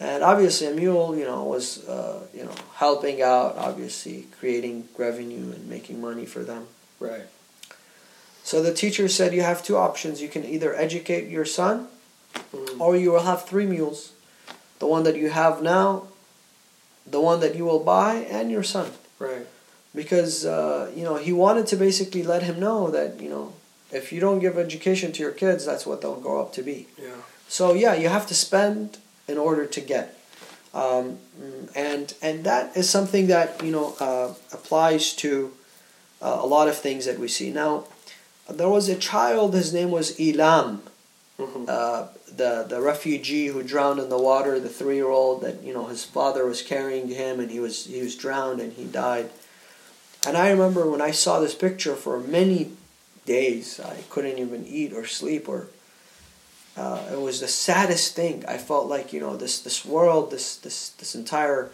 And 0.00 0.22
obviously, 0.22 0.68
a 0.68 0.74
mule, 0.74 1.16
you 1.16 1.24
know, 1.24 1.42
was 1.44 1.86
uh, 1.88 2.20
you 2.32 2.44
know 2.44 2.54
helping 2.74 3.20
out, 3.22 3.56
obviously 3.56 4.26
creating 4.38 4.88
revenue 4.96 5.52
and 5.52 5.68
making 5.68 6.00
money 6.00 6.24
for 6.26 6.44
them. 6.44 6.66
Right. 7.00 7.26
So 8.44 8.62
the 8.62 8.72
teacher 8.72 9.08
said 9.08 9.34
you 9.34 9.42
have 9.42 9.62
two 9.62 9.76
options. 9.76 10.22
You 10.22 10.28
can 10.28 10.44
either 10.44 10.74
educate 10.74 11.28
your 11.28 11.44
son, 11.44 11.88
Mhm. 12.52 12.80
or 12.80 12.96
you 12.96 13.10
will 13.10 13.24
have 13.24 13.44
three 13.46 13.66
mules. 13.66 14.12
The 14.78 14.86
one 14.86 15.02
that 15.02 15.16
you 15.16 15.30
have 15.30 15.60
now, 15.62 16.04
the 17.04 17.20
one 17.20 17.40
that 17.40 17.56
you 17.56 17.64
will 17.64 17.80
buy, 17.80 18.14
and 18.30 18.50
your 18.50 18.62
son. 18.62 18.92
Right. 19.18 19.46
Because 19.94 20.46
uh, 20.46 20.92
you 20.94 21.02
know 21.02 21.16
he 21.16 21.32
wanted 21.32 21.66
to 21.68 21.76
basically 21.76 22.22
let 22.22 22.42
him 22.44 22.60
know 22.60 22.88
that 22.90 23.20
you 23.20 23.28
know 23.28 23.52
if 23.90 24.12
you 24.12 24.20
don't 24.20 24.38
give 24.38 24.56
education 24.58 25.10
to 25.12 25.20
your 25.22 25.32
kids, 25.32 25.64
that's 25.66 25.84
what 25.86 26.00
they'll 26.02 26.20
grow 26.20 26.40
up 26.40 26.52
to 26.54 26.62
be. 26.62 26.86
Yeah. 26.96 27.18
So 27.48 27.72
yeah, 27.74 27.94
you 27.94 28.08
have 28.08 28.26
to 28.28 28.34
spend 28.34 28.98
in 29.28 29.38
order 29.38 29.66
to 29.66 29.80
get, 29.80 30.18
um, 30.74 31.18
and 31.74 32.14
and 32.22 32.44
that 32.44 32.76
is 32.76 32.88
something 32.88 33.26
that 33.28 33.62
you 33.62 33.70
know 33.70 33.94
uh, 34.00 34.34
applies 34.52 35.12
to 35.14 35.52
uh, 36.22 36.38
a 36.40 36.46
lot 36.46 36.68
of 36.68 36.76
things 36.76 37.04
that 37.04 37.18
we 37.18 37.28
see. 37.28 37.50
Now, 37.50 37.84
there 38.48 38.68
was 38.68 38.88
a 38.88 38.96
child. 38.96 39.54
His 39.54 39.72
name 39.72 39.90
was 39.90 40.16
Aylan, 40.18 40.80
hmm 41.38 41.64
uh, 41.68 42.08
the 42.26 42.66
the 42.68 42.80
refugee 42.80 43.48
who 43.48 43.62
drowned 43.62 44.00
in 44.00 44.08
the 44.08 44.18
water. 44.18 44.58
The 44.58 44.68
three 44.68 44.96
year 44.96 45.10
old 45.10 45.42
that 45.42 45.62
you 45.62 45.72
know 45.72 45.86
his 45.86 46.04
father 46.04 46.46
was 46.46 46.62
carrying 46.62 47.08
him, 47.08 47.40
and 47.40 47.50
he 47.50 47.60
was 47.60 47.86
he 47.86 48.00
was 48.00 48.16
drowned 48.16 48.60
and 48.60 48.72
he 48.72 48.84
died. 48.84 49.30
And 50.26 50.36
I 50.36 50.50
remember 50.50 50.90
when 50.90 51.00
I 51.00 51.12
saw 51.12 51.38
this 51.38 51.54
picture 51.54 51.94
for 51.94 52.18
many 52.18 52.72
days, 53.24 53.78
I 53.78 53.98
couldn't 54.10 54.38
even 54.38 54.66
eat 54.66 54.92
or 54.92 55.06
sleep 55.06 55.48
or 55.48 55.68
uh, 56.78 57.08
it 57.12 57.20
was 57.20 57.40
the 57.40 57.48
saddest 57.48 58.14
thing. 58.14 58.44
I 58.46 58.56
felt 58.56 58.86
like 58.86 59.12
you 59.12 59.18
know 59.18 59.36
this 59.36 59.60
this 59.60 59.84
world, 59.84 60.30
this 60.30 60.56
this 60.56 60.90
this 60.90 61.16
entire 61.16 61.70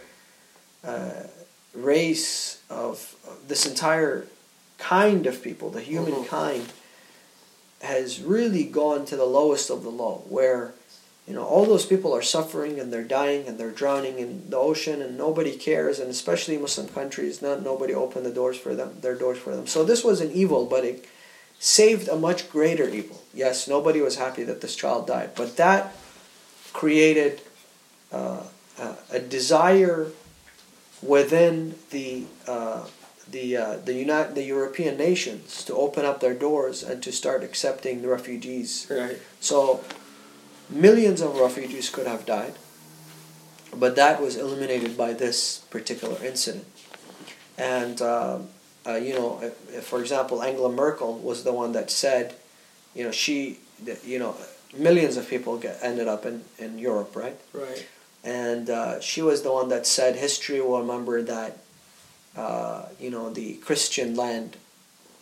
uh, 0.83 1.27
race 1.75 2.61
of 2.71 3.15
of 3.27 3.47
this 3.47 3.67
entire 3.67 4.25
kind 4.79 5.27
of 5.27 5.43
people, 5.43 5.69
the 5.69 5.81
humankind, 5.81 6.73
has 7.81 8.19
really 8.19 8.63
gone 8.63 9.05
to 9.05 9.15
the 9.15 9.25
lowest 9.25 9.69
of 9.69 9.83
the 9.83 9.91
low, 9.91 10.23
where 10.27 10.73
you 11.27 11.35
know 11.35 11.45
all 11.45 11.65
those 11.65 11.85
people 11.85 12.11
are 12.11 12.23
suffering 12.23 12.79
and 12.79 12.91
they're 12.91 13.03
dying 13.03 13.47
and 13.47 13.59
they're 13.59 13.69
drowning 13.69 14.17
in 14.17 14.49
the 14.49 14.57
ocean 14.57 15.03
and 15.03 15.15
nobody 15.15 15.55
cares, 15.55 15.99
and 15.99 16.09
especially 16.09 16.57
Muslim 16.57 16.87
countries, 16.87 17.43
not 17.43 17.61
nobody 17.61 17.93
opened 17.93 18.25
the 18.25 18.33
doors 18.33 18.57
for 18.57 18.73
them, 18.73 18.97
their 19.01 19.15
doors 19.15 19.37
for 19.37 19.55
them. 19.55 19.67
So 19.67 19.85
this 19.85 20.03
was 20.03 20.19
an 20.19 20.31
evil, 20.31 20.65
but 20.65 20.83
it 20.83 21.05
saved 21.65 22.07
a 22.07 22.15
much 22.15 22.47
greater 22.51 22.87
evil. 22.87 23.23
Yes, 23.33 23.67
nobody 23.67 23.99
was 23.99 24.17
happy 24.17 24.43
that 24.43 24.61
this 24.61 24.75
child 24.75 25.07
died, 25.07 25.31
but 25.35 25.57
that 25.57 25.95
created 26.73 27.41
uh, 28.11 28.43
a, 28.79 28.95
a 29.13 29.19
desire 29.19 30.11
within 31.01 31.73
the 31.89 32.25
uh, 32.47 32.85
the 33.27 33.57
uh, 33.57 33.77
the 33.83 33.93
United 33.93 34.35
the 34.35 34.43
European 34.43 34.95
nations 34.95 35.63
to 35.65 35.73
open 35.73 36.05
up 36.05 36.19
their 36.19 36.35
doors 36.35 36.83
and 36.83 37.01
to 37.01 37.11
start 37.11 37.43
accepting 37.43 38.03
the 38.03 38.09
refugees. 38.09 38.85
Right. 38.87 39.17
So 39.39 39.83
millions 40.69 41.19
of 41.19 41.39
refugees 41.39 41.89
could 41.89 42.05
have 42.05 42.27
died, 42.27 42.53
but 43.75 43.95
that 43.95 44.21
was 44.21 44.37
eliminated 44.37 44.95
by 44.95 45.13
this 45.13 45.65
particular 45.71 46.23
incident. 46.23 46.67
And 47.57 48.03
um, 48.03 48.49
uh, 48.87 48.95
you 48.95 49.13
know, 49.13 49.39
if, 49.41 49.73
if, 49.75 49.83
for 49.85 49.99
example, 50.01 50.43
Angela 50.43 50.71
Merkel 50.71 51.17
was 51.19 51.43
the 51.43 51.53
one 51.53 51.71
that 51.73 51.89
said, 51.89 52.35
you 52.93 53.03
know, 53.03 53.11
she, 53.11 53.59
you 54.05 54.19
know, 54.19 54.35
millions 54.77 55.17
of 55.17 55.27
people 55.29 55.57
get, 55.57 55.79
ended 55.81 56.07
up 56.07 56.25
in, 56.25 56.43
in 56.57 56.77
Europe, 56.79 57.15
right? 57.15 57.39
Right. 57.53 57.85
And 58.23 58.69
uh, 58.69 58.99
she 59.01 59.21
was 59.21 59.43
the 59.43 59.51
one 59.51 59.69
that 59.69 59.85
said 59.85 60.15
history 60.15 60.61
will 60.61 60.79
remember 60.79 61.21
that, 61.21 61.57
uh, 62.35 62.85
you 62.99 63.09
know, 63.09 63.29
the 63.29 63.53
Christian 63.55 64.15
land 64.15 64.57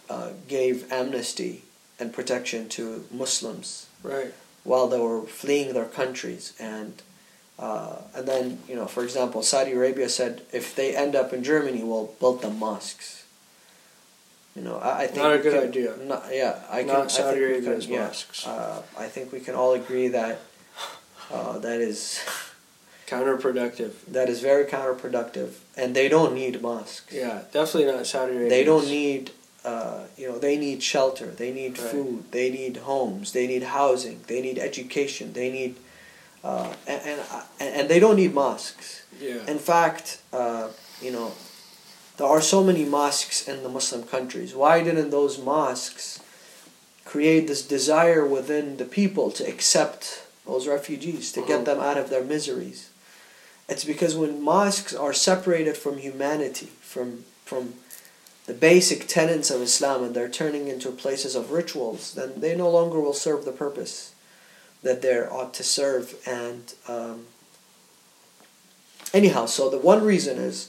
uh, 0.10 0.30
gave 0.48 0.92
amnesty 0.92 1.64
and 2.00 2.14
protection 2.14 2.70
to 2.70 3.06
Muslims 3.12 3.88
Right. 4.04 4.34
while 4.64 4.88
they 4.88 5.00
were 5.00 5.22
fleeing 5.24 5.74
their 5.74 5.86
countries. 5.86 6.54
And 6.60 7.02
uh, 7.60 7.98
and 8.16 8.28
then, 8.28 8.60
you 8.68 8.76
know, 8.76 8.88
for 8.88 9.04
example, 9.04 9.44
Saudi 9.44 9.74
Arabia 9.74 10.10
said 10.10 10.42
if 10.52 10.76
they 10.76 10.96
end 10.96 11.16
up 11.16 11.32
in 11.32 11.44
Germany, 11.44 11.84
we'll 11.84 12.08
build 12.20 12.42
them 12.42 12.58
mosques. 12.60 13.23
You 14.56 14.62
know, 14.62 14.78
I, 14.78 15.04
I 15.04 15.08
think 15.08 15.18
Not 15.18 15.34
a 15.34 15.40
good 15.40 15.54
can- 15.54 15.70
idea. 15.70 15.96
Not, 16.06 16.26
yeah, 16.32 16.60
I 16.70 16.80
can. 16.80 16.88
Not 16.88 17.06
I 17.06 17.08
Saudi 17.08 17.40
Arabia's 17.44 17.86
can- 17.86 17.94
yeah, 17.94 18.08
mosques. 18.08 18.46
Uh, 18.48 18.82
I 18.98 19.08
think 19.08 19.32
we 19.32 19.40
can 19.40 19.56
all 19.56 19.74
agree 19.74 20.08
that 20.10 20.40
uh, 21.32 21.58
that 21.60 21.82
is 21.82 22.20
Counterproductive. 23.08 23.92
that 24.08 24.30
is 24.30 24.42
very 24.42 24.66
counterproductive, 24.66 25.54
and 25.76 25.96
they 25.96 26.08
don't 26.10 26.34
need 26.34 26.62
mosques. 26.62 27.14
Yeah. 27.14 27.42
Definitely 27.52 27.92
not 27.92 28.06
Saudi 28.08 28.34
Arabia. 28.34 28.50
They 28.50 28.64
don't 28.64 28.86
need, 28.88 29.32
uh, 29.66 30.04
you 30.18 30.30
know, 30.30 30.40
they 30.40 30.58
need 30.58 30.82
shelter, 30.82 31.28
they 31.28 31.52
need 31.52 31.78
Right. 31.78 31.88
food, 31.92 32.32
they 32.32 32.50
need 32.50 32.78
homes, 32.78 33.32
they 33.34 33.46
need 33.48 33.64
housing, 33.64 34.22
they 34.28 34.42
need 34.42 34.58
education, 34.58 35.34
they 35.34 35.52
need, 35.52 35.76
uh, 36.44 36.74
and, 36.88 37.02
and 37.02 37.22
and 37.60 37.90
they 37.90 38.00
don't 38.00 38.16
need 38.16 38.34
mosques. 38.34 39.04
Yeah. 39.20 39.46
In 39.48 39.60
fact, 39.60 40.20
uh, 40.32 40.70
you 41.02 41.12
know, 41.12 41.34
there 42.18 42.28
are 42.28 42.42
so 42.42 42.64
many 42.64 42.86
mosques 42.86 43.48
in 43.48 43.64
the 43.64 43.70
Muslim 43.70 44.04
countries. 44.04 44.54
Why 44.54 44.84
didn't 44.84 45.10
those 45.10 45.40
mosques 45.40 46.20
create 47.06 47.48
this 47.48 47.62
desire 47.62 48.26
within 48.26 48.78
the 48.78 48.86
people 48.86 49.32
to 49.32 49.48
accept 49.48 50.24
those 50.46 50.68
refugees, 50.68 51.32
to 51.32 51.42
get 51.42 51.62
Mhm. 51.62 51.66
them 51.66 51.80
out 51.80 51.98
of 51.98 52.10
their 52.10 52.24
miseries? 52.24 52.88
It's 53.68 53.84
because 53.84 54.16
when 54.16 54.42
mosques 54.42 54.94
are 54.94 55.14
separated 55.14 55.78
from 55.78 55.98
humanity, 55.98 56.70
from 56.82 57.26
from 57.46 57.76
the 58.46 58.54
basic 58.54 59.08
tenets 59.08 59.50
of 59.50 59.62
Islam, 59.62 60.04
and 60.04 60.16
they're 60.16 60.30
turning 60.30 60.68
into 60.68 60.92
places 60.92 61.36
of 61.36 61.52
rituals, 61.52 62.14
then 62.14 62.34
they 62.38 62.56
no 62.56 62.70
longer 62.70 63.00
will 63.00 63.14
serve 63.14 63.46
the 63.46 63.52
purpose 63.52 64.12
that 64.82 65.02
they 65.02 65.18
ought 65.20 65.54
to 65.54 65.64
serve. 65.64 66.16
And 66.26 66.74
um, 66.88 67.28
anyhow, 69.14 69.46
so 69.46 69.70
the 69.70 69.78
one 69.78 70.04
reason 70.04 70.38
is, 70.38 70.68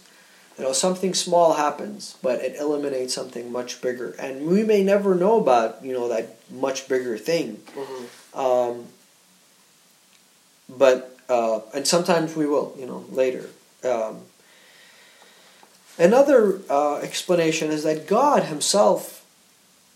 you 0.58 0.64
know, 0.64 0.72
something 0.72 1.14
small 1.14 1.54
happens, 1.54 2.16
but 2.22 2.40
it 2.40 2.56
eliminates 2.56 3.12
something 3.14 3.50
much 3.50 3.80
bigger, 3.82 4.14
and 4.18 4.46
we 4.46 4.62
may 4.62 4.84
never 4.84 5.14
know 5.14 5.38
about 5.40 5.84
you 5.84 5.92
know 5.92 6.08
that 6.08 6.36
much 6.50 6.88
bigger 6.88 7.18
thing. 7.18 7.60
Mhm. 7.76 8.38
Um, 8.38 8.86
but 10.68 11.16
uh, 11.28 11.60
and 11.74 11.86
sometimes 11.86 12.36
we 12.36 12.46
will, 12.46 12.74
you 12.78 12.86
know, 12.86 13.04
later. 13.10 13.50
Um, 13.82 14.22
another 15.98 16.60
uh, 16.70 16.96
explanation 16.96 17.70
is 17.70 17.82
that 17.84 18.06
God 18.06 18.44
Himself 18.44 19.24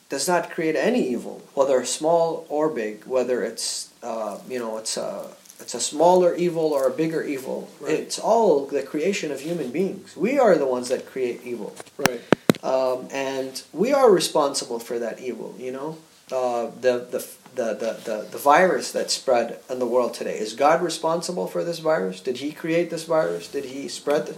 does 0.09 0.27
not 0.27 0.51
create 0.51 0.75
any 0.75 1.07
evil, 1.07 1.43
whether 1.55 1.85
small 1.85 2.47
or 2.49 2.69
big, 2.69 3.05
whether 3.05 3.43
it's 3.43 3.91
uh, 4.03 4.39
you 4.49 4.59
know 4.59 4.79
it's 4.79 4.97
a 4.97 5.29
it's 5.61 5.75
a 5.75 5.81
smaller 5.81 6.35
evil 6.35 6.73
or 6.73 6.87
a 6.87 6.91
bigger 6.91 7.23
evil. 7.23 7.69
Right. 7.81 7.95
It's 7.95 8.19
all 8.19 8.67
the 8.67 8.83
creation 8.83 9.31
of 9.33 9.41
human 9.41 9.71
beings. 9.71 10.17
We 10.17 10.39
are 10.39 10.57
the 10.57 10.67
ones 10.67 10.89
that 10.89 11.07
create 11.07 11.43
evil 11.45 11.75
Right. 11.99 12.21
um, 12.63 13.09
and 13.13 13.63
we 13.73 13.93
are 13.93 14.11
responsible 14.11 14.79
for 14.79 14.99
that 14.99 15.21
evil. 15.21 15.55
You 15.59 15.73
know, 15.73 15.99
uh, 16.33 16.71
the, 16.81 17.07
the 17.11 17.27
the 17.55 17.75
the 17.75 18.01
the 18.05 18.29
the 18.31 18.39
virus 18.39 18.93
that 18.93 19.11
spread 19.11 19.59
in 19.69 19.79
the 19.79 19.87
world 19.87 20.15
today 20.15 20.39
is 20.39 20.55
God 20.55 20.81
responsible 20.83 21.47
for 21.49 21.65
this 21.65 21.81
virus? 21.81 22.21
Did 22.21 22.39
He 22.39 22.53
create 22.53 22.91
this 22.91 23.05
virus? 23.05 23.49
Did 23.49 23.65
He 23.67 23.89
spread 23.89 24.27
the 24.27 24.37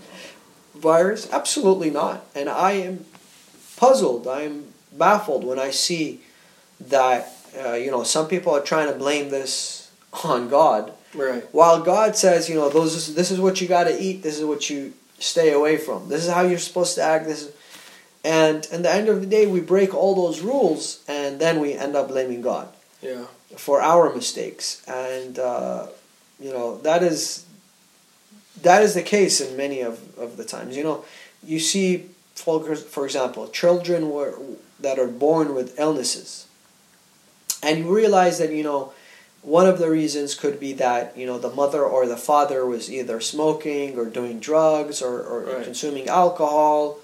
virus? 0.75 1.31
Absolutely 1.31 1.91
not. 1.91 2.25
And 2.35 2.49
I 2.49 2.73
am 2.73 3.05
puzzled. 3.77 4.27
I 4.27 4.43
am 4.43 4.73
baffled 4.93 5.45
when 5.45 5.59
I 5.59 5.71
see 5.71 6.23
that 6.81 7.37
uh, 7.63 7.73
you 7.75 7.91
know 7.91 8.05
some 8.05 8.27
people 8.29 8.55
are 8.55 8.63
trying 8.63 8.91
to 8.91 8.99
blame 8.99 9.29
this 9.31 9.91
on 10.25 10.49
God 10.49 10.93
Right. 11.15 11.43
while 11.53 11.83
God 11.83 12.17
says, 12.17 12.49
you 12.49 12.55
know, 12.55 12.69
those 12.69 13.15
this 13.15 13.31
is 13.31 13.41
what 13.41 13.61
you 13.61 13.67
got 13.69 13.85
to 13.85 14.01
eat, 14.01 14.23
this 14.23 14.39
is 14.39 14.45
what 14.45 14.71
you 14.71 14.93
stay 15.19 15.53
away 15.53 15.77
from. 15.77 16.09
This 16.09 16.25
is 16.25 16.31
how 16.33 16.43
you're 16.43 16.59
supposed 16.59 16.95
to 16.97 17.03
act. 17.03 17.27
This 17.27 17.43
is, 17.43 17.53
and 18.25 18.67
at 18.73 18.83
the 18.83 18.91
end 18.93 19.09
of 19.09 19.21
the 19.21 19.27
day, 19.27 19.47
we 19.47 19.61
break 19.61 19.95
all 19.95 20.15
those 20.15 20.41
rules, 20.41 21.03
and 21.09 21.41
then 21.41 21.59
we 21.61 21.73
end 21.73 21.97
up 21.97 22.09
blaming 22.09 22.43
God 22.43 22.69
Yeah. 23.03 23.25
for 23.57 23.81
our 23.81 24.15
mistakes. 24.15 24.83
And 24.87 25.39
uh, 25.39 25.87
you 26.39 26.53
know 26.53 26.79
that 26.79 27.03
is 27.03 27.45
that 28.63 28.83
is 28.83 28.95
the 28.95 29.03
case 29.03 29.41
in 29.41 29.57
many 29.57 29.81
of, 29.81 29.99
of 30.19 30.37
the 30.37 30.45
times. 30.45 30.77
You 30.77 30.85
know, 30.85 31.05
you 31.43 31.59
see, 31.59 32.07
for, 32.35 32.77
for 32.77 33.05
example, 33.07 33.49
children 33.49 34.11
were, 34.11 34.35
that 34.79 34.99
are 34.99 35.07
born 35.09 35.55
with 35.55 35.79
illnesses, 35.79 36.47
and 37.63 37.79
you 37.81 37.95
realize 37.95 38.39
that 38.39 38.53
you 38.53 38.63
know 38.63 38.93
one 39.43 39.67
of 39.67 39.79
the 39.79 39.89
reasons 39.91 40.35
could 40.35 40.61
be 40.61 40.73
that 40.75 41.17
you 41.17 41.27
know 41.27 41.39
the 41.39 41.51
mother 41.51 41.83
or 41.83 42.07
the 42.07 42.17
father 42.17 42.65
was 42.67 42.91
either 42.93 43.21
smoking 43.21 43.99
or 43.99 44.05
doing 44.05 44.39
drugs 44.41 45.01
or, 45.03 45.23
or 45.23 45.41
Right. 45.45 45.65
consuming 45.65 46.09
alcohol 46.09 46.99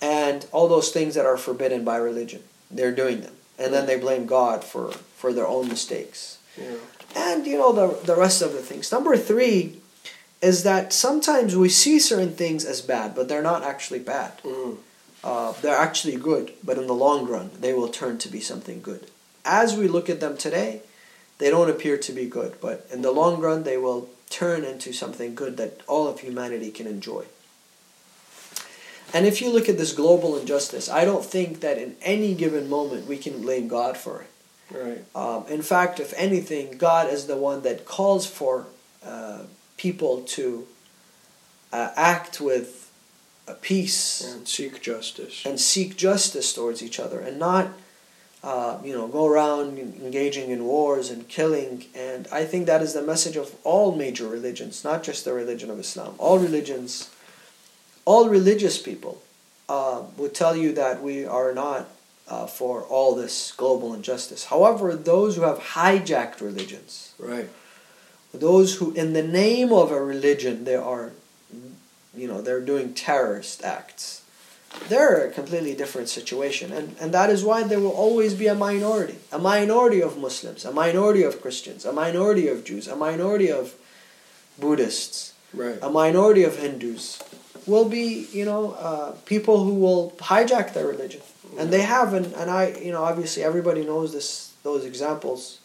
and 0.00 0.46
all 0.52 0.68
those 0.68 0.90
things 0.90 1.14
that 1.14 1.26
are 1.26 1.36
forbidden 1.36 1.84
by 1.84 1.96
religion 1.96 2.42
they're 2.70 2.92
doing 2.94 3.20
them 3.22 3.34
and 3.58 3.72
then 3.72 3.86
they 3.86 3.98
blame 3.98 4.26
god 4.26 4.62
for 4.64 4.92
for 4.92 5.32
their 5.32 5.46
own 5.46 5.68
mistakes 5.68 6.38
Yeah. 6.56 6.76
and 7.14 7.46
you 7.46 7.58
know 7.58 7.72
the 7.72 7.88
the 8.06 8.16
rest 8.16 8.42
of 8.42 8.52
the 8.52 8.60
things 8.62 8.90
number 8.92 9.16
three 9.16 9.80
is 10.42 10.62
that 10.64 10.92
sometimes 10.92 11.56
we 11.56 11.68
see 11.68 11.98
certain 11.98 12.34
things 12.34 12.64
as 12.64 12.80
bad 12.82 13.14
but 13.14 13.28
they're 13.28 13.42
not 13.52 13.62
actually 13.62 14.00
bad 14.00 14.32
Mm. 14.42 14.76
uh, 15.24 15.52
they're 15.62 15.76
actually 15.88 16.16
good, 16.16 16.52
but 16.62 16.78
in 16.78 16.86
the 16.86 16.94
long 17.06 17.26
run, 17.26 17.50
they 17.60 17.72
will 17.74 17.88
turn 17.88 18.16
to 18.18 18.28
be 18.28 18.40
something 18.40 18.80
good. 18.80 19.02
As 19.44 19.74
we 19.74 19.88
look 19.88 20.08
at 20.08 20.20
them 20.20 20.36
today, 20.36 20.82
they 21.38 21.50
don't 21.50 21.70
appear 21.70 21.98
to 21.98 22.12
be 22.12 22.26
good, 22.26 22.56
but 22.60 22.86
in 22.92 23.02
the 23.02 23.12
long 23.12 23.40
run, 23.40 23.62
they 23.64 23.76
will 23.76 24.08
turn 24.30 24.64
into 24.64 24.92
something 24.92 25.34
good 25.34 25.56
that 25.56 25.80
all 25.86 26.08
of 26.08 26.20
humanity 26.20 26.70
can 26.70 26.86
enjoy. 26.86 27.24
And 29.14 29.24
if 29.24 29.40
you 29.40 29.50
look 29.50 29.68
at 29.68 29.78
this 29.78 29.92
global 29.92 30.36
injustice, 30.36 30.88
I 30.88 31.04
don't 31.04 31.24
think 31.24 31.60
that 31.60 31.78
in 31.78 31.96
any 32.02 32.34
given 32.34 32.68
moment 32.68 33.06
we 33.06 33.18
can 33.18 33.40
blame 33.40 33.68
God 33.68 33.96
for 33.96 34.22
it. 34.22 34.30
Right. 34.76 35.04
Um, 35.14 35.44
in 35.48 35.62
fact, 35.62 36.00
if 36.00 36.12
anything, 36.16 36.76
God 36.76 37.12
is 37.12 37.26
the 37.26 37.36
one 37.36 37.62
that 37.62 37.84
calls 37.84 38.26
for 38.26 38.66
uh, 39.04 39.42
people 39.76 40.22
to 40.22 40.66
uh, 41.72 41.90
act 41.94 42.40
with 42.40 42.90
uh, 43.46 43.54
peace 43.62 44.24
And 44.34 44.48
seek 44.48 44.82
justice. 44.82 45.46
and 45.46 45.60
seek 45.60 45.96
justice 45.96 46.52
towards 46.52 46.82
each 46.82 46.98
other 46.98 47.20
and 47.20 47.38
not 47.38 47.68
uh, 48.52 48.78
you 48.86 48.92
know 48.96 49.06
go 49.08 49.24
around 49.26 49.76
engaging 50.06 50.50
in 50.54 50.60
wars 50.64 51.10
and 51.10 51.26
killing 51.36 51.84
and 52.06 52.28
i 52.40 52.42
think 52.50 52.66
that 52.66 52.80
is 52.86 52.92
the 52.94 53.02
message 53.12 53.36
of 53.42 53.48
all 53.64 53.88
major 54.04 54.26
religions 54.28 54.84
not 54.84 55.02
just 55.08 55.24
the 55.24 55.32
religion 55.42 55.68
of 55.74 55.78
islam 55.86 56.14
all 56.18 56.38
religions 56.38 57.10
all 58.04 58.28
religious 58.28 58.76
people 58.88 59.14
uh, 59.68 59.98
would 60.16 60.32
tell 60.42 60.54
you 60.54 60.72
that 60.72 61.02
we 61.02 61.16
are 61.38 61.52
not 61.52 61.88
uh, 62.28 62.46
for 62.46 62.82
all 62.82 63.14
this 63.16 63.52
global 63.62 63.92
injustice 63.98 64.44
however 64.54 64.94
those 64.94 65.34
who 65.36 65.42
have 65.42 65.58
hijacked 65.74 66.40
religions 66.40 67.12
Right. 67.18 67.48
those 68.32 68.76
who 68.76 68.92
in 68.92 69.12
the 69.12 69.22
name 69.42 69.72
of 69.72 69.90
a 69.90 70.00
religion 70.14 70.64
they 70.64 70.76
are 70.76 71.10
you 72.14 72.28
know 72.28 72.40
they're 72.40 72.60
doing 72.72 72.94
terrorist 72.94 73.62
acts 73.64 74.22
they're 74.88 75.26
a 75.26 75.30
completely 75.30 75.74
different 75.74 76.08
situation 76.08 76.72
and, 76.72 76.94
and 77.00 77.12
that 77.12 77.30
is 77.30 77.42
why 77.44 77.62
there 77.62 77.80
will 77.80 77.90
always 78.06 78.34
be 78.34 78.46
a 78.46 78.54
minority 78.54 79.16
a 79.32 79.38
minority 79.38 80.00
of 80.02 80.16
muslims 80.18 80.64
a 80.64 80.72
minority 80.72 81.22
of 81.22 81.40
christians 81.42 81.84
a 81.84 81.92
minority 81.92 82.46
of 82.48 82.64
jews 82.64 82.86
a 82.88 82.96
minority 82.96 83.50
of 83.50 83.74
buddhists 84.58 85.32
Right. 85.54 85.78
a 85.80 85.88
minority 85.88 86.42
of 86.44 86.58
hindus 86.58 87.22
will 87.66 87.88
be 87.88 88.26
you 88.32 88.44
know 88.44 88.72
uh, 88.72 89.12
people 89.24 89.64
who 89.64 89.74
will 89.74 90.10
hijack 90.18 90.74
their 90.74 90.86
religion 90.86 91.22
and 91.58 91.70
they 91.72 91.82
have 91.82 92.12
and, 92.12 92.26
and 92.34 92.50
i 92.50 92.68
you 92.86 92.92
know 92.92 93.02
obviously 93.04 93.42
everybody 93.42 93.82
knows 93.84 94.12
this 94.12 94.52
those 94.62 94.84
examples 94.84 95.60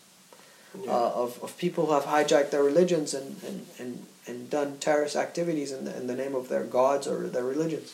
Yeah. 0.74 0.92
uh, 0.92 1.24
of, 1.24 1.30
of 1.44 1.58
people 1.58 1.88
who 1.88 1.94
have 2.00 2.06
hijacked 2.06 2.52
their 2.52 2.64
religions 2.64 3.14
and, 3.14 3.36
and, 3.48 3.58
and, 3.80 3.92
and 4.28 4.50
done 4.50 4.78
terrorist 4.80 5.16
activities 5.18 5.70
in 5.76 5.84
the, 5.84 5.94
in 6.00 6.08
the 6.08 6.16
name 6.16 6.34
of 6.34 6.48
their 6.48 6.64
gods 6.64 7.08
or 7.12 7.28
their 7.28 7.44
religions. 7.44 7.92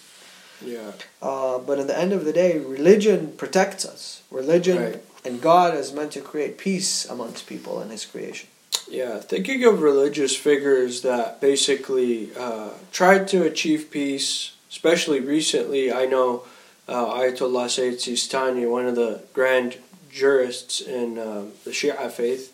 Yeah. 0.64 0.91
Uh, 1.22 1.58
but 1.60 1.80
at 1.80 1.88
the 1.88 1.97
end 1.97 2.14
of 2.14 2.26
the 2.26 2.34
day, 2.34 2.58
religion 2.60 3.34
protects 3.38 3.86
us. 3.86 4.22
Religion 4.32 4.78
Right. 4.82 5.03
and 5.26 5.41
God 5.41 5.76
is 5.76 5.93
meant 5.93 6.12
to 6.14 6.22
create 6.22 6.58
peace 6.58 7.05
amongst 7.05 7.47
people 7.47 7.82
in 7.82 7.89
His 7.89 8.05
creation. 8.05 8.49
Yeah, 8.89 9.20
thinking 9.20 9.66
of 9.66 9.82
religious 9.82 10.36
figures 10.36 11.01
that 11.01 11.41
basically 11.41 12.30
uh, 12.38 12.70
tried 12.91 13.28
to 13.30 13.43
achieve 13.43 13.91
peace, 13.91 14.53
especially 14.70 15.20
recently, 15.20 15.91
I 15.91 16.05
know 16.05 16.43
uh, 16.88 17.05
Ayatollah 17.05 17.70
Sayyid 17.70 17.95
Sistani, 17.99 18.70
one 18.70 18.86
of 18.86 18.95
the 18.95 19.22
grand 19.34 19.76
jurists 20.10 20.80
in 20.80 21.20
um, 21.20 21.51
the 21.66 21.72
Shia 21.72 22.10
faith, 22.10 22.53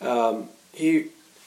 um, 0.00 0.48
he 0.72 1.06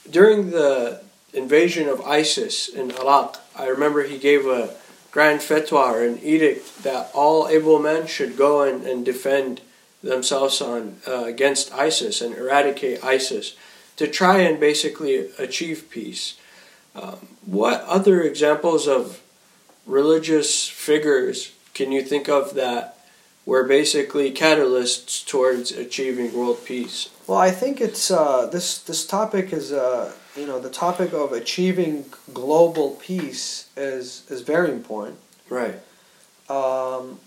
during 0.10 0.52
the 0.52 1.02
invasion 1.34 1.88
of 1.90 2.00
ISIS 2.02 2.68
in 2.70 2.92
Iraq, 2.92 3.42
I 3.58 3.68
remember 3.68 4.04
he 4.04 4.18
gave 4.18 4.46
a 4.46 4.74
grand 5.14 5.42
fatwa 5.42 6.06
an 6.06 6.18
edict 6.24 6.82
that 6.82 7.10
all 7.14 7.48
able 7.48 7.78
men 7.80 8.08
should 8.08 8.36
go 8.36 8.64
and, 8.64 8.84
and 8.86 9.06
defend 9.06 9.62
themselves 10.02 10.60
on 10.60 10.98
uh, 11.08 11.24
against 11.26 11.72
ISIS 11.72 12.20
and 12.20 12.36
eradicate 12.36 13.02
ISIS 13.04 13.56
to 13.96 14.08
try 14.08 14.40
and 14.40 14.60
basically 14.60 15.30
achieve 15.38 15.88
peace. 15.92 16.36
Um, 16.96 17.28
what 17.46 17.82
other 17.82 18.24
examples 18.24 18.88
of 18.88 19.22
religious 19.86 20.68
figures 20.68 21.54
can 21.76 21.92
you 21.92 22.02
think 22.02 22.28
of 22.28 22.56
that 22.56 22.98
were 23.46 23.64
basically 23.64 24.32
catalysts 24.32 25.26
towards 25.26 25.72
achieving 25.72 26.34
world 26.34 26.66
peace? 26.66 27.10
Well, 27.28 27.38
I 27.38 27.52
think 27.52 27.82
it's 27.82 28.12
uh, 28.12 28.48
this 28.48 28.80
this 28.80 29.06
topic 29.06 29.54
is 29.54 29.72
uh, 29.72 30.14
you 30.36 30.46
know 30.46 30.60
the 30.60 30.70
topic 30.70 31.14
of 31.14 31.32
achieving 31.32 32.06
global 32.34 32.92
peace 32.92 33.70
is 33.76 34.24
is 34.30 34.42
very 34.42 34.72
important. 34.72 35.20
Right. 35.50 35.76
Um, 36.50 37.20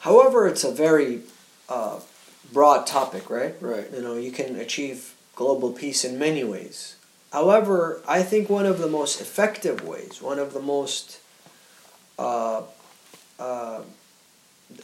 however, 0.00 0.46
it's 0.46 0.64
a 0.64 0.70
very 0.72 1.22
uh, 1.68 2.00
broad 2.52 2.86
topic, 2.86 3.30
right? 3.30 3.54
Right. 3.60 3.90
You 3.92 4.02
know, 4.02 4.16
you 4.16 4.30
can 4.30 4.56
achieve 4.56 5.14
global 5.34 5.72
peace 5.72 6.04
in 6.04 6.18
many 6.18 6.44
ways. 6.44 6.96
However, 7.32 8.00
I 8.06 8.22
think 8.22 8.48
one 8.48 8.66
of 8.66 8.78
the 8.78 8.86
most 8.86 9.20
effective 9.20 9.84
ways, 9.84 10.22
one 10.22 10.38
of 10.38 10.52
the 10.52 10.62
most 10.62 11.18
uh, 12.16 12.62
uh, 13.38 13.80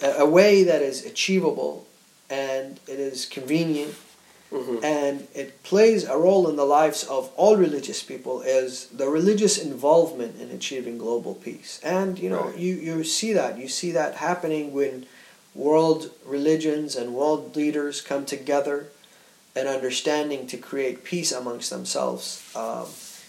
a 0.02 0.26
way 0.26 0.64
that 0.64 0.82
is 0.82 1.04
achievable 1.04 1.86
and 2.28 2.78
it 2.88 2.98
is 3.00 3.26
convenient 3.26 3.94
Mm-hmm. 4.52 4.82
and 4.84 5.28
it 5.32 5.62
plays 5.62 6.02
a 6.08 6.16
role 6.16 6.48
in 6.50 6.56
the 6.56 6.64
lives 6.64 7.04
of 7.04 7.30
all 7.36 7.56
religious 7.56 8.02
people 8.02 8.42
is 8.42 8.86
the 8.86 9.08
religious 9.08 9.56
involvement 9.58 10.40
in 10.40 10.50
achieving 10.50 10.98
global 10.98 11.36
peace 11.36 11.78
and 11.84 12.18
you 12.18 12.28
know 12.28 12.46
Right. 12.48 12.58
you, 12.58 12.74
you 12.74 13.04
see 13.04 13.32
that 13.32 13.58
you 13.58 13.68
see 13.68 13.92
that 13.92 14.16
happening 14.16 14.72
when 14.72 15.06
world 15.54 16.10
religions 16.26 16.96
and 16.96 17.14
world 17.14 17.54
leaders 17.54 18.00
come 18.00 18.24
together 18.26 18.88
and 19.54 19.68
understanding 19.68 20.48
to 20.48 20.56
create 20.56 21.04
peace 21.04 21.30
amongst 21.30 21.70
themselves 21.70 22.42
um, 22.56 22.86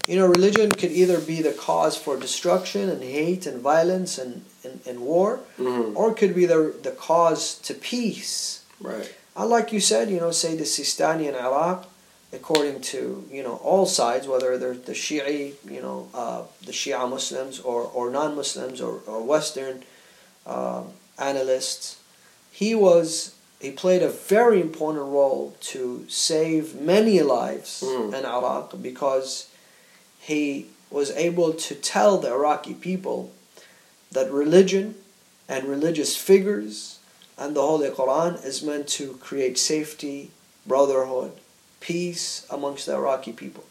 you 0.07 0.15
know 0.15 0.25
religion 0.25 0.71
could 0.71 0.91
either 0.91 1.19
be 1.21 1.39
the 1.43 1.53
cause 1.53 1.95
for 1.95 2.17
destruction 2.17 2.89
and 2.89 3.03
hate 3.03 3.45
and 3.45 3.61
violence 3.61 4.17
and, 4.17 4.43
and, 4.63 4.79
and 4.85 4.99
war 5.01 5.39
Mm-hmm. 5.57 5.97
or 5.97 6.11
it 6.11 6.17
could 6.17 6.35
be 6.35 6.45
the, 6.45 6.73
the 6.83 6.91
cause 6.91 7.55
to 7.67 7.73
peace 7.73 8.63
Right. 8.79 9.13
and 9.35 9.49
like 9.49 9.71
you 9.71 9.79
said, 9.79 10.09
you 10.09 10.19
know, 10.19 10.31
Sayyid 10.31 10.59
Sistani 10.61 11.25
in 11.29 11.35
Iraq, 11.35 11.87
according 12.33 12.81
to 12.93 13.27
you 13.31 13.43
know 13.43 13.55
all 13.63 13.85
sides, 13.85 14.27
whether 14.27 14.57
they're 14.57 14.73
the 14.73 14.93
Shi'i, 14.93 15.53
you 15.75 15.81
know, 15.81 16.07
uh, 16.13 16.41
the 16.65 16.71
Shia 16.71 17.07
Muslims 17.09 17.59
or 17.59 17.81
or 17.83 18.09
non-Muslims 18.09 18.79
or 18.81 19.01
or 19.05 19.21
Western 19.21 19.83
um, 20.45 20.85
analysts, 21.19 21.97
he 22.51 22.73
was 22.75 23.35
he 23.59 23.69
played 23.71 24.01
a 24.01 24.09
very 24.09 24.59
important 24.59 25.05
role 25.05 25.55
to 25.73 26.05
save 26.09 26.63
many 26.93 27.21
lives 27.21 27.83
Mm. 27.85 28.13
in 28.17 28.25
Iraq 28.25 28.81
because 28.81 29.47
he 30.19 30.67
was 30.89 31.11
able 31.11 31.53
to 31.53 31.75
tell 31.75 32.17
the 32.17 32.29
Iraqi 32.31 32.73
people 32.73 33.31
that 34.11 34.31
religion 34.31 34.95
and 35.47 35.65
religious 35.65 36.15
figures 36.15 36.99
and 37.37 37.55
the 37.55 37.61
Holy 37.61 37.89
Quran 37.89 38.43
is 38.45 38.61
meant 38.61 38.87
to 38.89 39.13
create 39.15 39.57
safety, 39.57 40.31
brotherhood, 40.65 41.31
peace 41.79 42.45
amongst 42.49 42.85
the 42.85 42.93
Iraqi 42.93 43.31
people. 43.31 43.63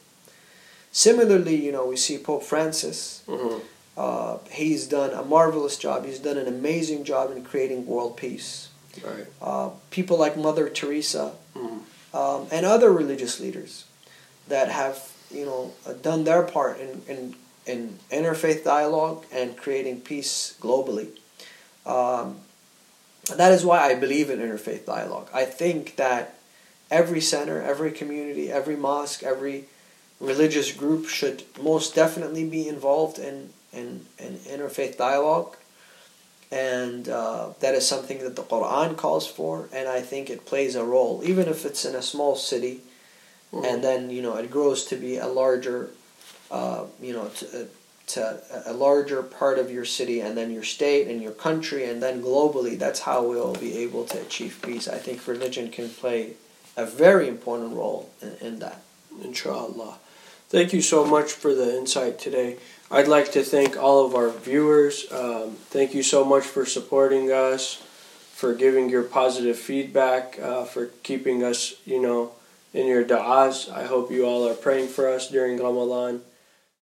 Similarly, 0.92 1.54
you 1.54 1.70
know, 1.72 1.86
we 1.86 1.96
see 1.96 2.18
Pope 2.18 2.42
Francis. 2.42 3.22
Mm-hmm. 3.28 3.58
Uh, 3.96 4.38
he's 4.50 4.86
done 4.86 5.10
a 5.10 5.22
marvelous 5.24 5.76
job. 5.76 6.04
He's 6.04 6.18
done 6.18 6.36
an 6.38 6.48
amazing 6.48 7.04
job 7.04 7.30
in 7.30 7.44
creating 7.44 7.86
world 7.86 8.16
peace. 8.16 8.68
Right. 9.04 9.26
Uh, 9.40 9.70
people 9.90 10.18
like 10.18 10.36
Mother 10.36 10.68
Teresa 10.68 11.32
Mhm. 11.56 11.80
um, 12.12 12.46
and 12.50 12.66
other 12.66 12.90
religious 12.92 13.38
leaders 13.38 13.84
that 14.48 14.68
have, 14.68 15.12
you 15.30 15.44
know, 15.44 15.72
done 16.02 16.24
their 16.24 16.42
part 16.42 16.80
in, 16.80 17.02
in, 17.06 17.36
in 17.66 17.98
interfaith 18.10 18.64
dialogue 18.64 19.24
and 19.32 19.56
creating 19.56 20.00
peace 20.00 20.56
globally. 20.60 21.08
Um, 21.86 22.38
that 23.36 23.52
is 23.52 23.64
why 23.64 23.80
I 23.80 23.94
believe 23.94 24.30
in 24.30 24.38
interfaith 24.38 24.86
dialogue. 24.86 25.28
I 25.32 25.44
think 25.44 25.96
that 25.96 26.34
every 26.90 27.20
center, 27.20 27.62
every 27.62 27.92
community, 27.92 28.50
every 28.50 28.76
mosque, 28.76 29.22
every 29.22 29.66
religious 30.20 30.72
group 30.72 31.06
should 31.08 31.44
most 31.62 31.94
definitely 31.94 32.44
be 32.48 32.68
involved 32.68 33.18
in, 33.18 33.50
in, 33.72 34.06
in 34.18 34.34
interfaith 34.38 34.96
dialogue. 34.96 35.56
And 36.52 37.08
uh, 37.08 37.50
that 37.60 37.74
is 37.76 37.86
something 37.86 38.18
that 38.24 38.34
the 38.34 38.42
Quran 38.42 38.96
calls 38.96 39.26
for, 39.28 39.68
and 39.72 39.88
I 39.88 40.00
think 40.00 40.28
it 40.28 40.44
plays 40.46 40.74
a 40.74 40.82
role, 40.84 41.22
even 41.24 41.46
if 41.46 41.64
it's 41.64 41.84
in 41.84 41.94
a 41.94 42.02
small 42.02 42.34
city, 42.36 42.80
Mhm. 43.52 43.64
and 43.66 43.82
then 43.84 44.10
you 44.10 44.22
know 44.22 44.36
it 44.36 44.48
grows 44.48 44.84
to 44.84 44.96
be 44.96 45.16
a 45.16 45.26
larger, 45.26 45.90
uh, 46.50 46.84
you 47.00 47.12
know, 47.12 47.28
to, 47.28 47.68
to 48.08 48.40
a 48.66 48.72
larger 48.72 49.22
part 49.22 49.58
of 49.58 49.70
your 49.70 49.84
city, 49.84 50.20
and 50.20 50.36
then 50.36 50.50
your 50.50 50.64
state 50.64 51.08
and 51.08 51.22
your 51.22 51.32
country, 51.32 51.84
and 51.84 52.02
then 52.02 52.22
globally. 52.22 52.78
That's 52.78 53.00
how 53.00 53.22
we'll 53.22 53.54
be 53.54 53.78
able 53.78 54.04
to 54.06 54.20
achieve 54.20 54.60
peace. 54.62 54.88
I 54.88 54.98
think 54.98 55.26
religion 55.26 55.70
can 55.70 55.88
play 55.88 56.34
a 56.76 56.86
very 56.86 57.28
important 57.28 57.74
role 57.74 58.10
in, 58.20 58.34
in 58.40 58.58
that. 58.60 58.82
Inshallah. 59.22 59.98
Thank 60.48 60.72
you 60.72 60.82
so 60.82 61.04
much 61.04 61.30
for 61.32 61.54
the 61.54 61.76
insight 61.78 62.18
today. 62.18 62.56
I'd 62.90 63.06
like 63.06 63.30
to 63.32 63.42
thank 63.44 63.76
all 63.76 64.04
of 64.04 64.16
our 64.16 64.30
viewers. 64.30 65.06
Um, 65.12 65.52
thank 65.70 65.94
you 65.94 66.02
so 66.02 66.24
much 66.24 66.42
for 66.42 66.66
supporting 66.66 67.30
us, 67.30 67.76
for 68.34 68.52
giving 68.52 68.88
your 68.88 69.04
positive 69.04 69.56
feedback, 69.56 70.40
uh, 70.42 70.64
for 70.64 70.86
keeping 71.04 71.44
us, 71.44 71.74
you 71.86 72.02
know, 72.02 72.32
in 72.74 72.86
your 72.86 73.04
du'as. 73.04 73.70
I 73.70 73.84
hope 73.84 74.10
you 74.10 74.24
all 74.24 74.48
are 74.48 74.54
praying 74.54 74.88
for 74.88 75.08
us 75.08 75.28
during 75.28 75.62
Ramadan. 75.62 76.22